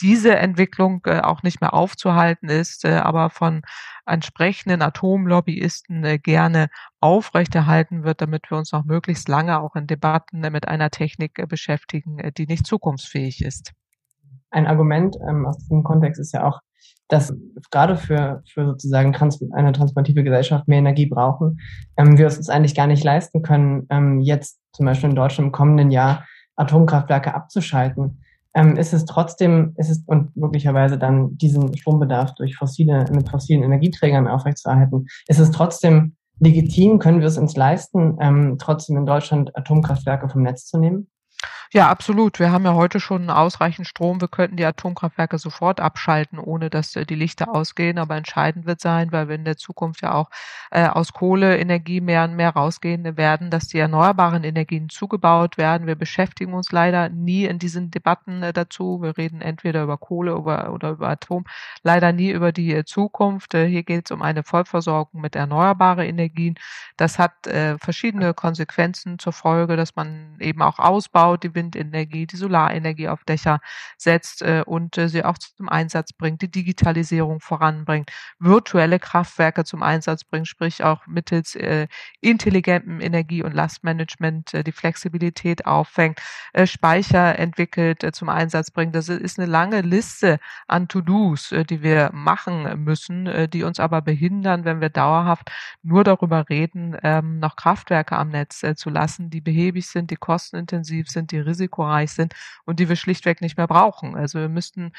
diese 0.00 0.36
Entwicklung 0.36 1.02
äh, 1.06 1.20
auch 1.20 1.42
nicht 1.42 1.60
mehr 1.60 1.74
aufzuhalten 1.74 2.48
ist, 2.48 2.84
äh, 2.84 2.96
aber 2.96 3.30
von 3.30 3.62
entsprechenden 4.06 4.82
Atomlobbyisten 4.82 6.04
äh, 6.04 6.18
gerne 6.18 6.68
aufrechterhalten 7.00 8.04
wird, 8.04 8.20
damit 8.20 8.50
wir 8.50 8.58
uns 8.58 8.72
noch 8.72 8.84
möglichst 8.84 9.28
lange 9.28 9.60
auch 9.60 9.76
in 9.76 9.86
Debatten 9.86 10.40
mit 10.40 10.68
einer 10.68 10.90
Technik 10.90 11.38
äh, 11.38 11.46
beschäftigen, 11.46 12.18
äh, 12.18 12.32
die 12.32 12.46
nicht 12.46 12.66
zukunftsfähig 12.66 13.44
ist. 13.44 13.72
Ein 14.50 14.66
Argument 14.66 15.16
ähm, 15.28 15.46
aus 15.46 15.58
diesem 15.58 15.82
Kontext 15.82 16.20
ist 16.20 16.32
ja 16.32 16.46
auch, 16.46 16.60
dass 17.08 17.34
gerade 17.70 17.96
für, 17.96 18.42
für 18.48 18.66
sozusagen 18.66 19.12
trans 19.12 19.40
eine 19.52 19.72
transformative 19.72 20.24
Gesellschaft 20.24 20.66
mehr 20.66 20.78
Energie 20.78 21.06
brauchen, 21.06 21.60
ähm, 21.96 22.18
wir 22.18 22.26
es 22.26 22.38
uns 22.38 22.48
eigentlich 22.48 22.74
gar 22.74 22.86
nicht 22.86 23.04
leisten 23.04 23.42
können, 23.42 23.86
ähm, 23.90 24.20
jetzt 24.20 24.58
zum 24.72 24.86
Beispiel 24.86 25.10
in 25.10 25.16
Deutschland 25.16 25.48
im 25.48 25.52
kommenden 25.52 25.90
Jahr 25.90 26.24
Atomkraftwerke 26.56 27.34
abzuschalten 27.34 28.22
ähm, 28.56 28.76
ist 28.76 28.94
es 28.94 29.04
trotzdem, 29.04 29.74
ist 29.76 29.90
es 29.90 30.02
und 30.06 30.34
möglicherweise 30.34 30.98
dann 30.98 31.36
diesen 31.36 31.76
Strombedarf 31.76 32.34
durch 32.34 32.56
fossile, 32.56 33.04
mit 33.12 33.28
fossilen 33.28 33.62
Energieträgern 33.62 34.26
aufrechtzuerhalten, 34.26 35.06
ist 35.28 35.38
es 35.38 35.50
trotzdem 35.50 36.15
legitim, 36.38 36.98
können 36.98 37.20
wir 37.20 37.26
es 37.26 37.38
uns 37.38 37.56
leisten, 37.56 38.18
ähm, 38.20 38.56
trotzdem 38.58 38.96
in 38.96 39.06
Deutschland 39.06 39.56
Atomkraftwerke 39.56 40.28
vom 40.28 40.42
Netz 40.42 40.66
zu 40.66 40.78
nehmen? 40.78 41.08
Ja, 41.76 41.90
absolut. 41.90 42.38
Wir 42.38 42.52
haben 42.52 42.64
ja 42.64 42.72
heute 42.72 43.00
schon 43.00 43.28
ausreichend 43.28 43.86
Strom. 43.86 44.22
Wir 44.22 44.28
könnten 44.28 44.56
die 44.56 44.64
Atomkraftwerke 44.64 45.36
sofort 45.36 45.78
abschalten, 45.78 46.38
ohne 46.38 46.70
dass 46.70 46.96
äh, 46.96 47.04
die 47.04 47.14
Lichter 47.14 47.54
ausgehen. 47.54 47.98
Aber 47.98 48.16
entscheidend 48.16 48.64
wird 48.64 48.80
sein, 48.80 49.12
weil 49.12 49.28
wir 49.28 49.34
in 49.34 49.44
der 49.44 49.58
Zukunft 49.58 50.00
ja 50.00 50.14
auch 50.14 50.30
äh, 50.70 50.86
aus 50.86 51.12
Kohleenergie 51.12 52.00
mehr 52.00 52.24
und 52.24 52.34
mehr 52.34 52.48
rausgehen 52.48 53.18
werden, 53.18 53.50
dass 53.50 53.68
die 53.68 53.78
erneuerbaren 53.78 54.42
Energien 54.42 54.88
zugebaut 54.88 55.58
werden. 55.58 55.86
Wir 55.86 55.96
beschäftigen 55.96 56.54
uns 56.54 56.72
leider 56.72 57.10
nie 57.10 57.44
in 57.44 57.58
diesen 57.58 57.90
Debatten 57.90 58.42
äh, 58.42 58.54
dazu. 58.54 59.02
Wir 59.02 59.18
reden 59.18 59.42
entweder 59.42 59.82
über 59.82 59.98
Kohle 59.98 60.38
oder, 60.38 60.72
oder 60.72 60.92
über 60.92 61.10
Atom, 61.10 61.44
leider 61.82 62.10
nie 62.14 62.30
über 62.30 62.52
die 62.52 62.72
äh, 62.72 62.84
Zukunft. 62.86 63.52
Äh, 63.52 63.68
hier 63.68 63.82
geht 63.82 64.06
es 64.06 64.12
um 64.12 64.22
eine 64.22 64.44
Vollversorgung 64.44 65.20
mit 65.20 65.36
erneuerbaren 65.36 66.06
Energien. 66.06 66.54
Das 66.96 67.18
hat 67.18 67.46
äh, 67.46 67.76
verschiedene 67.76 68.32
Konsequenzen 68.32 69.18
zur 69.18 69.34
Folge, 69.34 69.76
dass 69.76 69.94
man 69.94 70.38
eben 70.40 70.62
auch 70.62 70.78
ausbaut, 70.78 71.42
die 71.42 71.54
Wind 71.54 71.65
Windenergie, 71.72 72.26
die 72.26 72.36
Solarenergie 72.36 73.08
auf 73.08 73.24
Dächer 73.24 73.60
setzt 73.96 74.42
äh, 74.42 74.62
und 74.64 74.98
äh, 74.98 75.08
sie 75.08 75.24
auch 75.24 75.38
zum 75.38 75.68
Einsatz 75.68 76.12
bringt, 76.12 76.42
die 76.42 76.50
Digitalisierung 76.50 77.40
voranbringt, 77.40 78.10
virtuelle 78.38 78.98
Kraftwerke 78.98 79.64
zum 79.64 79.82
Einsatz 79.82 80.24
bringt, 80.24 80.48
sprich 80.48 80.84
auch 80.84 81.06
mittels 81.06 81.54
äh, 81.54 81.88
intelligentem 82.20 83.00
Energie- 83.00 83.42
und 83.42 83.54
Lastmanagement 83.54 84.52
die 84.66 84.72
Flexibilität 84.72 85.66
auffängt, 85.66 86.20
Speicher 86.64 87.38
entwickelt, 87.38 88.06
zum 88.14 88.28
Einsatz 88.28 88.70
bringt. 88.70 88.94
Das 88.94 89.08
ist 89.08 89.38
eine 89.38 89.50
lange 89.50 89.80
Liste 89.80 90.38
an 90.66 90.88
To-Dos, 90.88 91.54
die 91.68 91.82
wir 91.82 92.10
machen 92.12 92.84
müssen, 92.84 93.48
die 93.50 93.62
uns 93.62 93.80
aber 93.80 94.02
behindern, 94.02 94.64
wenn 94.64 94.80
wir 94.80 94.88
dauerhaft 94.88 95.50
nur 95.82 96.04
darüber 96.04 96.48
reden, 96.48 96.96
noch 97.38 97.56
Kraftwerke 97.56 98.16
am 98.16 98.28
Netz 98.28 98.64
zu 98.76 98.90
lassen, 98.90 99.30
die 99.30 99.40
behäbig 99.40 99.86
sind, 99.86 100.10
die 100.10 100.16
kostenintensiv 100.16 101.08
sind, 101.08 101.32
die 101.32 101.40
risikoreich 101.46 102.12
sind 102.12 102.34
und 102.64 102.80
die 102.80 102.88
wir 102.88 102.96
schlichtweg 102.96 103.40
nicht 103.40 103.56
mehr 103.56 103.66
brauchen. 103.66 104.16
Also 104.16 104.38
wir 104.38 104.48
müssten, 104.48 104.92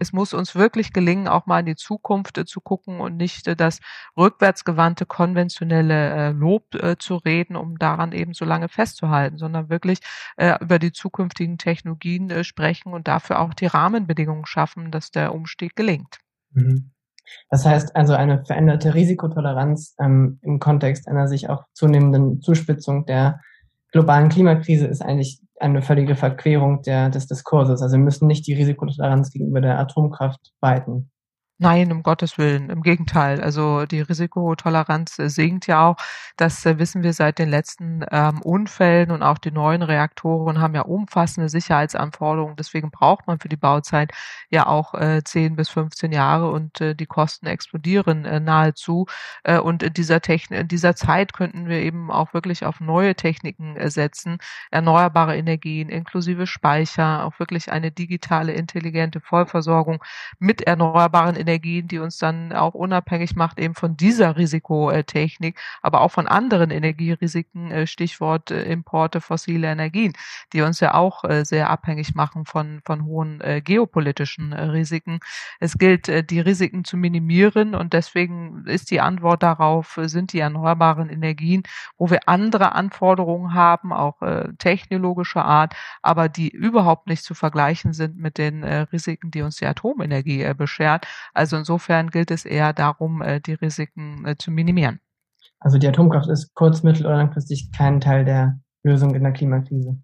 es 0.00 0.12
muss 0.12 0.32
uns 0.32 0.54
wirklich 0.54 0.92
gelingen, 0.92 1.28
auch 1.28 1.46
mal 1.46 1.60
in 1.60 1.66
die 1.66 1.76
Zukunft 1.76 2.38
äh, 2.38 2.44
zu 2.46 2.60
gucken 2.60 3.00
und 3.00 3.16
nicht 3.16 3.46
äh, 3.46 3.56
das 3.56 3.80
rückwärtsgewandte 4.16 5.06
konventionelle 5.06 6.10
äh, 6.10 6.30
Lob 6.30 6.66
zu 6.98 7.16
reden, 7.16 7.56
um 7.56 7.78
daran 7.78 8.12
eben 8.12 8.34
so 8.34 8.44
lange 8.44 8.68
festzuhalten, 8.68 9.38
sondern 9.38 9.68
wirklich 9.68 10.00
über 10.60 10.78
die 10.78 10.92
zukünftigen 10.92 11.58
Technologien 11.58 12.44
sprechen 12.44 12.92
und 12.92 13.08
dafür 13.08 13.40
auch 13.40 13.54
die 13.54 13.66
Rahmenbedingungen 13.66 14.46
schaffen, 14.46 14.90
dass 14.90 15.10
der 15.10 15.34
Umstieg 15.34 15.74
gelingt. 15.76 16.18
Mhm. 16.52 16.92
Das 17.50 17.64
heißt 17.64 17.96
also 17.96 18.14
eine 18.14 18.44
veränderte 18.44 18.94
Risikotoleranz 18.94 19.94
ähm, 19.98 20.38
im 20.42 20.58
Kontext 20.58 21.08
einer 21.08 21.28
sich 21.28 21.48
auch 21.48 21.64
zunehmenden 21.72 22.40
Zuspitzung 22.40 23.06
der 23.06 23.40
globalen 23.92 24.28
Klimakrise 24.28 24.86
ist 24.86 25.02
eigentlich 25.02 25.40
eine 25.60 25.82
völlige 25.82 26.14
Verquerung 26.14 26.82
der, 26.82 27.10
des 27.10 27.26
Diskurses. 27.26 27.82
Also 27.82 27.96
wir 27.96 28.04
müssen 28.04 28.26
nicht 28.26 28.46
die 28.46 28.54
Risikotoleranz 28.54 29.32
gegenüber 29.32 29.60
der 29.60 29.78
Atomkraft 29.78 30.52
weiten. 30.60 31.10
Nein, 31.60 31.90
um 31.90 32.04
Gottes 32.04 32.38
Willen. 32.38 32.70
Im 32.70 32.82
Gegenteil. 32.82 33.40
Also 33.40 33.84
die 33.84 34.00
Risikotoleranz 34.00 35.18
äh, 35.18 35.28
sinkt 35.28 35.66
ja 35.66 35.88
auch. 35.88 35.96
Das 36.36 36.64
äh, 36.64 36.78
wissen 36.78 37.02
wir 37.02 37.12
seit 37.12 37.40
den 37.40 37.48
letzten 37.48 38.04
ähm, 38.12 38.40
Unfällen 38.42 39.10
und 39.10 39.24
auch 39.24 39.38
die 39.38 39.50
neuen 39.50 39.82
Reaktoren 39.82 40.60
haben 40.60 40.76
ja 40.76 40.82
umfassende 40.82 41.48
Sicherheitsanforderungen. 41.48 42.54
Deswegen 42.54 42.92
braucht 42.92 43.26
man 43.26 43.40
für 43.40 43.48
die 43.48 43.56
Bauzeit 43.56 44.12
ja 44.50 44.68
auch 44.68 44.94
äh, 44.94 45.22
10 45.24 45.56
bis 45.56 45.68
15 45.70 46.12
Jahre 46.12 46.48
und 46.52 46.80
äh, 46.80 46.94
die 46.94 47.06
Kosten 47.06 47.46
explodieren 47.48 48.24
äh, 48.24 48.38
nahezu. 48.38 49.06
Äh, 49.42 49.58
und 49.58 49.82
in 49.82 49.92
dieser, 49.92 50.20
Techn 50.20 50.54
in 50.54 50.68
dieser 50.68 50.94
Zeit 50.94 51.32
könnten 51.32 51.66
wir 51.66 51.80
eben 51.80 52.12
auch 52.12 52.34
wirklich 52.34 52.64
auf 52.66 52.78
neue 52.78 53.16
Techniken 53.16 53.76
äh, 53.76 53.90
setzen, 53.90 54.38
erneuerbare 54.70 55.36
Energien 55.36 55.88
inklusive 55.88 56.46
Speicher, 56.46 57.24
auch 57.24 57.40
wirklich 57.40 57.72
eine 57.72 57.90
digitale, 57.90 58.52
intelligente 58.52 59.20
Vollversorgung 59.20 60.04
mit 60.38 60.62
erneuerbaren 60.62 61.34
Energien 61.34 61.47
Energien, 61.48 61.88
die 61.88 61.98
uns 61.98 62.18
dann 62.18 62.52
auch 62.52 62.74
unabhängig 62.74 63.34
macht 63.34 63.58
eben 63.58 63.74
von 63.74 63.96
dieser 63.96 64.36
Risikotechnik, 64.36 65.58
aber 65.80 66.02
auch 66.02 66.10
von 66.10 66.26
anderen 66.26 66.70
Energierisiken, 66.70 67.70
äh, 67.70 67.86
Stichwort 67.86 68.50
äh, 68.50 68.64
Importe 68.64 69.20
fossile 69.20 69.68
Energien, 69.68 70.12
die 70.52 70.60
uns 70.60 70.80
ja 70.80 70.92
auch 70.94 71.24
äh, 71.24 71.44
sehr 71.44 71.70
abhängig 71.70 72.14
machen 72.14 72.44
von, 72.44 72.80
von 72.84 73.04
hohen 73.04 73.42
geopolitischen 73.64 74.52
Risiken. 74.52 75.20
Es 75.60 75.78
gilt, 75.78 76.30
die 76.30 76.40
Risiken 76.40 76.84
zu 76.84 76.96
minimieren 76.96 77.74
und 77.74 77.92
deswegen 77.92 78.64
ist 78.66 78.90
die 78.90 79.00
Antwort 79.00 79.42
darauf, 79.42 79.98
sind 80.02 80.32
die 80.32 80.40
erneuerbaren 80.40 81.08
Energien, 81.08 81.62
wo 81.96 82.10
wir 82.10 82.28
andere 82.28 82.72
Anforderungen 82.72 83.54
haben, 83.54 83.92
auch 83.92 84.16
technologischer 84.58 85.44
Art, 85.44 85.74
aber 86.02 86.28
die 86.28 86.48
überhaupt 86.48 87.06
nicht 87.06 87.22
zu 87.22 87.34
vergleichen 87.34 87.92
sind 87.92 88.18
mit 88.18 88.38
den 88.38 88.64
Risiken, 88.64 89.30
die 89.30 89.42
uns 89.42 89.56
die 89.56 89.66
Atomenergie 89.66 90.52
beschert. 90.54 91.06
Also 91.38 91.56
insofern 91.56 92.10
gilt 92.10 92.32
es 92.32 92.44
eher 92.44 92.72
darum, 92.72 93.22
äh, 93.22 93.40
die 93.40 93.54
Risiken 93.54 94.26
äh, 94.26 94.36
zu 94.36 94.50
minimieren. 94.50 94.98
Also 95.60 95.78
die 95.78 95.86
Atomkraft 95.86 96.28
ist 96.28 96.52
kurz-, 96.54 96.82
mittel- 96.82 97.06
oder 97.06 97.16
langfristig 97.16 97.70
kein 97.70 98.00
Teil 98.00 98.24
der 98.24 98.58
Lösung 98.82 99.14
in 99.14 99.22
der 99.22 99.32
Klimakrise. 99.32 100.02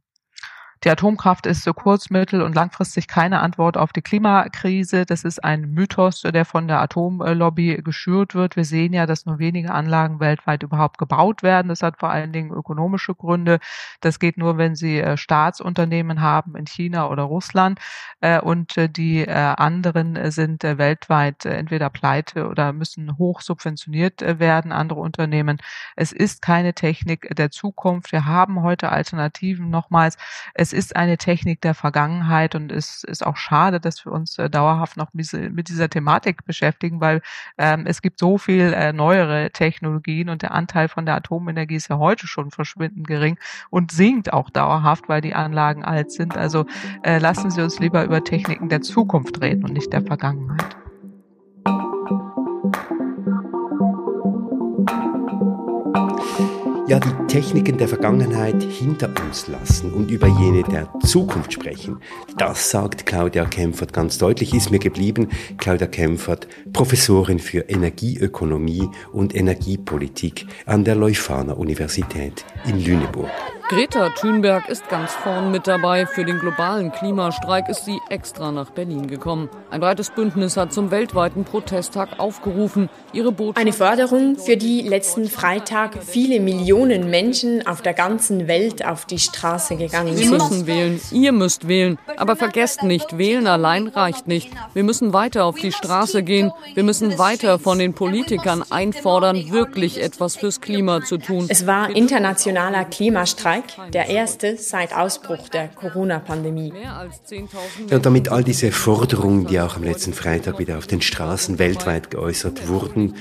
Die 0.84 0.90
Atomkraft 0.90 1.46
ist 1.46 1.62
so 1.62 1.72
kurz-, 1.72 2.10
mittel- 2.10 2.42
und 2.42 2.54
langfristig 2.54 3.08
keine 3.08 3.40
Antwort 3.40 3.78
auf 3.78 3.94
die 3.94 4.02
Klimakrise. 4.02 5.06
Das 5.06 5.24
ist 5.24 5.42
ein 5.42 5.70
Mythos, 5.70 6.20
der 6.20 6.44
von 6.44 6.68
der 6.68 6.80
Atomlobby 6.80 7.80
geschürt 7.82 8.34
wird. 8.34 8.54
Wir 8.56 8.66
sehen 8.66 8.92
ja, 8.92 9.06
dass 9.06 9.24
nur 9.24 9.38
wenige 9.38 9.72
Anlagen 9.72 10.20
weltweit 10.20 10.62
überhaupt 10.62 10.98
gebaut 10.98 11.42
werden. 11.42 11.68
Das 11.68 11.82
hat 11.82 12.00
vor 12.00 12.10
allen 12.10 12.32
Dingen 12.32 12.52
ökonomische 12.52 13.14
Gründe. 13.14 13.60
Das 14.02 14.18
geht 14.18 14.36
nur, 14.36 14.58
wenn 14.58 14.74
Sie 14.74 15.00
äh, 15.00 15.16
Staatsunternehmen 15.16 16.20
haben 16.20 16.54
in 16.54 16.66
China 16.66 17.08
oder 17.08 17.22
Russland. 17.22 17.78
Äh, 18.20 18.40
und 18.40 18.76
äh, 18.76 18.90
die 18.90 19.26
anderen 19.26 20.30
sind 20.30 20.64
weltweit 20.64 21.46
entweder 21.46 21.88
pleite 21.88 22.48
oder 22.48 22.72
müssen 22.72 23.16
hoch 23.16 23.40
subventioniert 23.40 24.20
werden, 24.38 24.72
andere 24.72 25.00
Unternehmen. 25.00 25.58
Es 25.96 26.12
ist 26.12 26.42
keine 26.42 26.74
Technik 26.74 27.34
der 27.34 27.50
Zukunft. 27.50 28.12
Wir 28.12 28.26
haben 28.26 28.62
heute 28.62 28.90
Alternativen. 28.90 29.70
Nochmals, 29.70 30.18
es 30.52 30.73
ist 30.74 30.96
eine 30.96 31.16
Technik 31.16 31.60
der 31.60 31.74
Vergangenheit 31.74 32.54
und 32.54 32.70
es 32.70 33.04
ist 33.04 33.24
auch 33.24 33.36
schade, 33.36 33.80
dass 33.80 34.04
wir 34.04 34.12
uns 34.12 34.38
äh, 34.38 34.50
dauerhaft 34.50 34.96
noch 34.96 35.14
mit 35.14 35.68
dieser 35.68 35.88
Thematik 35.88 36.44
beschäftigen, 36.44 37.00
weil 37.00 37.22
ähm, 37.56 37.86
es 37.86 38.02
gibt 38.02 38.18
so 38.18 38.36
viel 38.36 38.72
äh, 38.72 38.92
neuere 38.92 39.50
Technologien 39.50 40.28
und 40.28 40.42
der 40.42 40.52
Anteil 40.52 40.88
von 40.88 41.06
der 41.06 41.14
Atomenergie 41.16 41.76
ist 41.76 41.88
ja 41.88 41.98
heute 41.98 42.26
schon 42.26 42.50
verschwindend 42.50 43.06
gering 43.06 43.38
und 43.70 43.92
sinkt 43.92 44.32
auch 44.32 44.50
dauerhaft, 44.50 45.08
weil 45.08 45.20
die 45.20 45.34
Anlagen 45.34 45.84
alt 45.84 46.12
sind. 46.12 46.36
Also 46.36 46.66
äh, 47.02 47.18
lassen 47.18 47.50
Sie 47.50 47.62
uns 47.62 47.78
lieber 47.78 48.04
über 48.04 48.22
Techniken 48.22 48.68
der 48.68 48.82
Zukunft 48.82 49.40
reden 49.40 49.64
und 49.64 49.72
nicht 49.72 49.92
der 49.92 50.02
Vergangenheit. 50.02 50.83
Ja 56.94 57.00
die 57.00 57.26
Techniken 57.26 57.76
der 57.76 57.88
Vergangenheit 57.88 58.62
hinter 58.62 59.10
uns 59.24 59.48
lassen 59.48 59.92
und 59.92 60.10
über 60.12 60.28
jene 60.28 60.62
der 60.62 60.88
Zukunft 61.04 61.52
sprechen. 61.52 61.98
Das 62.36 62.70
sagt 62.70 63.04
Claudia 63.04 63.46
Kempfert 63.46 63.92
ganz 63.92 64.18
deutlich, 64.18 64.54
ist 64.54 64.70
mir 64.70 64.78
geblieben. 64.78 65.28
Claudia 65.58 65.88
Kempfert, 65.88 66.46
Professorin 66.72 67.40
für 67.40 67.60
Energieökonomie 67.60 68.88
und 69.12 69.34
Energiepolitik 69.34 70.46
an 70.66 70.84
der 70.84 70.94
Leuphana 70.94 71.54
Universität 71.54 72.44
in 72.66 72.84
Lüneburg. 72.84 73.30
Greta 73.70 74.10
Thunberg 74.10 74.68
ist 74.68 74.90
ganz 74.90 75.12
vorn 75.12 75.50
mit 75.50 75.66
dabei. 75.66 76.04
Für 76.04 76.22
den 76.22 76.38
globalen 76.38 76.92
Klimastreik 76.92 77.70
ist 77.70 77.86
sie 77.86 77.98
extra 78.10 78.52
nach 78.52 78.68
Berlin 78.70 79.06
gekommen. 79.06 79.48
Ein 79.70 79.80
breites 79.80 80.10
Bündnis 80.10 80.58
hat 80.58 80.74
zum 80.74 80.90
weltweiten 80.90 81.44
Protesttag 81.44 82.20
aufgerufen. 82.20 82.90
Ihre 83.14 83.32
Botschaft 83.32 83.56
Eine 83.56 83.72
Forderung, 83.72 84.36
für 84.36 84.58
die 84.58 84.82
letzten 84.82 85.30
Freitag 85.30 86.04
viele 86.04 86.40
Millionen 86.40 87.08
Menschen 87.08 87.66
auf 87.66 87.80
der 87.80 87.94
ganzen 87.94 88.48
Welt 88.48 88.84
auf 88.84 89.06
die 89.06 89.18
Straße 89.18 89.76
gegangen 89.76 90.14
sind. 90.14 90.26
Sie 90.26 90.30
müssen 90.30 90.66
wählen, 90.66 91.00
ihr 91.10 91.32
müsst 91.32 91.66
wählen. 91.66 91.98
Aber 92.18 92.36
vergesst 92.36 92.82
nicht, 92.82 93.16
wählen 93.16 93.46
allein 93.46 93.88
reicht 93.88 94.28
nicht. 94.28 94.50
Wir 94.74 94.84
müssen 94.84 95.14
weiter 95.14 95.46
auf 95.46 95.56
die 95.56 95.72
Straße 95.72 96.22
gehen. 96.22 96.52
Wir 96.74 96.82
müssen 96.82 97.18
weiter 97.18 97.58
von 97.58 97.78
den 97.78 97.94
Politikern 97.94 98.62
einfordern, 98.68 99.50
wirklich 99.50 100.02
etwas 100.02 100.36
fürs 100.36 100.60
Klima 100.60 101.00
zu 101.02 101.16
tun. 101.16 101.46
Es 101.48 101.66
war 101.66 101.88
internationaler 101.88 102.84
Klimastreik 102.84 103.53
Streik, 103.62 103.92
der 103.92 104.08
erste 104.08 104.56
seit 104.56 104.94
Ausbruch 104.94 105.48
der 105.48 105.68
Corona-Pandemie. 105.68 106.72
Ja, 106.82 107.06
und 107.96 108.06
damit 108.06 108.28
all 108.28 108.44
diese 108.44 108.72
Forderungen, 108.72 109.46
die 109.46 109.60
auch 109.60 109.76
am 109.76 109.84
letzten 109.84 110.12
Freitag 110.12 110.58
wieder 110.58 110.78
auf 110.78 110.86
den 110.86 111.00
Straßen 111.00 111.58
weltweit 111.58 112.10
geäußert 112.10 112.68
wurden, 112.68 113.16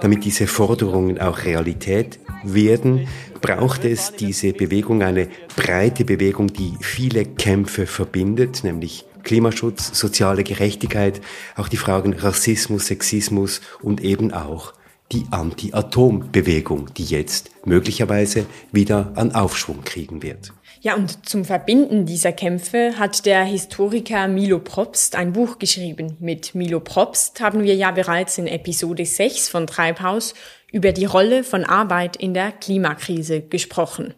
damit 0.00 0.24
diese 0.24 0.46
Forderungen 0.46 1.20
auch 1.20 1.44
Realität 1.44 2.18
werden, 2.42 3.08
braucht 3.40 3.84
es 3.84 4.12
diese 4.12 4.52
Bewegung, 4.52 5.02
eine 5.02 5.28
breite 5.56 6.04
Bewegung, 6.04 6.52
die 6.52 6.74
viele 6.80 7.24
Kämpfe 7.24 7.86
verbindet, 7.86 8.64
nämlich 8.64 9.04
Klimaschutz, 9.22 9.98
soziale 9.98 10.42
Gerechtigkeit, 10.44 11.20
auch 11.56 11.68
die 11.68 11.76
Fragen 11.76 12.14
Rassismus, 12.14 12.86
Sexismus 12.86 13.60
und 13.82 14.00
eben 14.00 14.32
auch 14.32 14.72
die 15.12 15.26
Anti-Atom-Bewegung, 15.30 16.92
die 16.94 17.04
jetzt 17.04 17.50
möglicherweise 17.64 18.46
wieder 18.72 19.12
an 19.14 19.34
Aufschwung 19.34 19.82
kriegen 19.84 20.22
wird. 20.22 20.52
Ja, 20.80 20.94
und 20.94 21.28
zum 21.28 21.44
Verbinden 21.44 22.06
dieser 22.06 22.32
Kämpfe 22.32 22.98
hat 22.98 23.26
der 23.26 23.42
Historiker 23.44 24.28
Milo 24.28 24.60
Probst 24.60 25.16
ein 25.16 25.32
Buch 25.32 25.58
geschrieben. 25.58 26.16
Mit 26.20 26.54
Milo 26.54 26.78
Probst 26.78 27.40
haben 27.40 27.64
wir 27.64 27.74
ja 27.74 27.90
bereits 27.90 28.38
in 28.38 28.46
Episode 28.46 29.04
6 29.04 29.48
von 29.48 29.66
Treibhaus 29.66 30.34
über 30.70 30.92
die 30.92 31.06
Rolle 31.06 31.42
von 31.42 31.64
Arbeit 31.64 32.16
in 32.16 32.32
der 32.32 32.52
Klimakrise 32.52 33.40
gesprochen. 33.40 34.14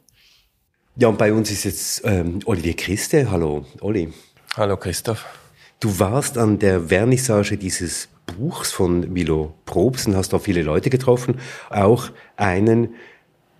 Ja, 0.97 1.09
und 1.09 1.17
bei 1.17 1.33
uns 1.33 1.51
ist 1.51 1.65
jetzt 1.65 2.03
ähm, 2.05 2.41
Olivier 2.45 2.75
Christe. 2.75 3.31
Hallo, 3.31 3.65
Olli. 3.81 4.13
Hallo, 4.57 4.77
Christoph. 4.77 5.25
Du 5.79 5.99
warst 5.99 6.37
an 6.37 6.59
der 6.59 6.89
Vernissage 6.89 7.57
dieses 7.57 8.09
Buchs 8.39 8.73
von 8.73 9.13
Milo 9.13 9.55
Probst 9.67 10.07
und 10.07 10.17
hast 10.17 10.35
auch 10.35 10.41
viele 10.41 10.63
Leute 10.63 10.91
getroffen. 10.91 11.41
Auch 11.71 12.11
einen, 12.37 12.95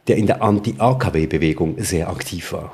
der 0.09 0.17
in 0.17 0.27
der 0.27 0.43
Anti-AKW-Bewegung 0.43 1.77
sehr 1.79 2.09
aktiv 2.09 2.53
war. 2.53 2.73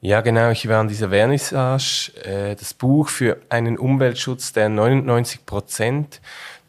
Ja, 0.00 0.20
genau. 0.20 0.50
Ich 0.50 0.68
war 0.68 0.80
an 0.80 0.88
dieser 0.88 1.10
Vernissage. 1.10 2.12
Äh, 2.24 2.56
das 2.56 2.74
Buch 2.74 3.08
für 3.08 3.38
einen 3.48 3.78
Umweltschutz 3.78 4.52
der 4.52 4.68
99 4.68 5.46
Prozent. 5.46 6.20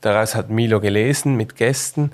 Daraus 0.01 0.35
hat 0.35 0.49
Milo 0.49 0.79
gelesen 0.79 1.35
mit 1.35 1.55
Gästen. 1.55 2.11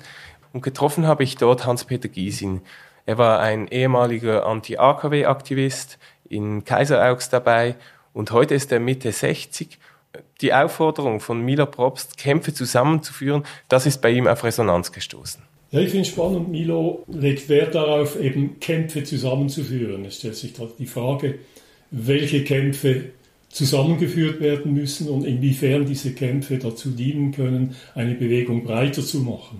Und 0.52 0.62
getroffen 0.62 1.06
habe 1.06 1.22
ich 1.22 1.36
dort 1.36 1.66
Hans-Peter 1.66 2.08
Giesin. 2.08 2.62
Er 3.06 3.18
war 3.18 3.40
ein 3.40 3.68
ehemaliger 3.68 4.46
Anti-AKW-Aktivist 4.46 5.98
in 6.28 6.64
Kaiseraugst 6.64 7.32
dabei 7.32 7.74
und 8.12 8.30
heute 8.30 8.54
ist 8.54 8.72
er 8.72 8.80
Mitte 8.80 9.12
60. 9.12 9.78
Die 10.40 10.52
Aufforderung 10.52 11.20
von 11.20 11.40
Milo 11.40 11.66
Probst, 11.66 12.16
Kämpfe 12.16 12.52
zusammenzuführen, 12.52 13.44
das 13.68 13.86
ist 13.86 14.00
bei 14.00 14.10
ihm 14.10 14.26
auf 14.26 14.42
Resonanz 14.42 14.90
gestoßen. 14.92 15.42
Ja, 15.70 15.80
ich 15.80 15.90
finde 15.90 16.02
es 16.02 16.08
spannend. 16.08 16.48
Milo 16.48 17.04
legt 17.06 17.48
Wert 17.48 17.76
darauf, 17.76 18.18
eben 18.18 18.58
Kämpfe 18.58 19.04
zusammenzuführen. 19.04 20.04
Es 20.04 20.16
stellt 20.16 20.34
sich 20.34 20.52
die 20.78 20.86
Frage, 20.86 21.38
welche 21.92 22.42
Kämpfe 22.42 23.10
zusammengeführt 23.50 24.40
werden 24.40 24.74
müssen 24.74 25.08
und 25.08 25.24
inwiefern 25.24 25.86
diese 25.86 26.12
Kämpfe 26.12 26.58
dazu 26.58 26.90
dienen 26.90 27.32
können, 27.32 27.76
eine 27.94 28.14
Bewegung 28.14 28.64
breiter 28.64 29.02
zu 29.02 29.20
machen. 29.20 29.59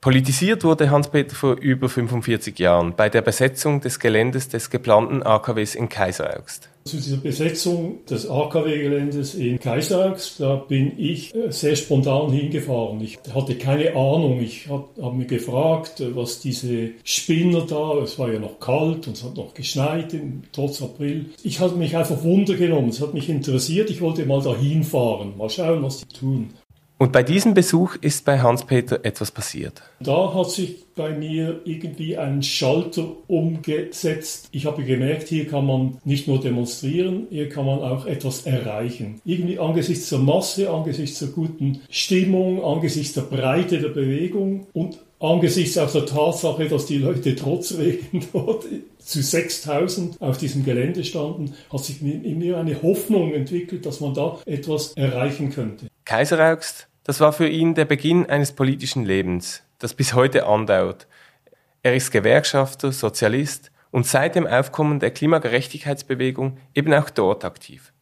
Politisiert 0.00 0.62
wurde 0.62 0.90
Hans-Peter 0.90 1.34
vor 1.34 1.56
über 1.56 1.88
45 1.88 2.56
Jahren 2.60 2.94
bei 2.94 3.08
der 3.08 3.20
Besetzung 3.20 3.80
des 3.80 3.98
Geländes 3.98 4.48
des 4.48 4.70
geplanten 4.70 5.24
AKWs 5.24 5.74
in 5.74 5.88
Kaiseraugst. 5.88 6.68
Zu 6.84 6.98
dieser 6.98 7.16
Besetzung 7.16 8.06
des 8.06 8.30
AKW-Geländes 8.30 9.34
in 9.34 9.58
Kaiseraugst, 9.58 10.38
da 10.38 10.54
bin 10.54 10.92
ich 11.00 11.34
äh, 11.34 11.50
sehr 11.50 11.74
spontan 11.74 12.30
hingefahren. 12.30 13.00
Ich 13.00 13.18
hatte 13.34 13.56
keine 13.56 13.90
Ahnung. 13.90 14.40
Ich 14.40 14.68
habe 14.68 14.86
hab 15.02 15.14
mich 15.14 15.26
gefragt, 15.26 15.98
äh, 15.98 16.14
was 16.14 16.38
diese 16.38 16.90
Spinner 17.02 17.66
da, 17.66 17.94
es 17.98 18.20
war 18.20 18.32
ja 18.32 18.38
noch 18.38 18.60
kalt 18.60 19.08
und 19.08 19.16
es 19.16 19.24
hat 19.24 19.36
noch 19.36 19.52
geschneit, 19.52 20.14
trotz 20.52 20.80
April. 20.80 21.26
Ich 21.42 21.58
hatte 21.58 21.74
mich 21.74 21.96
einfach 21.96 22.22
Wunder 22.22 22.54
genommen. 22.54 22.90
Es 22.90 23.00
hat 23.00 23.14
mich 23.14 23.28
interessiert. 23.28 23.90
Ich 23.90 24.00
wollte 24.00 24.24
mal 24.26 24.40
dahin 24.40 24.84
fahren, 24.84 25.36
mal 25.36 25.50
schauen, 25.50 25.82
was 25.82 26.06
die 26.06 26.14
tun. 26.14 26.50
Und 27.00 27.12
bei 27.12 27.22
diesem 27.22 27.54
Besuch 27.54 27.94
ist 28.00 28.24
bei 28.24 28.40
Hans-Peter 28.40 29.04
etwas 29.04 29.30
passiert. 29.30 29.82
Da 30.00 30.34
hat 30.34 30.50
sich 30.50 30.84
bei 30.96 31.10
mir 31.10 31.60
irgendwie 31.64 32.18
ein 32.18 32.42
Schalter 32.42 33.06
umgesetzt. 33.28 34.48
Ich 34.50 34.66
habe 34.66 34.82
gemerkt, 34.82 35.28
hier 35.28 35.46
kann 35.46 35.64
man 35.64 35.98
nicht 36.04 36.26
nur 36.26 36.40
demonstrieren, 36.40 37.28
hier 37.30 37.48
kann 37.48 37.66
man 37.66 37.78
auch 37.78 38.04
etwas 38.04 38.46
erreichen. 38.46 39.20
Irgendwie 39.24 39.60
angesichts 39.60 40.08
der 40.08 40.18
Masse, 40.18 40.70
angesichts 40.70 41.20
der 41.20 41.28
guten 41.28 41.82
Stimmung, 41.88 42.64
angesichts 42.64 43.14
der 43.14 43.22
Breite 43.22 43.78
der 43.78 43.90
Bewegung 43.90 44.66
und 44.72 44.98
angesichts 45.20 45.78
auch 45.78 45.90
der 45.90 46.06
Tatsache, 46.06 46.68
dass 46.68 46.86
die 46.86 46.98
Leute 46.98 47.34
trotz 47.36 47.76
Regen 47.76 48.26
dort 48.32 48.64
zu 48.98 49.22
6000 49.22 50.20
auf 50.20 50.38
diesem 50.38 50.64
Gelände 50.64 51.04
standen, 51.04 51.54
hat 51.72 51.84
sich 51.84 52.02
in 52.02 52.38
mir 52.38 52.58
eine 52.58 52.82
Hoffnung 52.82 53.32
entwickelt, 53.32 53.86
dass 53.86 54.00
man 54.00 54.14
da 54.14 54.38
etwas 54.46 54.92
erreichen 54.94 55.50
könnte. 55.50 55.88
Kaiseraugst 56.04 56.88
das 57.08 57.20
war 57.20 57.32
für 57.32 57.48
ihn 57.48 57.74
der 57.74 57.86
Beginn 57.86 58.26
eines 58.26 58.52
politischen 58.52 59.02
Lebens, 59.02 59.62
das 59.78 59.94
bis 59.94 60.12
heute 60.12 60.44
andauert. 60.44 61.06
Er 61.82 61.96
ist 61.96 62.10
Gewerkschafter, 62.10 62.92
Sozialist 62.92 63.72
und 63.90 64.06
seit 64.06 64.34
dem 64.34 64.46
Aufkommen 64.46 65.00
der 65.00 65.10
Klimagerechtigkeitsbewegung 65.10 66.58
eben 66.74 66.92
auch 66.92 67.08
dort 67.08 67.46
aktiv. 67.46 67.94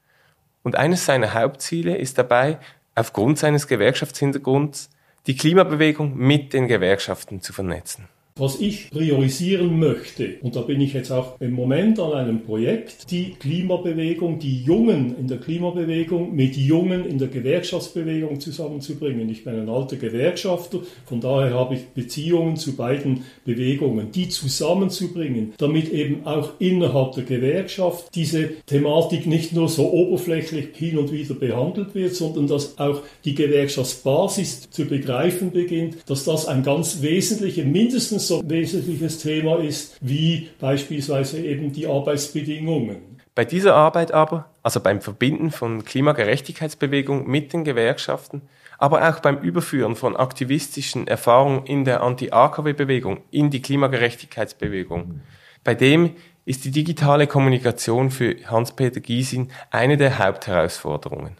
Und 0.64 0.74
eines 0.74 1.06
seiner 1.06 1.34
Hauptziele 1.34 1.96
ist 1.96 2.18
dabei, 2.18 2.58
aufgrund 2.96 3.38
seines 3.38 3.68
Gewerkschaftshintergrunds 3.68 4.90
die 5.26 5.36
Klimabewegung 5.36 6.16
mit 6.16 6.52
den 6.52 6.68
Gewerkschaften 6.68 7.40
zu 7.40 7.52
vernetzen. 7.52 8.08
Was 8.38 8.60
ich 8.60 8.90
priorisieren 8.90 9.78
möchte, 9.78 10.34
und 10.42 10.56
da 10.56 10.60
bin 10.60 10.78
ich 10.82 10.92
jetzt 10.92 11.10
auch 11.10 11.40
im 11.40 11.52
Moment 11.52 11.98
an 11.98 12.12
einem 12.12 12.42
Projekt, 12.42 13.10
die 13.10 13.30
Klimabewegung, 13.30 14.38
die 14.38 14.62
Jungen 14.62 15.16
in 15.18 15.26
der 15.26 15.38
Klimabewegung 15.38 16.36
mit 16.36 16.54
Jungen 16.54 17.06
in 17.06 17.16
der 17.16 17.28
Gewerkschaftsbewegung 17.28 18.38
zusammenzubringen. 18.38 19.30
Ich 19.30 19.44
bin 19.44 19.54
ein 19.54 19.70
alter 19.70 19.96
Gewerkschafter, 19.96 20.80
von 21.06 21.22
daher 21.22 21.54
habe 21.54 21.76
ich 21.76 21.86
Beziehungen 21.94 22.58
zu 22.58 22.76
beiden 22.76 23.24
Bewegungen, 23.46 24.12
die 24.12 24.28
zusammenzubringen, 24.28 25.54
damit 25.56 25.90
eben 25.90 26.26
auch 26.26 26.50
innerhalb 26.58 27.12
der 27.12 27.24
Gewerkschaft 27.24 28.14
diese 28.14 28.50
Thematik 28.66 29.26
nicht 29.26 29.54
nur 29.54 29.70
so 29.70 29.90
oberflächlich 29.90 30.76
hin 30.76 30.98
und 30.98 31.10
wieder 31.10 31.32
behandelt 31.32 31.94
wird, 31.94 32.14
sondern 32.14 32.48
dass 32.48 32.76
auch 32.78 33.00
die 33.24 33.34
Gewerkschaftsbasis 33.34 34.68
zu 34.68 34.84
begreifen 34.84 35.52
beginnt, 35.52 35.96
dass 36.04 36.24
das 36.24 36.44
ein 36.46 36.62
ganz 36.62 37.00
wesentlicher, 37.00 37.64
mindestens 37.64 38.25
so 38.28 38.40
ein 38.40 38.50
wesentliches 38.50 39.18
Thema 39.18 39.58
ist 39.58 39.96
wie 40.00 40.50
beispielsweise 40.60 41.38
eben 41.38 41.72
die 41.72 41.86
Arbeitsbedingungen. 41.86 43.20
Bei 43.34 43.44
dieser 43.44 43.74
Arbeit 43.74 44.12
aber, 44.12 44.50
also 44.62 44.80
beim 44.80 45.00
Verbinden 45.00 45.50
von 45.50 45.84
Klimagerechtigkeitsbewegung 45.84 47.28
mit 47.28 47.52
den 47.52 47.64
Gewerkschaften, 47.64 48.42
aber 48.78 49.08
auch 49.08 49.20
beim 49.20 49.38
Überführen 49.38 49.96
von 49.96 50.16
aktivistischen 50.16 51.06
Erfahrungen 51.06 51.66
in 51.66 51.84
der 51.84 52.02
Anti-AKW-Bewegung 52.02 53.18
in 53.30 53.50
die 53.50 53.62
Klimagerechtigkeitsbewegung, 53.62 55.20
bei 55.64 55.74
dem 55.74 56.12
ist 56.46 56.64
die 56.64 56.70
digitale 56.70 57.26
Kommunikation 57.26 58.10
für 58.10 58.36
Hans-Peter 58.46 59.00
Giesin 59.00 59.50
eine 59.70 59.96
der 59.96 60.18
Hauptherausforderungen. 60.18 61.36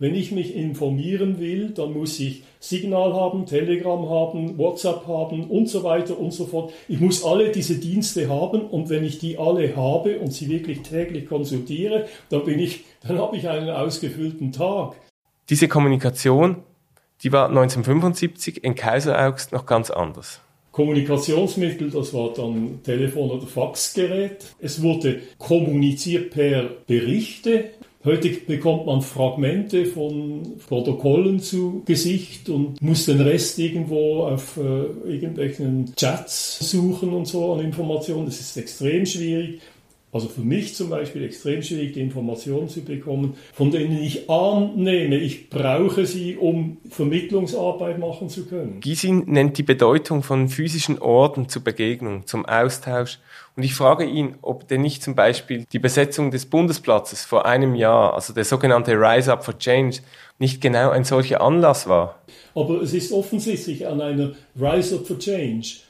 Wenn 0.00 0.14
ich 0.14 0.30
mich 0.30 0.54
informieren 0.54 1.40
will, 1.40 1.70
dann 1.70 1.92
muss 1.92 2.20
ich 2.20 2.44
Signal 2.60 3.14
haben, 3.14 3.46
Telegram 3.46 4.08
haben, 4.08 4.56
WhatsApp 4.56 5.08
haben 5.08 5.50
und 5.50 5.68
so 5.68 5.82
weiter 5.82 6.16
und 6.20 6.32
so 6.32 6.46
fort. 6.46 6.72
Ich 6.86 7.00
muss 7.00 7.24
alle 7.24 7.50
diese 7.50 7.80
Dienste 7.80 8.28
haben 8.28 8.60
und 8.60 8.90
wenn 8.90 9.02
ich 9.02 9.18
die 9.18 9.38
alle 9.38 9.74
habe 9.74 10.20
und 10.20 10.32
sie 10.32 10.48
wirklich 10.48 10.82
täglich 10.82 11.26
konsultiere, 11.26 12.06
dann 12.30 12.44
bin 12.44 12.60
ich, 12.60 12.84
dann 13.06 13.18
habe 13.18 13.36
ich 13.36 13.48
einen 13.48 13.70
ausgefüllten 13.70 14.52
Tag. 14.52 14.94
Diese 15.50 15.66
Kommunikation, 15.66 16.58
die 17.24 17.32
war 17.32 17.48
1975 17.48 18.62
in 18.62 18.76
Kaiseraugst 18.76 19.50
noch 19.50 19.66
ganz 19.66 19.90
anders. 19.90 20.40
Kommunikationsmittel, 20.70 21.90
das 21.90 22.14
war 22.14 22.32
dann 22.34 22.84
Telefon 22.84 23.30
oder 23.32 23.48
Faxgerät. 23.48 24.44
Es 24.60 24.80
wurde 24.80 25.22
kommuniziert 25.38 26.30
per 26.30 26.68
Berichte. 26.86 27.70
Heute 28.04 28.28
bekommt 28.28 28.86
man 28.86 29.02
Fragmente 29.02 29.84
von 29.84 30.56
Protokollen 30.68 31.40
zu 31.40 31.82
Gesicht 31.84 32.48
und 32.48 32.80
muss 32.80 33.06
den 33.06 33.20
Rest 33.20 33.58
irgendwo 33.58 34.22
auf 34.22 34.56
äh, 34.56 35.10
irgendwelchen 35.10 35.94
Chats 35.96 36.60
suchen 36.70 37.12
und 37.12 37.26
so 37.26 37.54
an 37.54 37.60
Informationen. 37.60 38.26
Das 38.26 38.38
ist 38.38 38.56
extrem 38.56 39.04
schwierig. 39.04 39.60
Also 40.10 40.28
für 40.28 40.40
mich 40.40 40.74
zum 40.74 40.88
Beispiel 40.88 41.22
extrem 41.24 41.62
schwierig, 41.62 41.92
die 41.92 42.00
Informationen 42.00 42.70
zu 42.70 42.82
bekommen, 42.82 43.34
von 43.52 43.70
denen 43.70 44.02
ich 44.02 44.30
annehme, 44.30 45.16
ich 45.16 45.50
brauche 45.50 46.06
sie, 46.06 46.36
um 46.36 46.78
Vermittlungsarbeit 46.88 47.98
machen 47.98 48.30
zu 48.30 48.46
können. 48.46 48.80
Gisin 48.80 49.24
nennt 49.26 49.58
die 49.58 49.62
Bedeutung 49.62 50.22
von 50.22 50.48
physischen 50.48 50.98
Orten 50.98 51.50
zur 51.50 51.62
Begegnung, 51.62 52.26
zum 52.26 52.46
Austausch. 52.46 53.18
Und 53.54 53.64
ich 53.64 53.74
frage 53.74 54.04
ihn, 54.04 54.36
ob 54.40 54.66
denn 54.68 54.80
nicht 54.80 55.02
zum 55.02 55.14
Beispiel 55.14 55.66
die 55.72 55.78
Besetzung 55.78 56.30
des 56.30 56.46
Bundesplatzes 56.46 57.26
vor 57.26 57.44
einem 57.44 57.74
Jahr, 57.74 58.14
also 58.14 58.32
der 58.32 58.44
sogenannte 58.44 58.92
Rise 58.92 59.30
Up 59.30 59.44
for 59.44 59.58
Change, 59.58 59.98
nicht 60.38 60.62
genau 60.62 60.88
ein 60.90 61.04
solcher 61.04 61.42
Anlass 61.42 61.86
war. 61.86 62.22
Aber 62.54 62.80
es 62.80 62.94
ist 62.94 63.12
offensichtlich 63.12 63.86
an 63.86 64.00
einer 64.00 64.32
Rise 64.58 64.96
Up 64.96 65.06
for 65.06 65.18
Change 65.18 65.80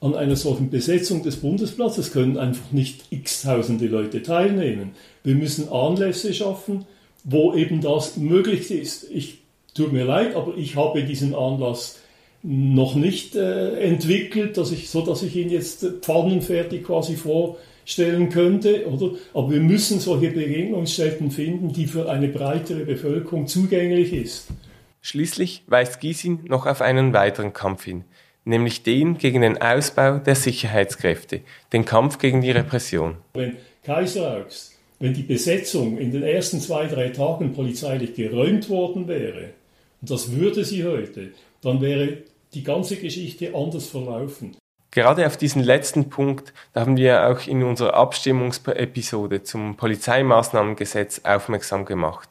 an 0.00 0.14
einer 0.14 0.36
solchen 0.36 0.70
Besetzung 0.70 1.22
des 1.22 1.36
Bundesplatzes 1.36 2.12
können 2.12 2.36
einfach 2.36 2.70
nicht 2.72 3.04
x-tausende 3.10 3.86
Leute 3.86 4.22
teilnehmen. 4.22 4.92
Wir 5.24 5.34
müssen 5.34 5.68
Anlässe 5.70 6.34
schaffen, 6.34 6.84
wo 7.24 7.54
eben 7.54 7.80
das 7.80 8.16
möglich 8.16 8.70
ist. 8.70 9.10
Ich 9.10 9.38
tut 9.74 9.92
mir 9.92 10.04
leid, 10.04 10.36
aber 10.36 10.56
ich 10.56 10.76
habe 10.76 11.02
diesen 11.02 11.34
Anlass 11.34 12.00
noch 12.42 12.94
nicht 12.94 13.34
äh, 13.34 13.80
entwickelt, 13.80 14.56
dass 14.56 14.70
ich, 14.70 14.88
so 14.90 15.04
dass 15.04 15.22
ich 15.22 15.34
ihn 15.34 15.50
jetzt 15.50 15.84
pfannenfertig 16.02 16.84
quasi 16.84 17.16
vorstellen 17.16 18.28
könnte, 18.28 18.86
oder? 18.86 19.16
Aber 19.34 19.50
wir 19.50 19.60
müssen 19.60 19.98
solche 19.98 20.30
Begegnungsstätten 20.30 21.30
finden, 21.30 21.72
die 21.72 21.86
für 21.86 22.08
eine 22.08 22.28
breitere 22.28 22.84
Bevölkerung 22.84 23.48
zugänglich 23.48 24.12
ist. 24.12 24.48
Schließlich 25.00 25.64
weist 25.66 26.00
Gysin 26.00 26.40
noch 26.46 26.66
auf 26.66 26.80
einen 26.82 27.12
weiteren 27.12 27.52
Kampf 27.52 27.84
hin, 27.84 28.04
nämlich 28.46 28.82
den 28.82 29.18
gegen 29.18 29.42
den 29.42 29.60
Ausbau 29.60 30.18
der 30.18 30.34
Sicherheitskräfte, 30.34 31.42
den 31.72 31.84
Kampf 31.84 32.18
gegen 32.18 32.40
die 32.40 32.52
Repression. 32.52 33.16
Wenn 33.34 33.56
Kaiseraugst, 33.84 34.78
wenn 34.98 35.12
die 35.12 35.22
Besetzung 35.22 35.98
in 35.98 36.10
den 36.10 36.22
ersten 36.22 36.60
zwei, 36.60 36.86
drei 36.86 37.10
Tagen 37.10 37.52
polizeilich 37.52 38.14
geräumt 38.14 38.70
worden 38.70 39.08
wäre, 39.08 39.50
und 40.00 40.10
das 40.10 40.32
würde 40.32 40.64
sie 40.64 40.84
heute, 40.84 41.32
dann 41.60 41.80
wäre 41.80 42.18
die 42.54 42.62
ganze 42.62 42.96
Geschichte 42.96 43.54
anders 43.54 43.88
verlaufen. 43.88 44.56
Gerade 44.92 45.26
auf 45.26 45.36
diesen 45.36 45.62
letzten 45.62 46.08
Punkt 46.08 46.54
da 46.72 46.80
haben 46.80 46.96
wir 46.96 47.28
auch 47.28 47.46
in 47.46 47.62
unserer 47.62 47.94
Abstimmungsepisode 47.94 49.42
zum 49.42 49.76
Polizeimaßnahmengesetz 49.76 51.20
aufmerksam 51.24 51.84
gemacht. 51.84 52.30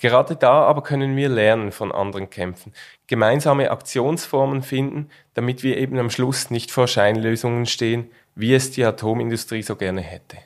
Gerade 0.00 0.34
da 0.34 0.62
aber 0.62 0.82
können 0.82 1.14
wir 1.14 1.28
lernen 1.28 1.72
von 1.72 1.92
anderen 1.92 2.30
Kämpfen, 2.30 2.72
gemeinsame 3.06 3.70
Aktionsformen 3.70 4.62
finden, 4.62 5.10
damit 5.34 5.62
wir 5.62 5.76
eben 5.76 5.98
am 5.98 6.08
Schluss 6.08 6.50
nicht 6.50 6.70
vor 6.70 6.88
Scheinlösungen 6.88 7.66
stehen, 7.66 8.10
wie 8.34 8.54
es 8.54 8.70
die 8.70 8.82
Atomindustrie 8.82 9.62
so 9.62 9.76
gerne 9.76 10.00
hätte. 10.00 10.38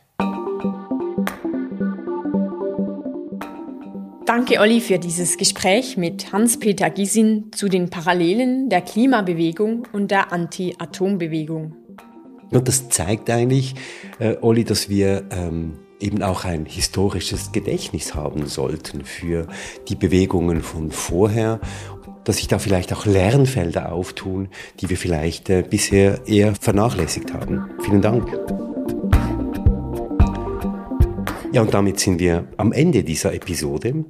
Danke, 4.27 4.59
Olli, 4.59 4.81
für 4.81 4.99
dieses 4.99 5.37
Gespräch 5.37 5.97
mit 5.97 6.33
Hans-Peter 6.33 6.91
Gisin 6.91 7.53
zu 7.53 7.69
den 7.69 7.91
Parallelen 7.91 8.69
der 8.69 8.81
Klimabewegung 8.81 9.87
und 9.93 10.11
der 10.11 10.33
Anti-Atom-Bewegung. 10.33 11.77
Und 12.51 12.67
das 12.67 12.89
zeigt 12.89 13.31
eigentlich, 13.31 13.77
äh, 14.19 14.37
Olli, 14.41 14.65
dass 14.65 14.89
wir 14.89 15.29
ähm, 15.31 15.79
eben 16.05 16.23
auch 16.23 16.45
ein 16.45 16.67
historisches 16.67 17.53
Gedächtnis 17.53 18.15
haben 18.15 18.47
sollten 18.47 19.05
für 19.05 19.47
die 19.89 19.97
Bewegungen 19.97 20.63
von 20.63 20.91
vorher, 20.91 21.61
dass 22.25 22.37
sich 22.37 22.49
da 22.49 22.59
vielleicht 22.59 22.93
auch 22.93 23.07
Lernfelder 23.07 23.93
auftun, 23.93 24.49
die 24.81 24.91
wir 24.91 24.97
vielleicht 24.97 25.51
äh, 25.51 25.63
bisher 25.63 26.27
eher 26.27 26.55
vernachlässigt 26.55 27.33
haben. 27.33 27.71
Vielen 27.83 28.03
Dank. 28.03 28.27
Ja, 31.53 31.63
und 31.63 31.73
damit 31.73 32.01
sind 32.01 32.19
wir 32.19 32.49
am 32.57 32.73
Ende 32.73 33.05
dieser 33.05 33.33
Episode. 33.33 34.05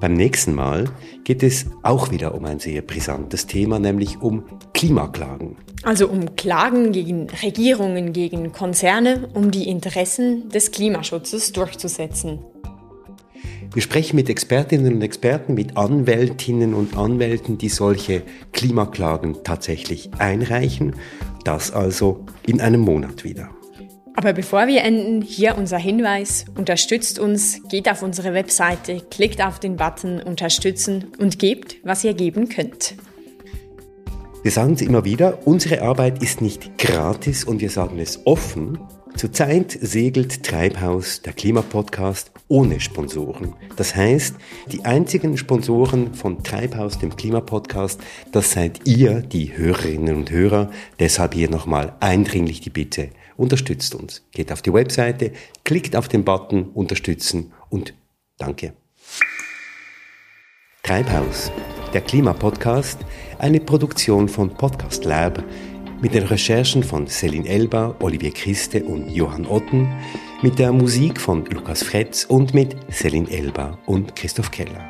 Beim 0.00 0.14
nächsten 0.14 0.54
Mal 0.54 0.84
geht 1.24 1.42
es 1.42 1.66
auch 1.82 2.10
wieder 2.10 2.34
um 2.34 2.44
ein 2.44 2.58
sehr 2.58 2.82
brisantes 2.82 3.46
Thema, 3.46 3.78
nämlich 3.78 4.20
um 4.20 4.44
Klimaklagen. 4.74 5.56
Also 5.82 6.08
um 6.08 6.36
Klagen 6.36 6.92
gegen 6.92 7.28
Regierungen, 7.42 8.12
gegen 8.12 8.52
Konzerne, 8.52 9.28
um 9.34 9.50
die 9.50 9.68
Interessen 9.68 10.48
des 10.50 10.70
Klimaschutzes 10.72 11.52
durchzusetzen. 11.52 12.40
Wir 13.72 13.82
sprechen 13.82 14.16
mit 14.16 14.30
Expertinnen 14.30 14.94
und 14.94 15.02
Experten, 15.02 15.54
mit 15.54 15.76
Anwältinnen 15.76 16.74
und 16.74 16.96
Anwälten, 16.96 17.58
die 17.58 17.68
solche 17.68 18.22
Klimaklagen 18.52 19.42
tatsächlich 19.42 20.10
einreichen. 20.18 20.94
Das 21.44 21.72
also 21.72 22.24
in 22.46 22.60
einem 22.60 22.82
Monat 22.82 23.24
wieder. 23.24 23.50
Aber 24.16 24.32
bevor 24.32 24.66
wir 24.66 24.82
enden, 24.82 25.22
hier 25.22 25.58
unser 25.58 25.78
Hinweis. 25.78 26.44
Unterstützt 26.56 27.18
uns, 27.18 27.60
geht 27.68 27.90
auf 27.90 28.02
unsere 28.02 28.32
Webseite, 28.32 29.02
klickt 29.10 29.44
auf 29.44 29.58
den 29.58 29.76
Button 29.76 30.20
Unterstützen 30.20 31.12
und 31.18 31.38
gebt, 31.38 31.76
was 31.82 32.04
ihr 32.04 32.14
geben 32.14 32.48
könnt. 32.48 32.94
Wir 34.42 34.50
sagen 34.50 34.74
es 34.74 34.82
immer 34.82 35.04
wieder, 35.04 35.46
unsere 35.46 35.82
Arbeit 35.82 36.22
ist 36.22 36.40
nicht 36.42 36.78
gratis 36.78 37.44
und 37.44 37.60
wir 37.60 37.70
sagen 37.70 37.98
es 37.98 38.26
offen. 38.26 38.78
Zurzeit 39.16 39.70
segelt 39.80 40.42
Treibhaus, 40.42 41.22
der 41.22 41.32
Klimapodcast, 41.32 42.30
ohne 42.48 42.80
Sponsoren. 42.80 43.54
Das 43.76 43.96
heißt, 43.96 44.34
die 44.70 44.84
einzigen 44.84 45.36
Sponsoren 45.38 46.14
von 46.14 46.42
Treibhaus, 46.42 46.98
dem 46.98 47.16
Klimapodcast, 47.16 48.00
das 48.32 48.52
seid 48.52 48.86
ihr, 48.86 49.22
die 49.22 49.56
Hörerinnen 49.56 50.16
und 50.16 50.30
Hörer. 50.30 50.70
Deshalb 50.98 51.34
hier 51.34 51.48
nochmal 51.48 51.94
eindringlich 52.00 52.60
die 52.60 52.70
Bitte, 52.70 53.10
unterstützt 53.36 53.94
uns. 53.94 54.22
Geht 54.32 54.50
auf 54.52 54.62
die 54.62 54.72
Webseite, 54.72 55.32
klickt 55.64 55.96
auf 55.96 56.08
den 56.08 56.24
Button 56.24 56.70
Unterstützen 56.70 57.52
und 57.68 57.94
danke. 58.38 58.72
Treibhaus, 60.82 61.50
der 61.92 62.00
Klimapodcast, 62.02 62.98
eine 63.38 63.60
Produktion 63.60 64.28
von 64.28 64.50
Podcast 64.50 65.04
Lab 65.04 65.42
mit 66.00 66.12
den 66.12 66.24
Recherchen 66.24 66.82
von 66.82 67.06
Céline 67.06 67.46
Elba, 67.46 67.94
Olivier 68.00 68.32
Christe 68.32 68.82
und 68.84 69.10
Johann 69.10 69.46
Otten, 69.46 69.88
mit 70.42 70.58
der 70.58 70.72
Musik 70.72 71.18
von 71.18 71.46
Lukas 71.46 71.82
Fretz 71.82 72.24
und 72.24 72.52
mit 72.52 72.76
Céline 72.90 73.30
Elba 73.30 73.78
und 73.86 74.14
Christoph 74.14 74.50
Keller. 74.50 74.86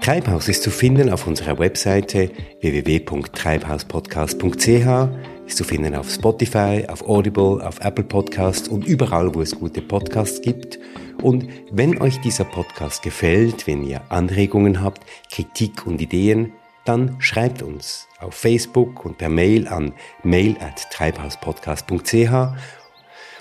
Treibhaus 0.00 0.48
ist 0.48 0.64
zu 0.64 0.70
finden 0.70 1.10
auf 1.10 1.26
unserer 1.26 1.58
Webseite 1.58 2.30
www.treibhauspodcast.ch 2.60 5.37
ist 5.48 5.56
zu 5.56 5.64
finden 5.64 5.94
auf 5.94 6.10
Spotify, 6.10 6.84
auf 6.88 7.08
Audible, 7.08 7.66
auf 7.66 7.80
Apple 7.80 8.04
Podcasts 8.04 8.68
und 8.68 8.86
überall, 8.86 9.34
wo 9.34 9.40
es 9.40 9.58
gute 9.58 9.80
Podcasts 9.80 10.42
gibt. 10.42 10.78
Und 11.22 11.48
wenn 11.72 12.00
euch 12.00 12.20
dieser 12.20 12.44
Podcast 12.44 13.02
gefällt, 13.02 13.66
wenn 13.66 13.82
ihr 13.82 14.02
Anregungen 14.10 14.82
habt, 14.82 15.04
Kritik 15.30 15.86
und 15.86 16.00
Ideen, 16.00 16.52
dann 16.84 17.16
schreibt 17.18 17.62
uns 17.62 18.08
auf 18.20 18.34
Facebook 18.34 19.04
und 19.04 19.18
per 19.18 19.28
Mail 19.28 19.66
an 19.68 19.92
mail 20.22 20.56
at 20.60 20.90
treibhauspodcast.ch 20.92 22.56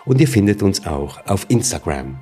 und 0.06 0.22
ihr 0.22 0.28
findet 0.28 0.64
uns 0.64 0.88
auch 0.88 1.26
auf 1.28 1.46
Instagram 1.50 2.20